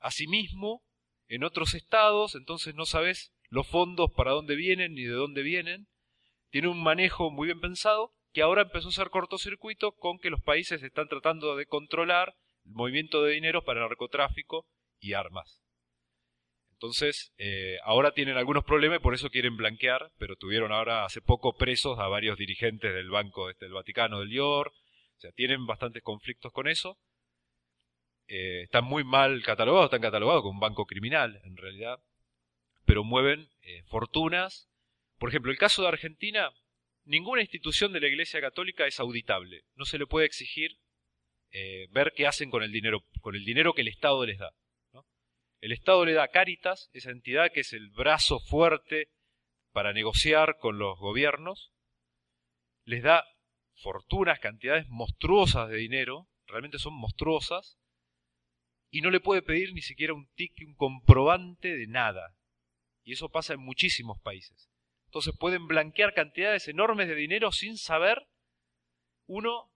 [0.00, 0.84] a sí mismo
[1.26, 5.88] en otros estados, entonces no sabes los fondos para dónde vienen ni de dónde vienen.
[6.50, 10.42] Tiene un manejo muy bien pensado que ahora empezó a ser cortocircuito con que los
[10.42, 14.66] países están tratando de controlar movimiento de dinero para narcotráfico
[15.00, 15.62] y armas.
[16.82, 21.20] Entonces, eh, ahora tienen algunos problemas y por eso quieren blanquear, pero tuvieron ahora hace
[21.20, 25.64] poco presos a varios dirigentes del Banco este, del Vaticano, del IOR, o sea, tienen
[25.64, 26.98] bastantes conflictos con eso.
[28.26, 32.00] Eh, están muy mal catalogados, están catalogados como un banco criminal, en realidad,
[32.84, 34.68] pero mueven eh, fortunas.
[35.18, 36.50] Por ejemplo, el caso de Argentina,
[37.04, 39.62] ninguna institución de la Iglesia Católica es auditable.
[39.76, 40.78] No se le puede exigir
[41.90, 44.52] ver qué hacen con el dinero, con el dinero que el Estado les da.
[45.60, 49.08] El Estado le da Caritas, esa entidad que es el brazo fuerte
[49.72, 51.72] para negociar con los gobiernos,
[52.84, 53.24] les da
[53.76, 57.78] fortunas, cantidades monstruosas de dinero, realmente son monstruosas,
[58.90, 62.36] y no le puede pedir ni siquiera un ticket, un comprobante de nada.
[63.04, 64.70] Y eso pasa en muchísimos países.
[65.06, 68.26] Entonces pueden blanquear cantidades enormes de dinero sin saber
[69.26, 69.71] uno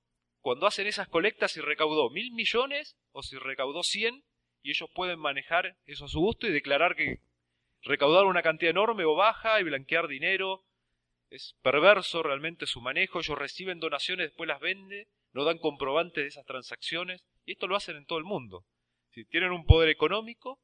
[0.47, 4.23] cuando hacen esas colectas si recaudó mil millones o si recaudó cien
[4.63, 7.19] y ellos pueden manejar eso a su gusto y declarar que
[7.83, 10.65] recaudar una cantidad enorme o baja y blanquear dinero.
[11.31, 16.29] Es perverso realmente su manejo, ellos reciben donaciones, después las venden, no dan comprobantes de
[16.29, 18.65] esas transacciones y esto lo hacen en todo el mundo.
[19.15, 20.61] Si tienen un poder económico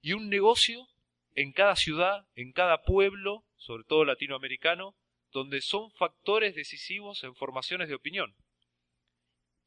[0.00, 0.88] y un negocio
[1.36, 4.96] en cada ciudad, en cada pueblo, sobre todo latinoamericano,
[5.30, 8.34] donde son factores decisivos en formaciones de opinión.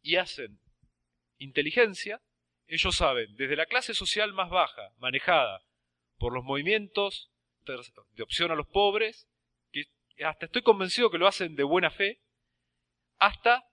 [0.01, 0.59] Y hacen
[1.37, 2.21] inteligencia
[2.71, 5.61] ellos saben, desde la clase social más baja, manejada
[6.17, 7.29] por los movimientos
[7.65, 9.27] de opción a los pobres,
[9.71, 9.83] que
[10.23, 12.21] hasta estoy convencido que lo hacen de buena fe,
[13.17, 13.65] hasta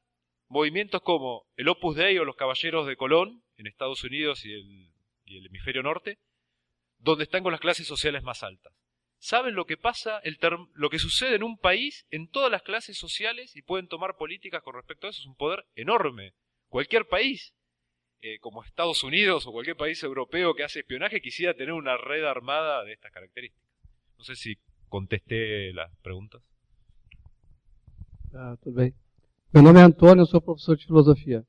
[0.49, 4.93] movimientos como el Opus Dei o los Caballeros de Colón en Estados Unidos y el,
[5.25, 6.19] y el hemisferio norte,
[6.99, 8.73] donde están con las clases sociales más altas.
[9.19, 10.21] Saben lo que pasa,
[10.75, 14.63] lo que sucede en un país, en todas las clases sociales y pueden tomar políticas
[14.63, 15.21] con respecto a eso.
[15.21, 16.35] Es un poder enorme.
[16.69, 17.53] Cualquier país
[18.21, 22.25] eh, como Estados Unidos o cualquier país europeo que hace espionaje quisiera tener una red
[22.25, 23.69] armada de estas características.
[24.19, 24.57] No sé si
[24.89, 26.43] contesté las preguntas.
[28.35, 28.95] Ah, tudo bem.
[29.53, 30.43] Meu nome é Antônio, sou
[30.77, 31.47] de filosofia.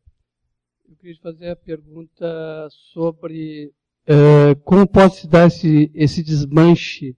[0.88, 3.74] Eu queria te fazer a sobre
[4.08, 7.16] uh, como pode se desmanche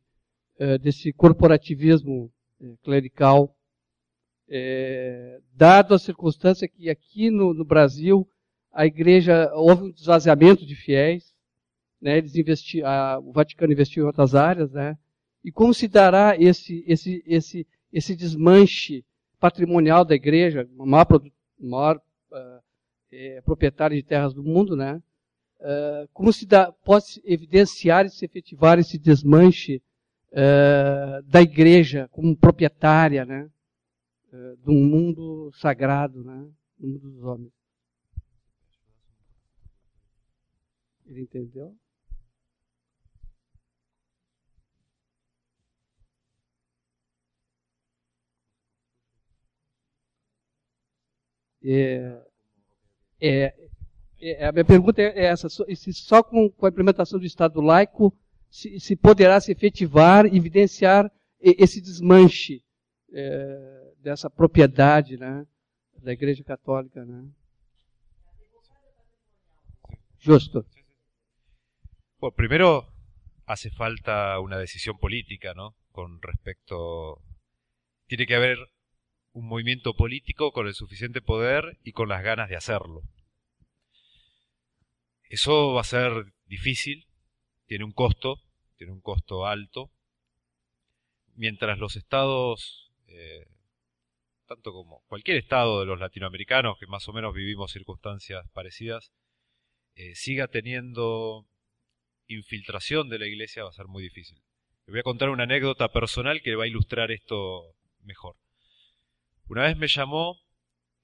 [0.82, 3.56] desse corporativismo uh, clerical,
[5.54, 8.28] dado a circunstância que aqui no, no Brasil
[8.72, 11.34] a igreja, houve um desvaziamento de fiéis,
[12.02, 14.98] né, eles investi, a, o Vaticano investiu em outras áreas, né,
[15.44, 19.04] e como se dará esse, esse, esse, esse desmanche
[19.40, 21.08] patrimonial da igreja, a maior,
[21.60, 22.62] maior uh,
[23.12, 25.02] é, proprietária de terras do mundo, né,
[25.60, 29.82] uh, como se dá, pode evidenciar e se efetivar esse desmanche
[30.32, 33.50] uh, da igreja como proprietária, né,
[34.64, 36.48] do mundo sagrado, né,
[36.80, 37.52] do mundo dos homens.
[41.06, 41.76] Ele entendeu?
[51.64, 52.24] É,
[53.22, 53.70] é,
[54.20, 58.16] é, a minha pergunta é essa: se só com, com a implementação do Estado laico
[58.52, 61.10] se, se poderá se efetivar, evidenciar
[61.40, 62.62] esse desmanche
[63.12, 65.48] é, dessa propriedade né,
[65.98, 67.04] da Igreja Católica.
[67.06, 67.28] Né?
[70.20, 70.66] Justo.
[72.20, 72.88] Bueno, primero
[73.46, 75.76] hace falta una decisión política, ¿no?
[75.92, 77.22] Con respecto.
[78.06, 78.58] Tiene que haber
[79.32, 83.02] un movimiento político con el suficiente poder y con las ganas de hacerlo.
[85.30, 86.12] Eso va a ser
[86.46, 87.08] difícil,
[87.72, 88.42] tiene un costo,
[88.76, 89.90] tiene un costo alto,
[91.36, 93.48] mientras los estados, eh,
[94.46, 99.14] tanto como cualquier estado de los latinoamericanos que más o menos vivimos circunstancias parecidas,
[99.96, 101.48] eh, siga teniendo
[102.28, 104.42] infiltración de la iglesia va a ser muy difícil.
[104.86, 108.36] Le voy a contar una anécdota personal que va a ilustrar esto mejor.
[109.48, 110.42] Una vez me llamó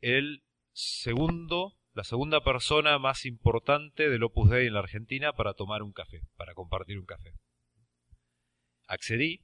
[0.02, 5.82] el segundo, la segunda persona más importante del Opus Dei en la Argentina para tomar
[5.82, 7.32] un café, para compartir un café.
[8.86, 9.42] Accedí,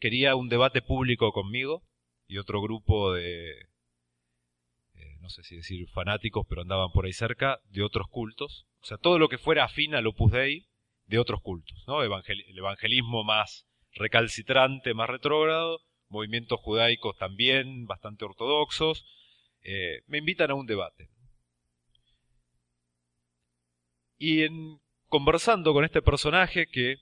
[0.00, 1.84] quería un debate público conmigo
[2.26, 7.60] y otro grupo de, eh, no sé si decir fanáticos, pero andaban por ahí cerca,
[7.66, 8.66] de otros cultos.
[8.80, 10.66] O sea, todo lo que fuera afín al Opus Dei
[11.06, 12.02] de otros cultos, ¿no?
[12.02, 19.06] el evangelismo más recalcitrante, más retrógrado, movimientos judaicos también bastante ortodoxos,
[19.62, 21.10] eh, me invitan a un debate.
[24.20, 24.78] Y en
[25.08, 26.98] conversando con este personaje que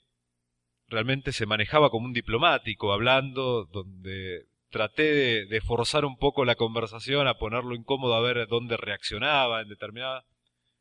[0.86, 7.26] realmente se manejaba como un diplomático, hablando, donde traté de, forzar un poco la conversación,
[7.26, 10.26] a ponerlo incómodo, a ver dónde reaccionaba en determinada,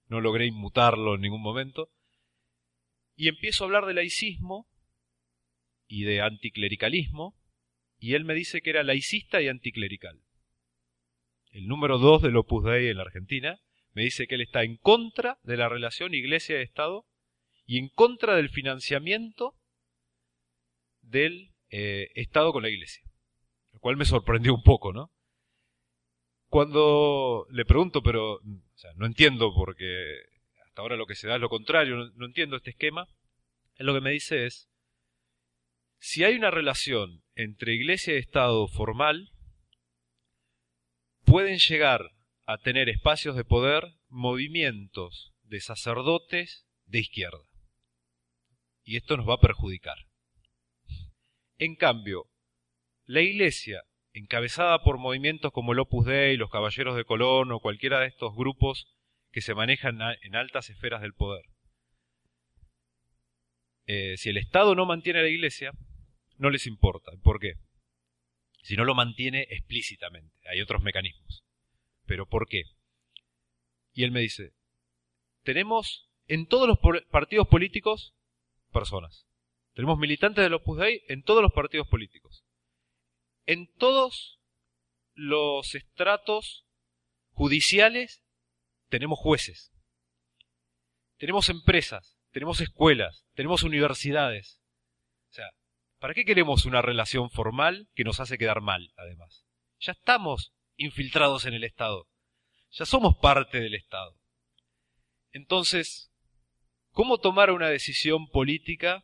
[0.09, 1.89] no logré inmutarlo en ningún momento,
[3.15, 4.67] y empiezo a hablar de laicismo
[5.87, 7.35] y de anticlericalismo,
[7.97, 10.21] y él me dice que era laicista y anticlerical.
[11.49, 13.59] El número dos del Opus Dei en la Argentina
[13.97, 17.07] me dice que él está en contra de la relación iglesia-estado
[17.65, 19.55] y en contra del financiamiento
[21.01, 23.01] del eh, Estado con la iglesia.
[23.73, 25.11] Lo cual me sorprendió un poco, ¿no?
[26.45, 28.39] Cuando le pregunto, pero
[28.97, 30.19] no entiendo porque
[30.67, 33.07] hasta ahora lo que se da es lo contrario, no, no entiendo este esquema,
[33.77, 34.69] él lo que me dice es,
[35.97, 39.31] si hay una relación entre iglesia y Estado formal,
[41.25, 42.11] pueden llegar
[42.47, 47.43] a tener espacios de poder movimientos de sacerdotes de izquierda.
[48.85, 49.97] Y esto nos va a perjudicar.
[51.57, 52.25] En cambio,
[53.05, 53.83] la iglesia,
[54.13, 58.33] encabezada por movimientos como el Opus Dei, los Caballeros de Colón o cualquiera de estos
[58.33, 58.87] grupos
[59.31, 61.43] que se manejan en altas esferas del poder,
[63.87, 65.73] eh, si el Estado no mantiene a la iglesia,
[66.37, 67.11] no les importa.
[67.23, 67.55] ¿Por qué?
[68.61, 70.33] Si no lo mantiene explícitamente.
[70.49, 71.46] Hay otros mecanismos.
[72.07, 72.63] ¿Pero por qué?
[73.93, 74.53] Y él me dice,
[75.43, 76.79] tenemos en todos los
[77.09, 78.15] partidos políticos
[78.71, 79.27] personas.
[79.73, 82.43] Tenemos militantes de los Dei en todos los partidos políticos.
[83.45, 84.39] En todos
[85.13, 86.65] los estratos
[87.31, 88.23] judiciales
[88.89, 89.71] tenemos jueces.
[91.17, 94.59] Tenemos empresas, tenemos escuelas, tenemos universidades.
[95.29, 95.51] O sea,
[95.99, 99.45] ¿Para qué queremos una relación formal que nos hace quedar mal, además?
[99.79, 102.07] Ya estamos infiltrados en el Estado.
[102.71, 104.17] Ya somos parte del Estado.
[105.31, 106.11] Entonces,
[106.91, 109.03] ¿cómo tomar una decisión política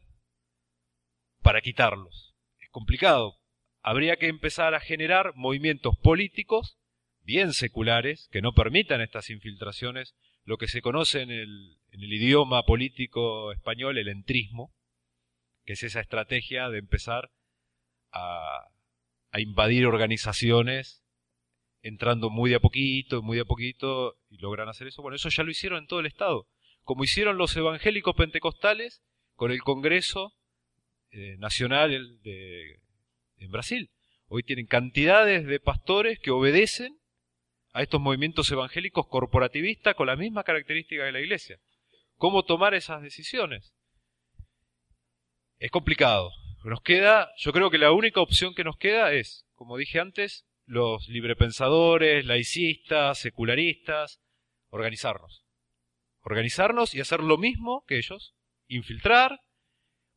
[1.42, 2.34] para quitarlos?
[2.60, 3.40] Es complicado.
[3.82, 6.78] Habría que empezar a generar movimientos políticos
[7.22, 12.14] bien seculares que no permitan estas infiltraciones, lo que se conoce en el, en el
[12.14, 14.74] idioma político español el entrismo,
[15.66, 17.32] que es esa estrategia de empezar
[18.12, 18.70] a,
[19.36, 21.03] invadir organizaciones
[21.84, 25.04] entrando muy de a poquito, muy de a poquito, y logran hacer eso.
[25.04, 26.48] Bueno, eso ya lo hicieron en todo el Estado,
[26.82, 29.04] como hicieron los evangélicos pentecostales
[29.36, 30.34] con el Congreso
[31.12, 31.92] eh, Nacional
[32.24, 32.80] de,
[33.38, 33.92] en Brasil.
[34.26, 36.98] Hoy tienen cantidades de pastores que obedecen
[37.74, 41.60] a estos movimientos evangélicos corporativistas con la misma característica de la Iglesia.
[42.18, 43.76] ¿Cómo tomar esas decisiones?
[45.64, 46.34] es complicado.
[46.66, 50.46] Nos queda, yo creo que la única opción que nos queda es, como dije antes,
[50.66, 54.20] los librepensadores, laicistas, secularistas,
[54.70, 55.46] organizarnos.
[56.22, 58.34] Organizarnos y hacer lo mismo que ellos,
[58.68, 59.40] infiltrar,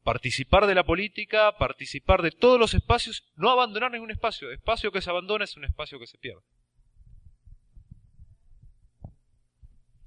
[0.03, 4.53] participar de la política, participar de todos los espacios, no abandonar ningún espacio.
[4.53, 6.43] Espacio que se abandona es un espacio que se pierde.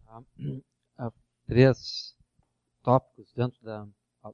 [0.07, 0.21] Ah,
[0.97, 1.11] ah,
[2.81, 3.85] tópicos dentro da,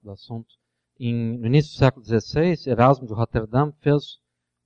[0.02, 0.53] do assunto.
[0.99, 3.72] Em, no início século XVI, Erasmo de Rotterdam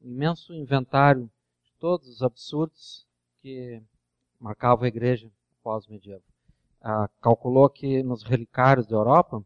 [0.01, 1.29] um imenso inventário
[1.63, 3.05] de todos os absurdos
[3.41, 3.81] que
[4.39, 5.29] marcavam a igreja
[5.61, 6.21] pós-medieval.
[6.81, 9.43] Ah, calculou que nos relicários da Europa,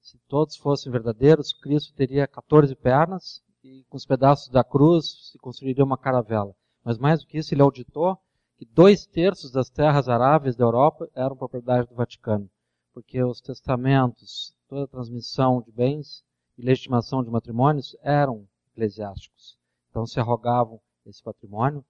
[0.00, 5.38] se todos fossem verdadeiros, Cristo teria 14 pernas e com os pedaços da cruz se
[5.38, 6.54] construiria uma caravela.
[6.82, 8.18] Mas mais do que isso, ele auditou
[8.56, 12.48] que dois terços das terras aráveis da Europa eram propriedade do Vaticano,
[12.92, 16.22] porque os testamentos, toda a transmissão de bens
[16.56, 19.58] e legitimação de matrimônios eram eclesiásticos.
[19.94, 21.84] Então se arrogavam esse patrimônio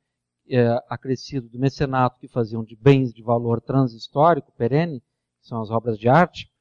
[0.51, 5.70] é, acrescido do mecenato que faziam de bens de valor transhistórico, perene, que são as
[5.70, 6.52] obras de arte,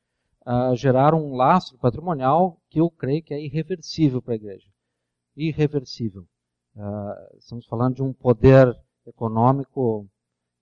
[0.47, 4.69] uh, geraram um lastro patrimonial que eu creio que é irreversível para a igreja.
[5.35, 6.25] Irreversível.
[6.77, 8.73] Uh, estamos falando de um poder
[9.05, 10.09] econômico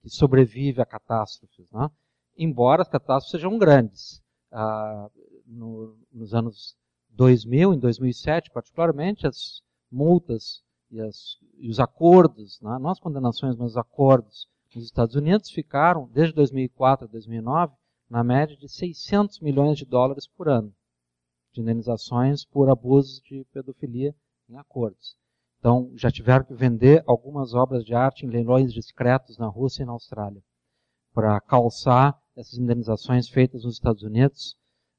[0.01, 1.69] que sobrevive a catástrofes.
[1.71, 1.91] Né?
[2.35, 4.19] Embora as catástrofes sejam grandes.
[4.51, 5.11] Uh,
[5.45, 6.75] no, nos anos
[7.09, 12.77] 2000, em 2007 particularmente, as multas e, as, e os acordos, né?
[12.79, 17.73] não as condenações, mas os acordos nos Estados Unidos ficaram, desde 2004 a 2009,
[18.09, 20.73] na média de 600 milhões de dólares por ano
[21.53, 24.15] de indenizações por abusos de pedofilia
[24.49, 25.17] em acordos.
[25.59, 29.85] Então, já tiveram que vender algumas obras de arte em leilões discretos na Rússia e
[29.85, 30.41] na Austrália
[31.13, 34.55] para calçar essas indenizações feitas nos Estados Unidos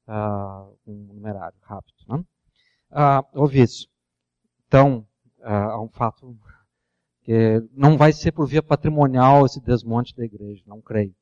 [0.07, 1.95] uh, um numerário rápido.
[2.07, 2.23] Né?
[2.91, 3.87] Uh, houve isso.
[4.67, 5.05] Então,
[5.43, 6.37] há um fato
[7.23, 11.13] que não vai ser por via patrimonial esse desmonte da igreja, não creio.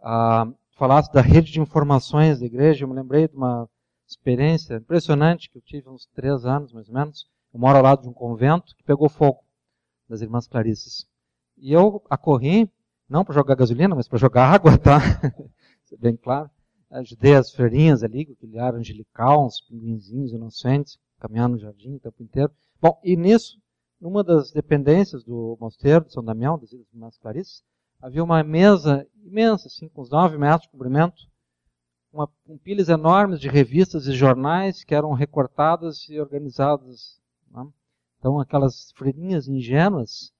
[0.00, 3.68] Uh, falasse da rede de informações da igreja, eu me lembrei de uma
[4.06, 8.02] experiência impressionante que eu tive uns três anos, mais ou menos, eu moro ao lado
[8.02, 9.42] de um convento que pegou fogo
[10.08, 11.06] das Irmãs Clarisses.
[11.56, 12.70] E eu acorri,
[13.08, 15.00] não para jogar gasolina, mas para jogar água, tá?
[15.92, 16.50] É bem claro.
[16.90, 22.00] Ajudei as freirinhas ali, com aquele ar angelical, uns pinguinzinhos inocentes, caminhando no jardim o
[22.00, 22.52] tempo inteiro.
[22.80, 23.58] Bom, e nisso,
[24.00, 27.64] numa das dependências do mosteiro de São Damião, das Irmãs Clarisses,
[28.00, 31.22] havia uma mesa imensa, assim, com uns nove metros de comprimento,
[32.12, 37.20] uma, com pilhas enormes de revistas e jornais que eram recortadas e organizadas
[37.50, 37.66] né?
[38.18, 40.32] Então, aquelas freirinhas ingênuas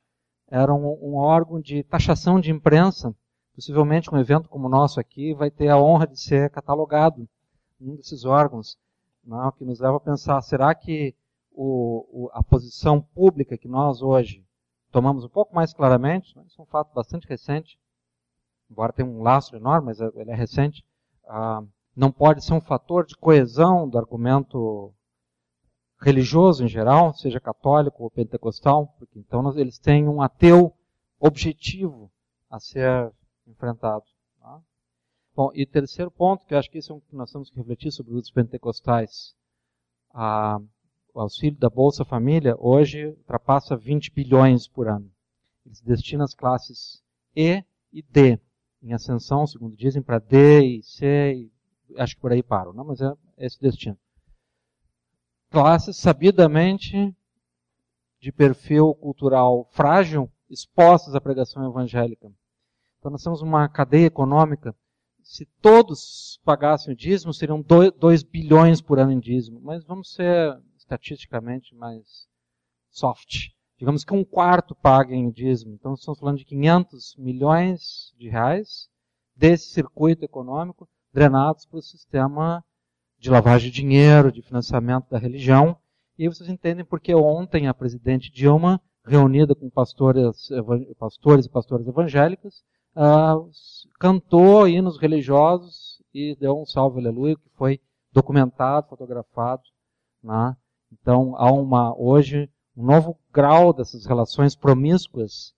[0.48, 3.14] eram um órgão de taxação de imprensa.
[3.54, 7.28] Possivelmente, um evento como o nosso aqui vai ter a honra de ser catalogado
[7.80, 8.78] um desses órgãos,
[9.27, 9.51] né?
[9.57, 11.15] que nos leva a pensar: será que
[11.53, 14.44] o, o, a posição pública que nós hoje
[14.90, 16.44] tomamos um pouco mais claramente, né?
[16.47, 17.78] isso é um fato bastante recente,
[18.70, 20.85] embora tenha um laço enorme, mas ele é recente,
[21.27, 21.62] ah,
[21.94, 24.93] não pode ser um fator de coesão do argumento
[26.01, 30.74] religioso em geral, seja católico ou pentecostal, porque então eles têm um ateu
[31.19, 32.11] objetivo
[32.51, 33.11] a ser
[33.47, 34.05] enfrentado.
[35.36, 37.56] Bom, e terceiro ponto, que eu acho que esse é um que nós temos que
[37.56, 39.36] refletir sobre os pentecostais.
[41.12, 45.10] O auxílio da Bolsa Família hoje ultrapassa 20 bilhões por ano.
[45.64, 47.02] Eles destinam as classes
[47.34, 48.40] E e D,
[48.82, 51.52] em ascensão, segundo dizem, para D e C, e
[51.98, 52.84] acho que por aí param, não?
[52.84, 53.98] mas é esse destino
[55.50, 57.16] classes sabidamente
[58.20, 62.30] de perfil cultural frágil expostas à pregação evangélica.
[62.98, 64.74] Então nós temos uma cadeia econômica.
[65.27, 69.61] Se todos pagassem o dízimo, seriam 2 bilhões por ano em dízimo.
[69.61, 72.28] Mas vamos ser estatisticamente mais
[72.89, 73.48] soft.
[73.77, 75.74] Digamos que um quarto paguem o dízimo.
[75.74, 78.89] Então estamos falando de 500 milhões de reais
[79.35, 82.65] desse circuito econômico drenados para o sistema
[83.19, 85.77] de lavagem de dinheiro, de financiamento da religião.
[86.16, 90.48] E aí vocês entendem porque ontem a presidente Dilma, reunida com pastores,
[90.98, 92.65] pastores e pastoras evangélicas,
[92.97, 93.51] uh,
[94.01, 97.81] cantou hinos religiosos e deu um salve aleluia, que foi
[98.12, 99.62] documentado, fotografado.
[100.23, 100.56] Né?
[100.93, 105.55] Então há uma, hoje um novo grau dessas relações promíscuas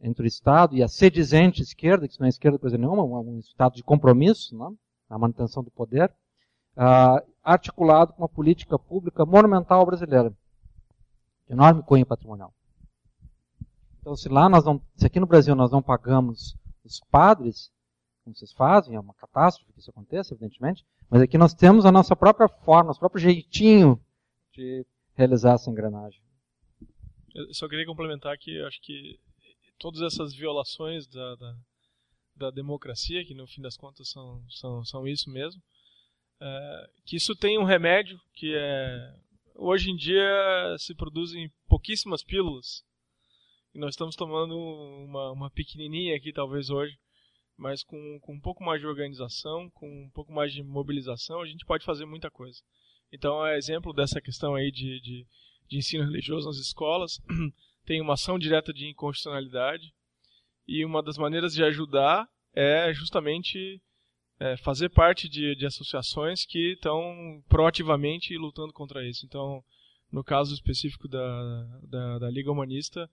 [0.00, 3.38] entre o Estado e a sedizente esquerda, que isso não é esquerda coisa nenhuma, um
[3.38, 4.68] Estado de compromisso, né?
[5.08, 6.12] a manutenção do poder,
[6.76, 10.30] uh, articulado com uma política pública monumental brasileira.
[11.46, 12.52] De enorme cunho patrimonial.
[14.00, 16.56] Então, se lá nós não, se aqui no Brasil nós não pagamos
[16.86, 17.70] os padres,
[18.24, 21.92] como vocês fazem, é uma catástrofe que isso aconteça, evidentemente, mas aqui nós temos a
[21.92, 24.00] nossa própria forma, nosso próprio jeitinho
[24.52, 24.84] de
[25.14, 26.20] realizar essa engrenagem.
[27.34, 29.18] Eu só queria complementar que acho que
[29.78, 31.56] todas essas violações da, da,
[32.34, 35.62] da democracia, que no fim das contas são, são, são isso mesmo,
[36.40, 39.14] é, que isso tem um remédio que é
[39.54, 42.84] hoje em dia se produzem pouquíssimas pílulas
[43.76, 46.98] e nós estamos tomando uma, uma pequenininha aqui talvez hoje
[47.56, 51.46] mas com, com um pouco mais de organização, com um pouco mais de mobilização, a
[51.46, 52.60] gente pode fazer muita coisa.
[53.10, 55.26] Então, é exemplo dessa questão aí de, de,
[55.68, 57.20] de ensino religioso nas escolas,
[57.86, 59.92] tem uma ação direta de inconstitucionalidade,
[60.66, 63.80] e uma das maneiras de ajudar é justamente
[64.38, 69.24] é, fazer parte de, de associações que estão proativamente lutando contra isso.
[69.24, 69.64] Então,
[70.10, 73.08] no caso específico da, da, da Liga Humanista,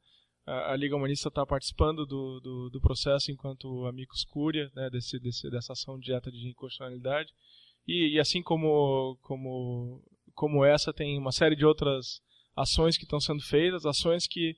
[0.46, 5.50] a, Liga Humanista está participando do, do, do, processo enquanto amigos cúria, né, desse, desse,
[5.50, 7.34] dessa ação direta de inconstitucionalidade.
[7.88, 10.04] E, e, assim como, como,
[10.34, 12.22] como essa, tem uma série de outras
[12.56, 14.56] ações que estão sendo feitas, ações que,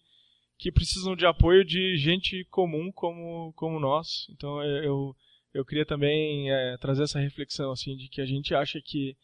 [0.57, 4.27] que precisam de apoio de gente comum como, como nós.
[4.31, 5.15] Então eu,
[5.53, 9.15] eu queria também é, trazer essa reflexão assim de que a gente acha que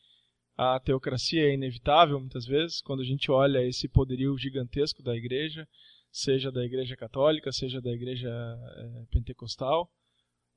[0.58, 5.68] a teocracia é inevitável muitas vezes, quando a gente olha esse poderio gigantesco da igreja,
[6.12, 9.90] seja da igreja católica, seja da igreja é, pentecostal,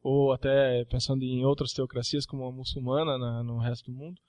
[0.02, 4.20] ou até pensando em outras teocracias como a muçulmana na, no resto do mundo.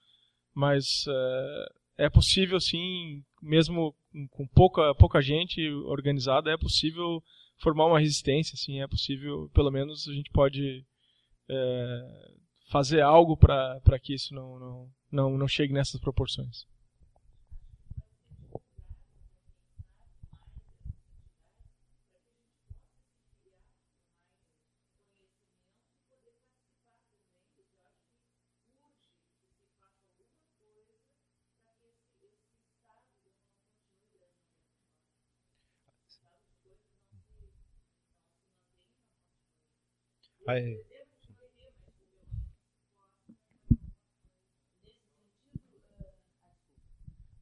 [0.54, 3.96] Mas é, é possível, sim, mesmo
[4.32, 7.22] com pouca, pouca gente organizada, é possível
[7.58, 10.86] formar uma resistência, sim, é possível, pelo menos a gente pode
[11.50, 12.36] é,
[12.70, 16.66] fazer algo para que isso não, não, não, não chegue nessas proporções.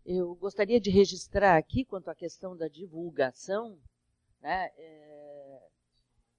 [0.06, 3.78] Eu gostaria de registrar aqui, quanto à questão da divulgação,
[4.42, 5.62] né, é,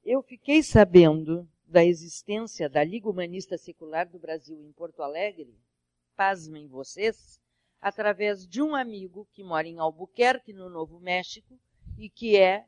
[0.04, 5.54] eu fiquei sabendo da existência da Liga Humanista Secular do Brasil em Porto Alegre,
[6.16, 7.38] pasmem vocês,
[7.78, 11.58] através de um amigo que mora em Albuquerque, no Novo México,
[11.98, 12.64] e que é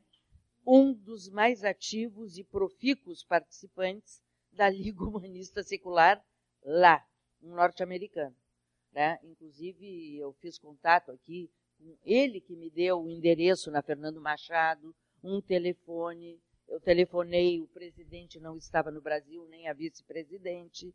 [0.67, 4.21] um dos mais ativos e profícuos participantes
[4.51, 6.21] da Liga Humanista Secular
[6.61, 7.07] lá,
[7.41, 8.35] um norte-americano.
[8.91, 9.17] Né?
[9.23, 14.93] Inclusive, eu fiz contato aqui com ele que me deu o endereço na Fernando Machado,
[15.23, 16.37] um telefone.
[16.67, 20.93] Eu telefonei, o presidente não estava no Brasil, nem a vice-presidente.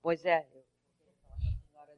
[0.00, 0.46] Pois é,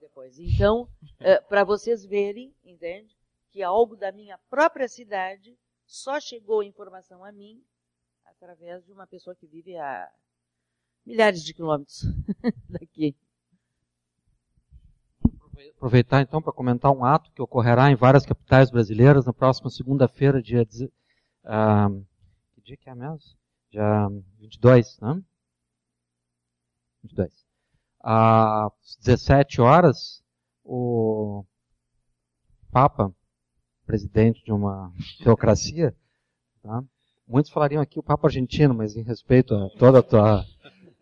[0.01, 0.39] depois.
[0.39, 0.89] Então,
[1.19, 3.15] é, para vocês verem, entende,
[3.51, 5.59] que algo da minha própria cidade
[5.91, 7.61] só chegou a informação a mim
[8.25, 10.09] através de uma pessoa que vive a
[11.05, 12.05] milhares de quilômetros
[12.71, 13.17] daqui.
[15.77, 20.41] Aproveitar então para comentar um ato que ocorrerá em várias capitais brasileiras na próxima segunda-feira,
[20.41, 20.62] dia.
[20.62, 22.07] Uh,
[22.55, 23.37] que dia que é mesmo?
[23.69, 24.09] Dia
[24.39, 25.21] 22, né?
[27.03, 27.47] 22.
[27.99, 30.23] Às 17 horas,
[30.65, 31.45] o
[32.71, 33.12] Papa
[33.91, 34.93] presidente de uma
[35.25, 35.93] teocracia,
[36.62, 36.81] tá?
[37.27, 40.45] muitos falariam aqui o Papa argentino, mas em respeito a toda a tua,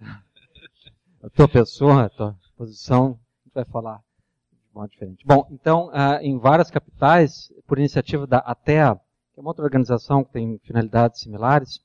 [1.22, 5.26] a tua pessoa, a tua posição, a gente vai falar de modo diferente.
[5.26, 8.98] Bom, então, uh, em várias capitais, por iniciativa da ATEA,
[9.34, 11.82] que é uma outra organização que tem finalidades similares,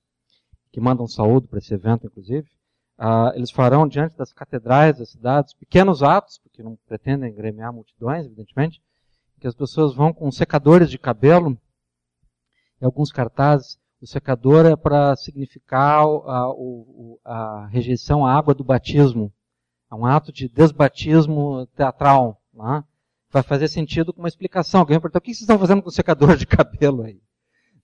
[0.71, 2.47] que mandam saúde para esse evento, inclusive,
[2.97, 8.25] uh, eles farão diante das catedrais das cidades pequenos atos, porque não pretendem gremiar multidões,
[8.25, 8.81] evidentemente,
[9.43, 11.59] que as pessoas vão com secadores de cabelo,
[12.81, 16.53] em alguns cartazes, o secador é para significar a, a,
[17.25, 19.33] a, rejeição à água do batismo.
[19.91, 22.41] É um ato de desbatismo teatral.
[22.53, 22.85] Né?
[23.29, 24.79] Vai fazer sentido com uma explicação.
[24.79, 27.21] Alguém perguntou, o que vocês estão fazendo com o secador de cabelo aí?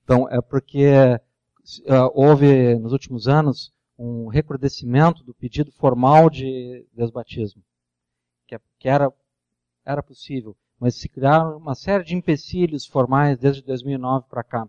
[0.02, 7.61] Então, é porque uh, houve, nos últimos anos, um recrudescimento do pedido formal de desbatismo.
[8.48, 9.11] Que, é, que era,
[9.84, 14.68] era possível mas se criaram uma série de empecilhos formais desde 2009 para cá,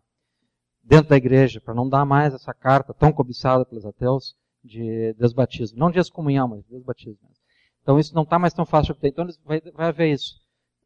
[0.83, 5.79] dentro da igreja, para não dar mais essa carta tão cobiçada pelos ateus de desbatismo.
[5.79, 7.19] Não de excomunhão, mas de desbatismo.
[7.83, 9.09] Então isso não está mais tão fácil de ter.
[9.09, 10.41] Então vai, vai haver isso.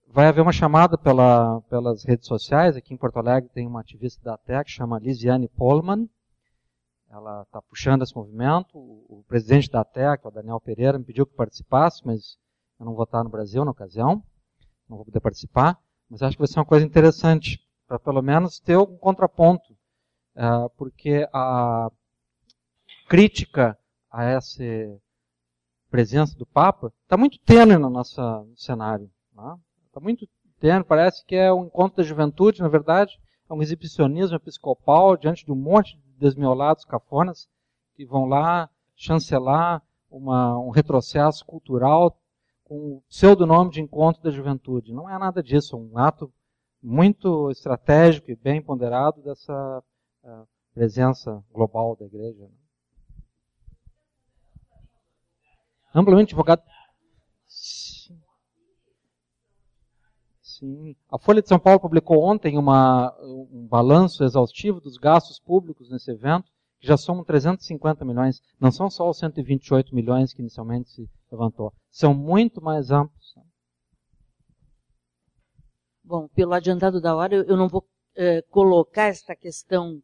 [0.06, 2.76] Vai haver uma chamada pela, pelas redes sociais.
[2.76, 6.08] Aqui em Porto Alegre tem uma ativista da ATEC chama Lisiane Polman.
[7.10, 8.76] Ela está puxando esse movimento.
[8.76, 12.36] O, o presidente da ATEC, o Daniel Pereira, me pediu que participasse, mas
[12.78, 14.22] eu não vou estar no Brasil na ocasião
[14.88, 15.78] não vou poder participar,
[16.08, 19.72] mas acho que vai ser uma coisa interessante, para pelo menos ter algum contraponto,
[20.36, 21.90] uh, porque a
[23.08, 23.78] crítica
[24.10, 24.62] a essa
[25.90, 28.20] presença do Papa está muito tênue no nosso
[28.56, 29.10] cenário.
[29.30, 30.02] Está né?
[30.02, 30.28] muito
[30.60, 35.44] tênue, parece que é um encontro da juventude, na verdade, é um exibicionismo episcopal diante
[35.44, 37.48] de um monte de desmiolados cafonas
[37.94, 42.16] que vão lá chancelar uma, um retrocesso cultural
[42.74, 44.92] com o pseudonome de encontro da juventude.
[44.92, 46.32] Não é nada disso, é um ato
[46.82, 49.82] muito estratégico e bem ponderado dessa
[50.24, 52.50] uh, presença global da igreja.
[55.94, 56.62] Amplamente divulgado.
[57.46, 58.12] Sim.
[61.10, 66.10] A Folha de São Paulo publicou ontem uma, um balanço exaustivo dos gastos públicos nesse
[66.10, 66.50] evento,
[66.86, 68.42] já somam 350 milhões.
[68.60, 71.72] Não são só os 128 milhões que inicialmente se levantou.
[71.90, 73.34] São muito mais amplos.
[76.02, 80.02] Bom, pelo adiantado da hora, eu não vou eh, colocar esta questão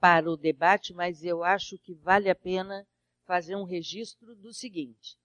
[0.00, 2.86] para o debate, mas eu acho que vale a pena
[3.24, 5.16] fazer um registro do seguinte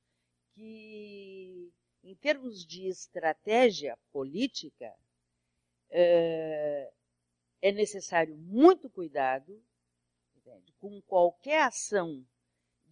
[0.54, 1.72] que,
[2.04, 4.94] em termos de estratégia política,
[5.90, 6.92] é,
[7.62, 9.62] é necessário muito cuidado
[10.52, 10.74] entende?
[10.80, 12.26] com qualquer ação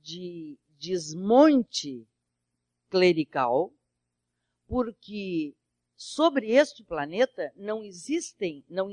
[0.02, 2.08] de desmonte
[2.90, 3.74] clerical,
[4.68, 5.56] porque
[5.96, 8.90] sobre este planeta não existem, não,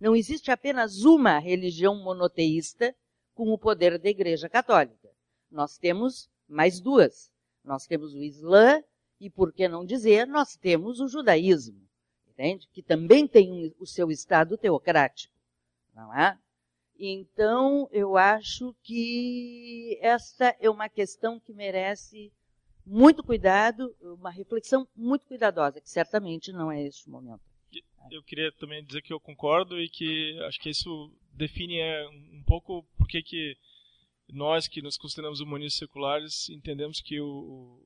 [0.00, 2.94] não existe apenas uma religião monoteísta
[3.34, 5.10] com o poder da Igreja Católica.
[5.50, 7.32] Nós temos mais duas.
[7.64, 8.82] Nós temos o Islã
[9.18, 11.80] e, por que não dizer, nós temos o judaísmo,
[12.28, 12.68] entende?
[12.70, 15.34] Que também tem o seu Estado teocrático,
[15.94, 16.38] não é?
[16.98, 22.32] Então, eu acho que esta é uma questão que merece
[22.86, 27.42] muito cuidado, uma reflexão muito cuidadosa, que certamente não é este momento.
[28.10, 32.42] Eu queria também dizer que eu concordo e que acho que isso define é, um
[32.46, 33.56] pouco porque que
[34.28, 37.80] nós que nos consideramos humanistas seculares entendemos que o,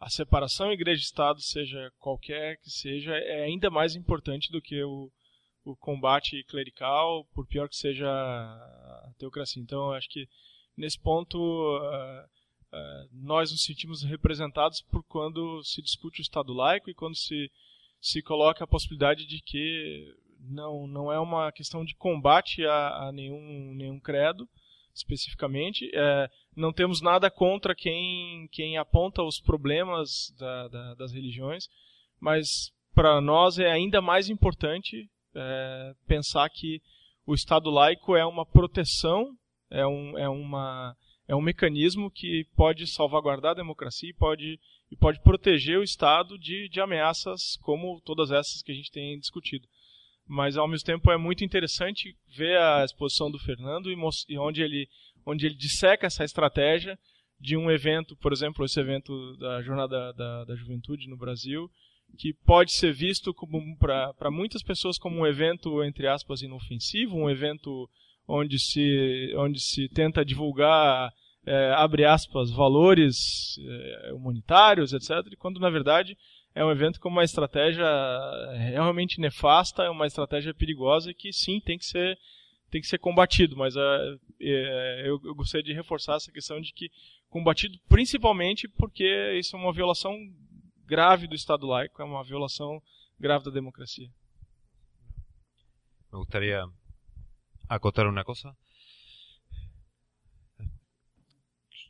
[0.00, 5.10] a separação igreja-estado, seja qualquer que seja, é ainda mais importante do que o,
[5.64, 9.62] o combate clerical, por pior que seja a teocracia.
[9.62, 10.28] Então, acho que
[10.76, 12.24] nesse ponto uh,
[12.72, 17.50] uh, nós nos sentimos representados por quando se discute o Estado laico e quando se,
[18.00, 23.12] se coloca a possibilidade de que não, não é uma questão de combate a, a
[23.12, 24.48] nenhum, nenhum credo,
[24.94, 25.90] especificamente.
[25.94, 31.68] É, não temos nada contra quem, quem aponta os problemas da, da, das religiões,
[32.20, 36.80] mas para nós é ainda mais importante é, pensar que
[37.26, 39.30] o Estado laico é uma proteção,
[39.70, 40.96] é um, é uma,
[41.28, 44.58] é um mecanismo que pode salvaguardar a democracia e pode,
[44.90, 49.18] e pode proteger o Estado de, de ameaças como todas essas que a gente tem
[49.18, 49.66] discutido.
[50.26, 54.88] Mas ao mesmo tempo é muito interessante ver a exposição do Fernando e, onde ele
[55.24, 56.98] onde ele disseca essa estratégia
[57.38, 61.70] de um evento, por exemplo, esse evento da Jornada da, da Juventude no Brasil,
[62.16, 63.34] que pode ser visto
[63.78, 67.88] para muitas pessoas como um evento entre aspas inofensivo, um evento
[68.26, 71.12] onde se onde se tenta divulgar
[71.46, 75.10] é, abre aspas valores é, humanitários, etc.
[75.38, 76.16] Quando na verdade
[76.54, 77.86] é um evento com uma estratégia
[78.70, 82.18] realmente nefasta, é uma estratégia perigosa que sim tem que ser
[82.70, 86.90] tem que ser combatido, mas uh, eu, eu, gostaria de reforçar essa questão de que
[87.30, 89.06] combatido principalmente porque
[89.38, 90.14] isso é uma violação
[90.88, 92.80] grave do Estado laico, é uma violação
[93.20, 94.08] grave da democracia.
[96.10, 96.64] Me gustaría
[97.68, 98.56] acotar una cosa.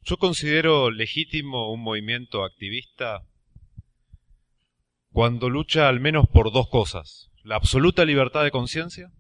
[0.03, 3.23] Yo considero legítimo un movimiento activista
[5.13, 7.31] cuando lucha al menos por dos cosas.
[7.45, 9.13] La absoluta libertad de conciencia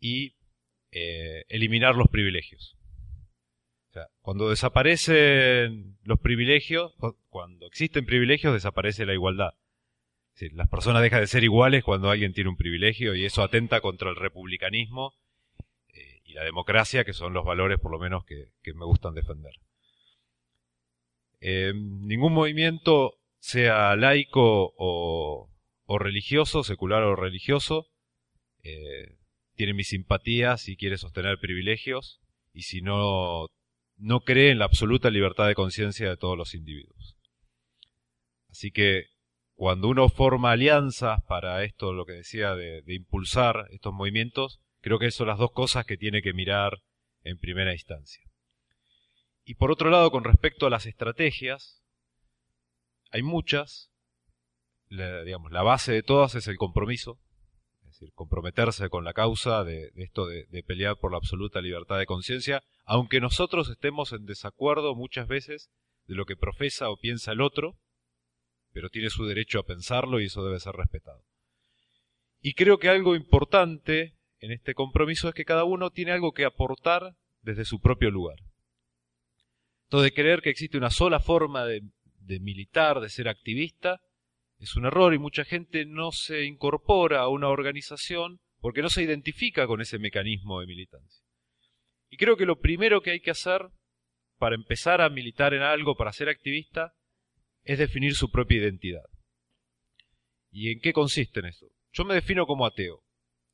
[0.00, 0.36] y
[0.92, 2.77] eh, eliminar los privilegios.
[3.90, 6.94] O sea, cuando desaparecen los privilegios,
[7.30, 9.54] cuando existen privilegios, desaparece la igualdad.
[10.52, 14.10] las personas dejan de ser iguales cuando alguien tiene un privilegio y eso atenta contra
[14.10, 15.14] el republicanismo
[15.94, 19.54] eh, y la democracia, que son los valores por lo menos que, me gustan defender.
[21.40, 25.48] Eh, ningún movimiento sea laico o,
[25.98, 27.86] religioso, secular o religioso,
[28.62, 29.16] eh,
[29.54, 32.20] tiene mis simpatías si quiere sostener privilegios
[32.52, 33.48] y si no,
[33.98, 37.16] no cree en la absoluta libertad de conciencia de todos los individuos.
[38.48, 39.06] Así que
[39.54, 45.10] cuando uno forma alianzas para esto, lo que decía de, impulsar estos movimientos, creo que
[45.10, 46.78] son las dos cosas que tiene que mirar
[47.24, 48.22] en primera instancia.
[49.44, 51.82] Y por otro lado, con respecto a las estrategias,
[53.10, 53.90] hay muchas.
[54.88, 57.18] La, digamos, la base de todas es el compromiso,
[57.98, 62.62] decir, comprometerse con la causa de, esto de, pelear por la absoluta libertad de conciencia,
[62.84, 65.70] aunque nosotros estemos en desacuerdo muchas veces
[66.06, 67.76] de lo que profesa o piensa el otro,
[68.72, 71.24] pero tiene su derecho a pensarlo y eso debe ser respetado.
[72.40, 76.44] Y creo que algo importante en este compromiso es que cada uno tiene algo que
[76.44, 78.38] aportar desde su propio lugar.
[79.84, 81.80] Entonces, creer que existe una sola forma de,
[82.20, 84.00] de militar, de ser activista,
[84.58, 89.02] es un error y mucha gente no se incorpora a una organización porque no se
[89.02, 91.24] identifica con ese mecanismo de militancia.
[92.10, 93.68] Y creo que lo primero que hay que hacer
[94.38, 96.94] para empezar a militar en algo, para ser activista,
[97.64, 99.04] es definir su propia identidad.
[100.50, 101.66] ¿Y en qué consiste en eso?
[101.92, 103.02] Yo me defino como ateo.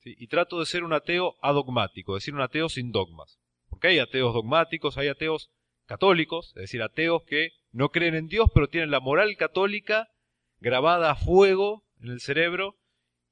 [0.05, 3.39] Y trato de ser un ateo adogmático, es decir, un ateo sin dogmas.
[3.68, 5.51] Porque hay ateos dogmáticos, hay ateos
[5.86, 10.09] católicos, es decir, ateos que no creen en Dios, pero tienen la moral católica
[10.64, 12.78] grabada a fuego en el cerebro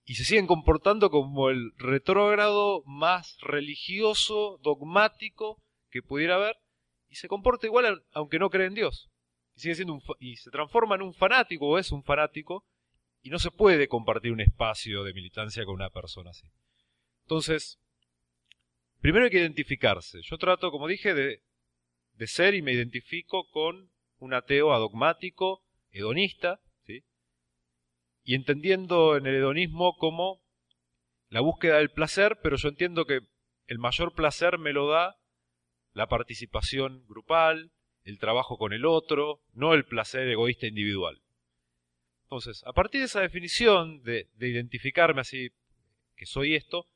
[0.04, 6.56] y se siguen comportando como el retrógrado más religioso, dogmático que pudiera haber,
[7.08, 9.10] y se comporta igual aunque no cree en Dios.
[9.56, 12.66] Y, sigue siendo y se transforma en un fanático o es un fanático,
[13.22, 16.46] y no se puede compartir un espacio de militancia con una persona así.
[17.22, 17.78] Entonces,
[19.00, 20.20] primero hay que identificarse.
[20.22, 21.42] Yo trato, como dije, de,
[22.14, 26.60] de ser y me identifico con un ateo adogmático, hedonista,
[28.24, 30.40] y entendiendo en el hedonismo como
[31.28, 33.20] la búsqueda del placer, pero yo entiendo que
[33.66, 35.16] el mayor placer me lo da
[35.92, 37.72] la participación grupal,
[38.04, 41.22] el trabajo con el otro, no el placer egoísta individual.
[42.24, 45.50] Entonces, a partir de esa definición de, de identificarme así,
[46.16, 46.86] que soy esto,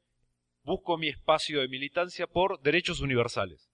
[0.63, 3.71] busco mi espacio de militancia por derechos universales.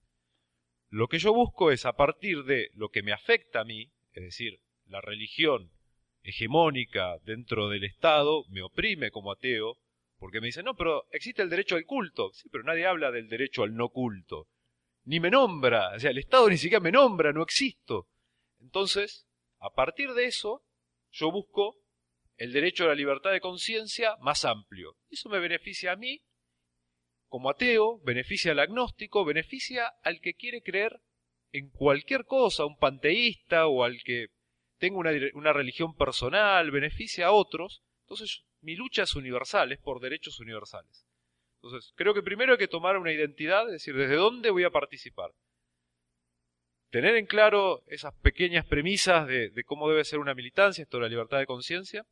[0.89, 4.23] Lo que yo busco es, a partir de lo que me afecta a mí, es
[4.23, 5.71] decir, la religión,
[6.23, 9.77] hegemónica dentro del Estado me oprime como ateo,
[10.17, 12.31] porque me dicen, no, pero existe el derecho al culto.
[12.33, 14.47] Sí, pero nadie habla del derecho al no culto.
[15.03, 18.07] Ni me nombra, o sea, el Estado ni siquiera me nombra, no existo.
[18.61, 19.27] Entonces,
[19.59, 20.63] a partir de eso,
[21.11, 21.75] yo busco
[22.37, 24.95] el derecho a la libertad de conciencia más amplio.
[25.09, 26.21] Eso me beneficia a mí,
[27.27, 31.01] como ateo, beneficia al agnóstico, beneficia al que quiere creer
[31.51, 34.27] en cualquier cosa, un panteísta o al que
[34.83, 40.01] tengo una, una religión personal, beneficia a otros, entonces mi lucha es universal, es por
[40.01, 41.07] derechos universales.
[41.61, 44.71] Entonces, creo que primero hay que tomar una identidad, es decir, desde dónde voy a
[44.71, 45.31] participar.
[46.89, 51.09] Tener en claro esas pequeñas premisas de, cómo debe ser una militancia, esto de la
[51.09, 52.05] libertad de conciencia.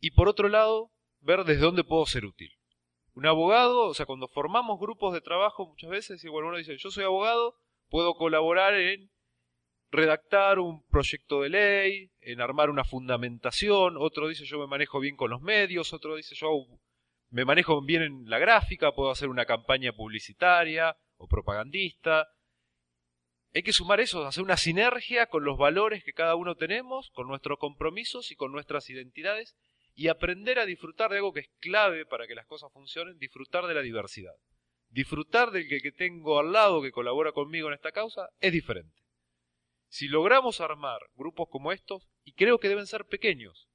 [0.00, 0.90] Y por otro lado,
[1.20, 2.52] ver desde dónde puedo ser útil.
[3.14, 6.90] Un abogado, o sea, cuando formamos grupos de trabajo muchas veces, bueno, uno dice, yo
[6.90, 7.56] soy abogado,
[7.88, 9.10] puedo colaborar en
[9.94, 15.16] redactar un proyecto de ley, en armar una fundamentación, otro dice yo me manejo bien
[15.16, 16.66] con los medios, otro dice yo
[17.30, 22.28] me manejo bien en la gráfica, puedo hacer una campaña publicitaria o propagandista.
[23.54, 27.28] Hay que sumar eso, hacer una sinergia con los valores que cada uno tenemos, con
[27.28, 29.56] nuestros compromisos y con nuestras identidades
[29.94, 33.66] y aprender a disfrutar de algo que es clave para que las cosas funcionen, disfrutar
[33.66, 34.34] de la diversidad.
[34.88, 39.03] Disfrutar del que tengo al lado que colabora conmigo en esta causa es diferente.
[39.94, 43.68] Si logramos armar grupos como estos, y creo que deben ser pequeños,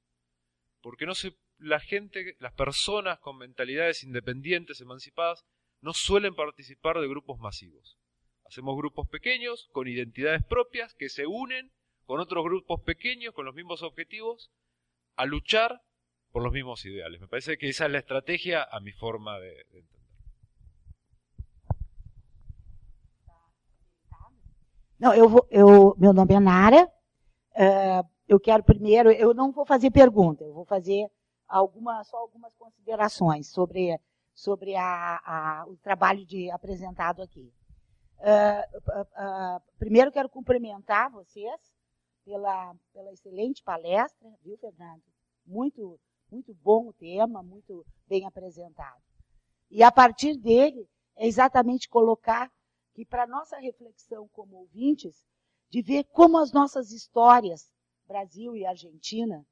[0.82, 5.46] porque no se, la gente, las personas con mentalidades independientes, emancipadas,
[5.80, 7.96] no suelen participar de grupos masivos.
[8.44, 11.72] Hacemos grupos pequeños, con identidades propias, que se unen
[12.04, 14.52] con otros grupos pequeños, con los mismos objetivos,
[15.16, 15.80] a luchar
[16.32, 17.18] por los mismos ideales.
[17.22, 19.64] Me parece que esa es la estrategia a mi forma de.
[25.00, 26.86] Não, eu, vou, eu meu nome é Nara.
[27.52, 31.10] Uh, eu quero primeiro, eu não vou fazer pergunta, eu vou fazer
[31.48, 33.98] alguma, só algumas considerações sobre,
[34.34, 37.50] sobre a, a, o trabalho de apresentado aqui.
[38.18, 41.58] Uh, uh, primeiro quero cumprimentar vocês
[42.22, 45.02] pela, pela excelente palestra, viu, Fernando?
[45.46, 45.98] Muito,
[46.30, 49.00] muito bom o tema, muito bem apresentado.
[49.70, 50.86] E a partir dele,
[51.16, 52.50] é exatamente colocar
[52.94, 55.26] que para nossa reflexão como ouvintes,
[55.68, 57.72] de ver como as nossas histórias,
[58.06, 59.46] Brasil e Argentina,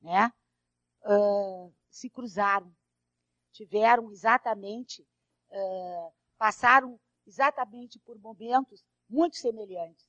[0.00, 0.30] né,
[1.04, 2.72] uh, se cruzaram,
[3.52, 5.02] tiveram exatamente,
[5.50, 10.08] uh, passaram exatamente por momentos muito semelhantes.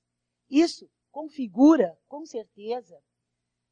[0.49, 2.95] Isso configura, com certeza,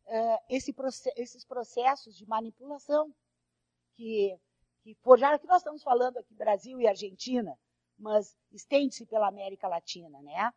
[0.05, 0.73] uh, esse,
[1.15, 3.13] esses processos de manipulação
[3.95, 4.35] que,
[4.81, 7.57] que forjaram, que nós estamos falando aqui, Brasil e Argentina,
[7.97, 10.51] mas estende-se pela América Latina, né?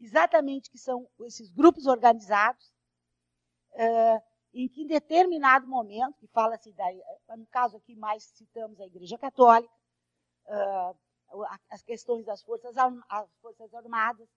[0.00, 2.72] Exatamente que são esses grupos organizados
[3.72, 4.22] uh,
[4.54, 6.86] em que em determinado momento, que fala-se da,
[7.36, 9.72] no caso aqui mais citamos a Igreja Católica,
[10.46, 10.98] uh,
[11.68, 12.74] as questões das forças,
[13.08, 14.28] as forças armadas,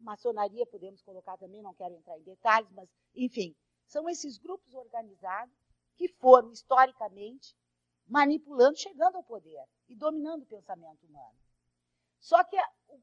[0.00, 3.54] maçonaria podemos colocar também, não quero entrar em detalhes, mas enfim,
[3.86, 5.54] são esses grupos organizados
[5.96, 7.54] que foram historicamente
[8.06, 11.34] manipulando, chegando ao poder e dominando o pensamento humano.
[12.20, 12.56] Só que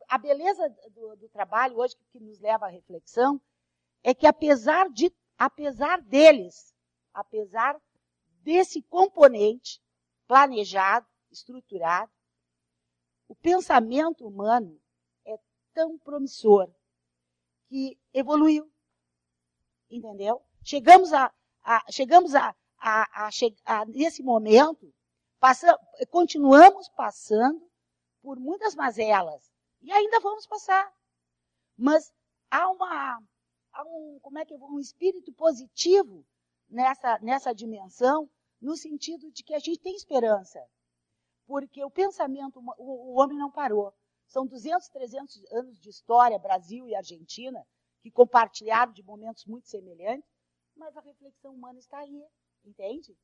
[0.07, 3.39] a beleza do, do trabalho hoje que nos leva à reflexão
[4.03, 6.75] é que apesar de, apesar deles,
[7.13, 7.79] apesar
[8.43, 9.81] desse componente
[10.27, 12.11] planejado, estruturado,
[13.27, 14.79] o pensamento humano
[15.25, 15.39] é
[15.73, 16.69] tão promissor
[17.67, 18.69] que evoluiu.
[19.89, 20.41] Entendeu?
[20.63, 21.33] Chegamos a,
[21.63, 23.29] a chegamos a, a, a,
[23.65, 24.91] a, nesse momento,
[25.39, 25.77] passa,
[26.09, 27.61] continuamos passando
[28.21, 29.51] por muitas mazelas
[29.81, 30.91] e ainda vamos passar.
[31.77, 32.11] Mas
[32.49, 33.21] há uma
[33.73, 36.25] há um como é que um espírito positivo
[36.67, 38.29] nessa nessa dimensão
[38.59, 40.59] no sentido de que a gente tem esperança.
[41.45, 43.93] Porque o pensamento, o, o homem não parou.
[44.27, 47.65] São 200, 300 anos de história, Brasil e Argentina,
[48.01, 50.29] que compartilharam de momentos muito semelhantes,
[50.75, 52.23] mas a reflexão humana está aí,
[52.65, 53.17] entende?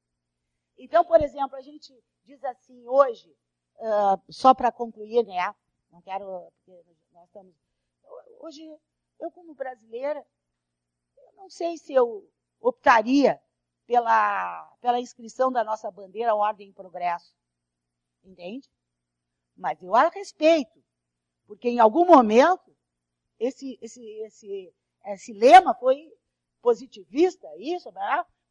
[0.78, 1.94] Então, por exemplo, a gente
[2.24, 3.30] diz assim hoje,
[3.78, 5.56] uh, só para concluir, né?
[5.92, 6.52] Não quero,
[7.12, 7.56] nós estamos.
[8.40, 8.64] Hoje,
[9.20, 10.26] eu como brasileira,
[11.18, 13.42] eu não sei se eu optaria
[13.86, 17.34] pela, pela inscrição da nossa bandeira Ordem e Progresso.
[18.24, 18.70] Entende?
[19.56, 20.84] Mas eu a respeito,
[21.48, 22.76] porque em algum momento
[23.40, 24.74] esse, esse, esse,
[25.06, 26.12] esse lema foi
[26.62, 27.92] positivista, isso,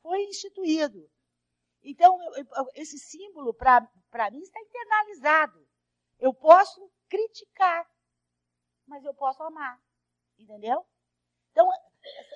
[0.06, 1.10] foi instituído.
[1.82, 2.16] Então,
[2.74, 5.66] esse símbolo, para mim, está internalizado.
[6.20, 7.84] Eu posso criticar,
[8.86, 9.80] mas eu posso amar.
[10.38, 10.86] Entendeu?
[11.50, 11.68] Então,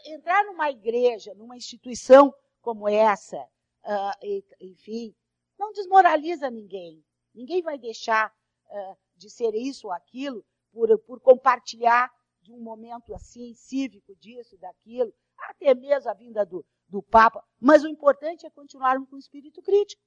[0.07, 3.41] entrar numa igreja, numa instituição como essa,
[3.85, 5.15] uh, enfim,
[5.57, 7.05] não desmoraliza ninguém.
[7.33, 8.35] Ninguém vai deixar
[8.67, 12.11] uh, de ser isso ou aquilo por, por compartilhar
[12.41, 17.43] de um momento assim, cívico, disso, daquilo, até mesmo a vinda do, do Papa.
[17.59, 20.03] Mas o importante é continuarmos com o espírito crítico.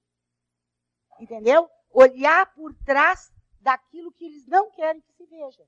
[1.19, 1.69] Entendeu?
[1.89, 5.63] Olhar por trás daquilo que eles não querem que se veja.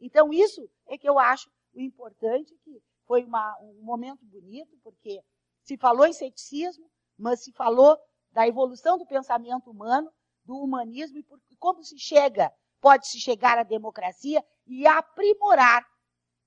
[0.00, 5.22] Então, isso é que eu acho o importante, que foi uma, um momento bonito, porque
[5.62, 7.98] se falou em ceticismo, mas se falou
[8.30, 10.10] da evolução do pensamento humano,
[10.44, 15.84] do humanismo e por, como se chega, pode se chegar à democracia e aprimorar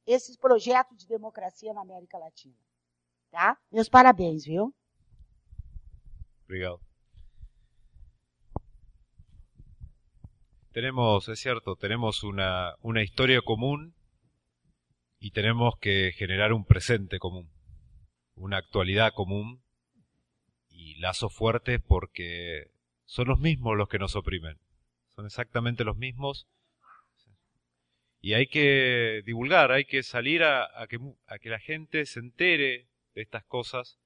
[0.06, 2.56] esses projetos de democracia na América Latina.
[3.32, 3.58] Tá?
[3.72, 4.74] Meus parabéns, viu?
[6.46, 6.80] Obrigado.
[10.72, 13.94] Tenemos, es cierto, tenemos una, una historia común
[15.20, 17.50] y tenemos que generar un presente común.
[18.42, 19.62] una actualidad común
[20.70, 22.72] y lazos fuertes porque
[23.06, 24.58] son los mismos los que nos oprimen.
[25.16, 26.48] Son exactamente los mismos.
[28.20, 32.88] Y hay que divulgar, hay que salir a, que, a que, la gente se entere
[33.16, 34.00] de estas cosas.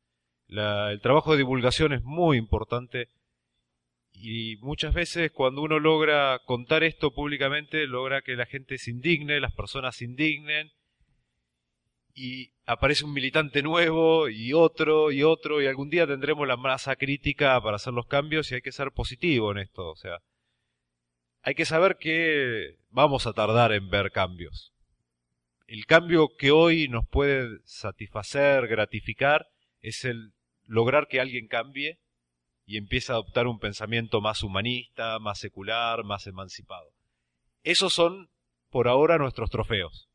[0.47, 3.09] el trabajo de divulgación es muy importante
[4.13, 9.39] y muchas veces cuando uno logra contar esto públicamente, logra que la gente se indigne,
[9.39, 10.71] las personas se indignen
[12.13, 16.95] y aparece un militante nuevo y otro y otro y algún día tendremos la masa
[16.95, 20.19] crítica para hacer los cambios y hay que ser positivo en esto, o sea,
[21.41, 24.74] hay que saber que vamos a tardar en ver cambios.
[25.67, 29.47] El cambio que hoy nos puede satisfacer, gratificar,
[29.81, 30.33] es el
[30.65, 31.99] lograr que alguien cambie
[32.65, 36.91] y empiece a adoptar un pensamiento más humanista, más secular, más emancipado.
[37.63, 38.29] Esos son,
[38.69, 40.07] por ahora, nuestros trofeos.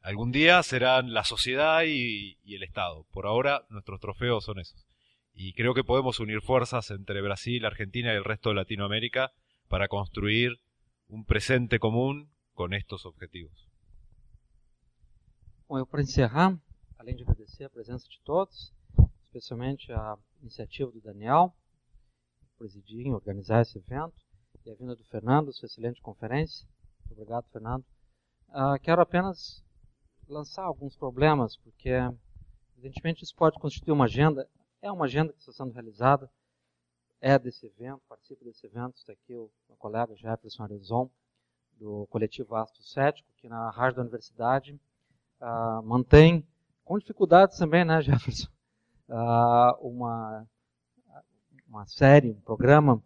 [0.00, 3.06] Algún día serán la sociedad y, el Estado.
[3.12, 4.86] Por ahora nuestros trofeos son esos.
[5.32, 9.32] Y creo que podemos unir fuerzas entre Brasil, Argentina y el resto de Latinoamérica
[9.68, 10.60] para construir
[11.08, 13.67] um presente comum com estes objetivos.
[15.68, 16.58] Bom, eu para encerrar,
[16.98, 18.72] além de agradecer a presença de todos,
[19.24, 21.54] especialmente a iniciativa do Daniel,
[22.56, 24.16] presidir e organizar esse evento,
[24.64, 26.66] e a vinda do Fernando, sua excelente conferência.
[27.00, 27.84] Muito obrigado, Fernando.
[28.48, 29.62] Uh, quero apenas
[30.26, 31.90] lançar alguns problemas, porque
[32.72, 34.48] evidentemente isso pode constituir uma agenda,
[34.80, 36.30] é uma agenda que está sendo realizada,
[37.20, 41.10] é desse evento, participa desse evento, está aqui o meu colega Jefferson Arezon,
[41.72, 44.80] do coletivo Astro Cético, que na rádio da universidade
[45.40, 46.46] uh, mantém,
[46.84, 48.48] com dificuldades também, né, Jefferson,
[49.08, 50.46] uh, uma,
[51.68, 53.02] uma série, um programa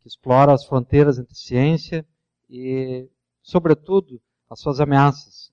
[0.00, 2.06] que explora as fronteiras entre ciência
[2.48, 3.08] e,
[3.42, 5.52] sobretudo, as suas ameaças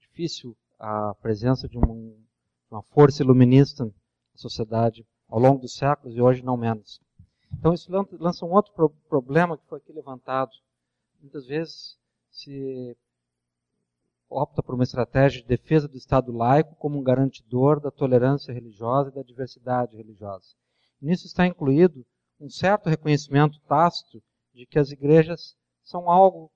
[0.00, 2.14] difícil a presença de uma,
[2.70, 3.92] uma força iluminista na
[4.34, 7.00] sociedade ao longo dos séculos e hoje não menos.
[7.52, 10.50] Então isso lança um outro pro problema que foi aqui levantado.
[11.20, 11.96] Muitas vezes
[12.30, 12.96] se
[14.32, 19.10] opta por uma estratégia de defesa do Estado laico como um garantidor da tolerância religiosa
[19.10, 20.54] e da diversidade religiosa.
[21.00, 22.04] Nisso está incluído
[22.40, 24.22] um certo reconhecimento tácito
[24.54, 26.50] de que as igrejas são algo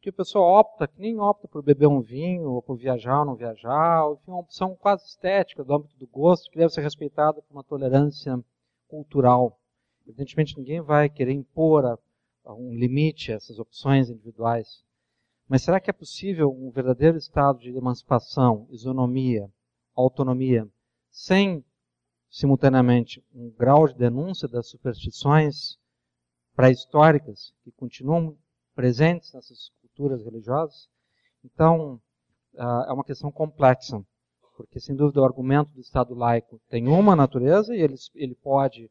[0.00, 3.26] que a pessoa opta, que nem opta por beber um vinho, ou por viajar ou
[3.26, 6.82] não viajar, ou, enfim, uma opção quase estética do âmbito do gosto, que deve ser
[6.82, 8.38] respeitada por uma tolerância
[8.86, 9.58] cultural.
[10.06, 11.98] Evidentemente, ninguém vai querer impor a,
[12.44, 14.84] a um limite a essas opções individuais.
[15.48, 19.50] Mas será que é possível um verdadeiro estado de emancipação, isonomia,
[19.96, 20.68] autonomia,
[21.10, 21.64] sem,
[22.28, 25.78] simultaneamente, um grau de denúncia das superstições
[26.54, 28.36] pré-históricas que continuam
[28.74, 30.86] presentes nessas culturas religiosas?
[31.42, 31.98] Então,
[32.58, 34.04] ah, é uma questão complexa,
[34.54, 38.90] porque, sem dúvida, o argumento do Estado laico tem uma natureza e ele, ele pode,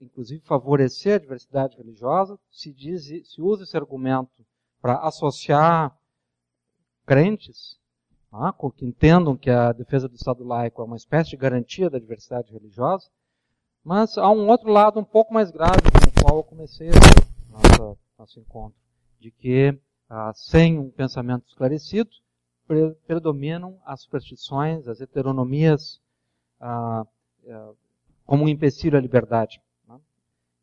[0.00, 2.36] inclusive, favorecer a diversidade religiosa.
[2.50, 4.44] Se, diz, se usa esse argumento
[4.80, 5.96] para associar
[7.06, 7.78] crentes
[8.32, 11.98] ah, que entendam que a defesa do Estado laico é uma espécie de garantia da
[11.98, 13.10] diversidade religiosa,
[13.82, 16.90] mas há um outro lado um pouco mais grave com o qual eu comecei
[17.48, 18.78] nosso, nosso encontro,
[19.18, 19.76] de que
[20.08, 22.10] ah, sem um pensamento esclarecido
[23.06, 26.00] predominam as superstições, as heteronomias
[26.60, 27.04] ah,
[27.48, 27.72] ah,
[28.24, 29.60] como um empecilho à liberdade.
[29.88, 29.98] Né?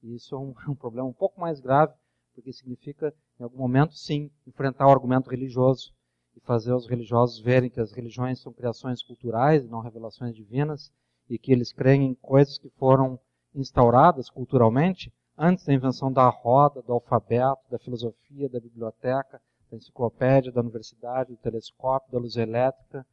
[0.03, 1.93] E isso é um, um problema um pouco mais grave,
[2.33, 5.93] porque significa em algum momento, sim, enfrentar o argumento religioso
[6.35, 10.91] e fazer os religiosos verem que as religiões são criações culturais e não revelações divinas
[11.29, 13.19] e que eles creem em coisas que foram
[13.53, 20.51] instauradas culturalmente antes da invenção da roda, do alfabeto, da filosofia, da biblioteca, da enciclopédia,
[20.51, 23.05] da universidade, do telescópio, da luz elétrica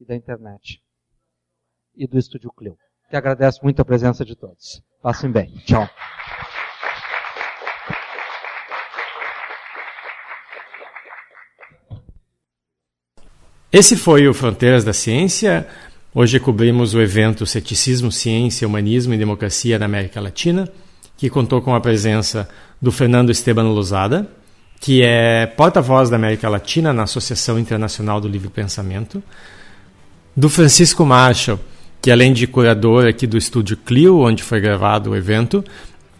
[0.00, 0.82] e da internet.
[1.96, 2.76] E do Estúdio Clio.
[3.08, 4.82] Que agradeço muito a presença de todos.
[5.02, 5.52] Passem bem.
[5.64, 5.88] Tchau.
[13.74, 15.66] Esse foi o Fronteiras da Ciência.
[16.14, 20.68] Hoje cobrimos o evento Ceticismo, Ciência, Humanismo e Democracia na América Latina,
[21.18, 22.48] que contou com a presença
[22.80, 24.30] do Fernando Esteban Lozada,
[24.80, 29.20] que é porta-voz da América Latina na Associação Internacional do Livre Pensamento,
[30.36, 31.58] do Francisco Marshall,
[32.00, 35.64] que além de curador aqui do estúdio Clio, onde foi gravado o evento,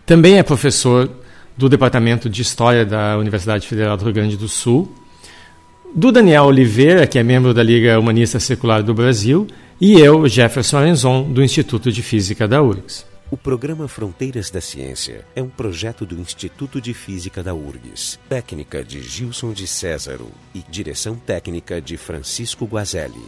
[0.05, 1.09] também é professor
[1.57, 5.04] do Departamento de História da Universidade Federal do Rio Grande do Sul
[5.95, 9.47] do Daniel Oliveira, que é membro da Liga Humanista Secular do Brasil,
[9.81, 13.07] e eu, Jefferson Arenzon, do Instituto de Física da URGS.
[13.31, 18.85] O programa Fronteiras da Ciência é um projeto do Instituto de Física da URGS, técnica
[18.85, 23.23] de Gilson de Césaro e direção técnica de Francisco Guazelli.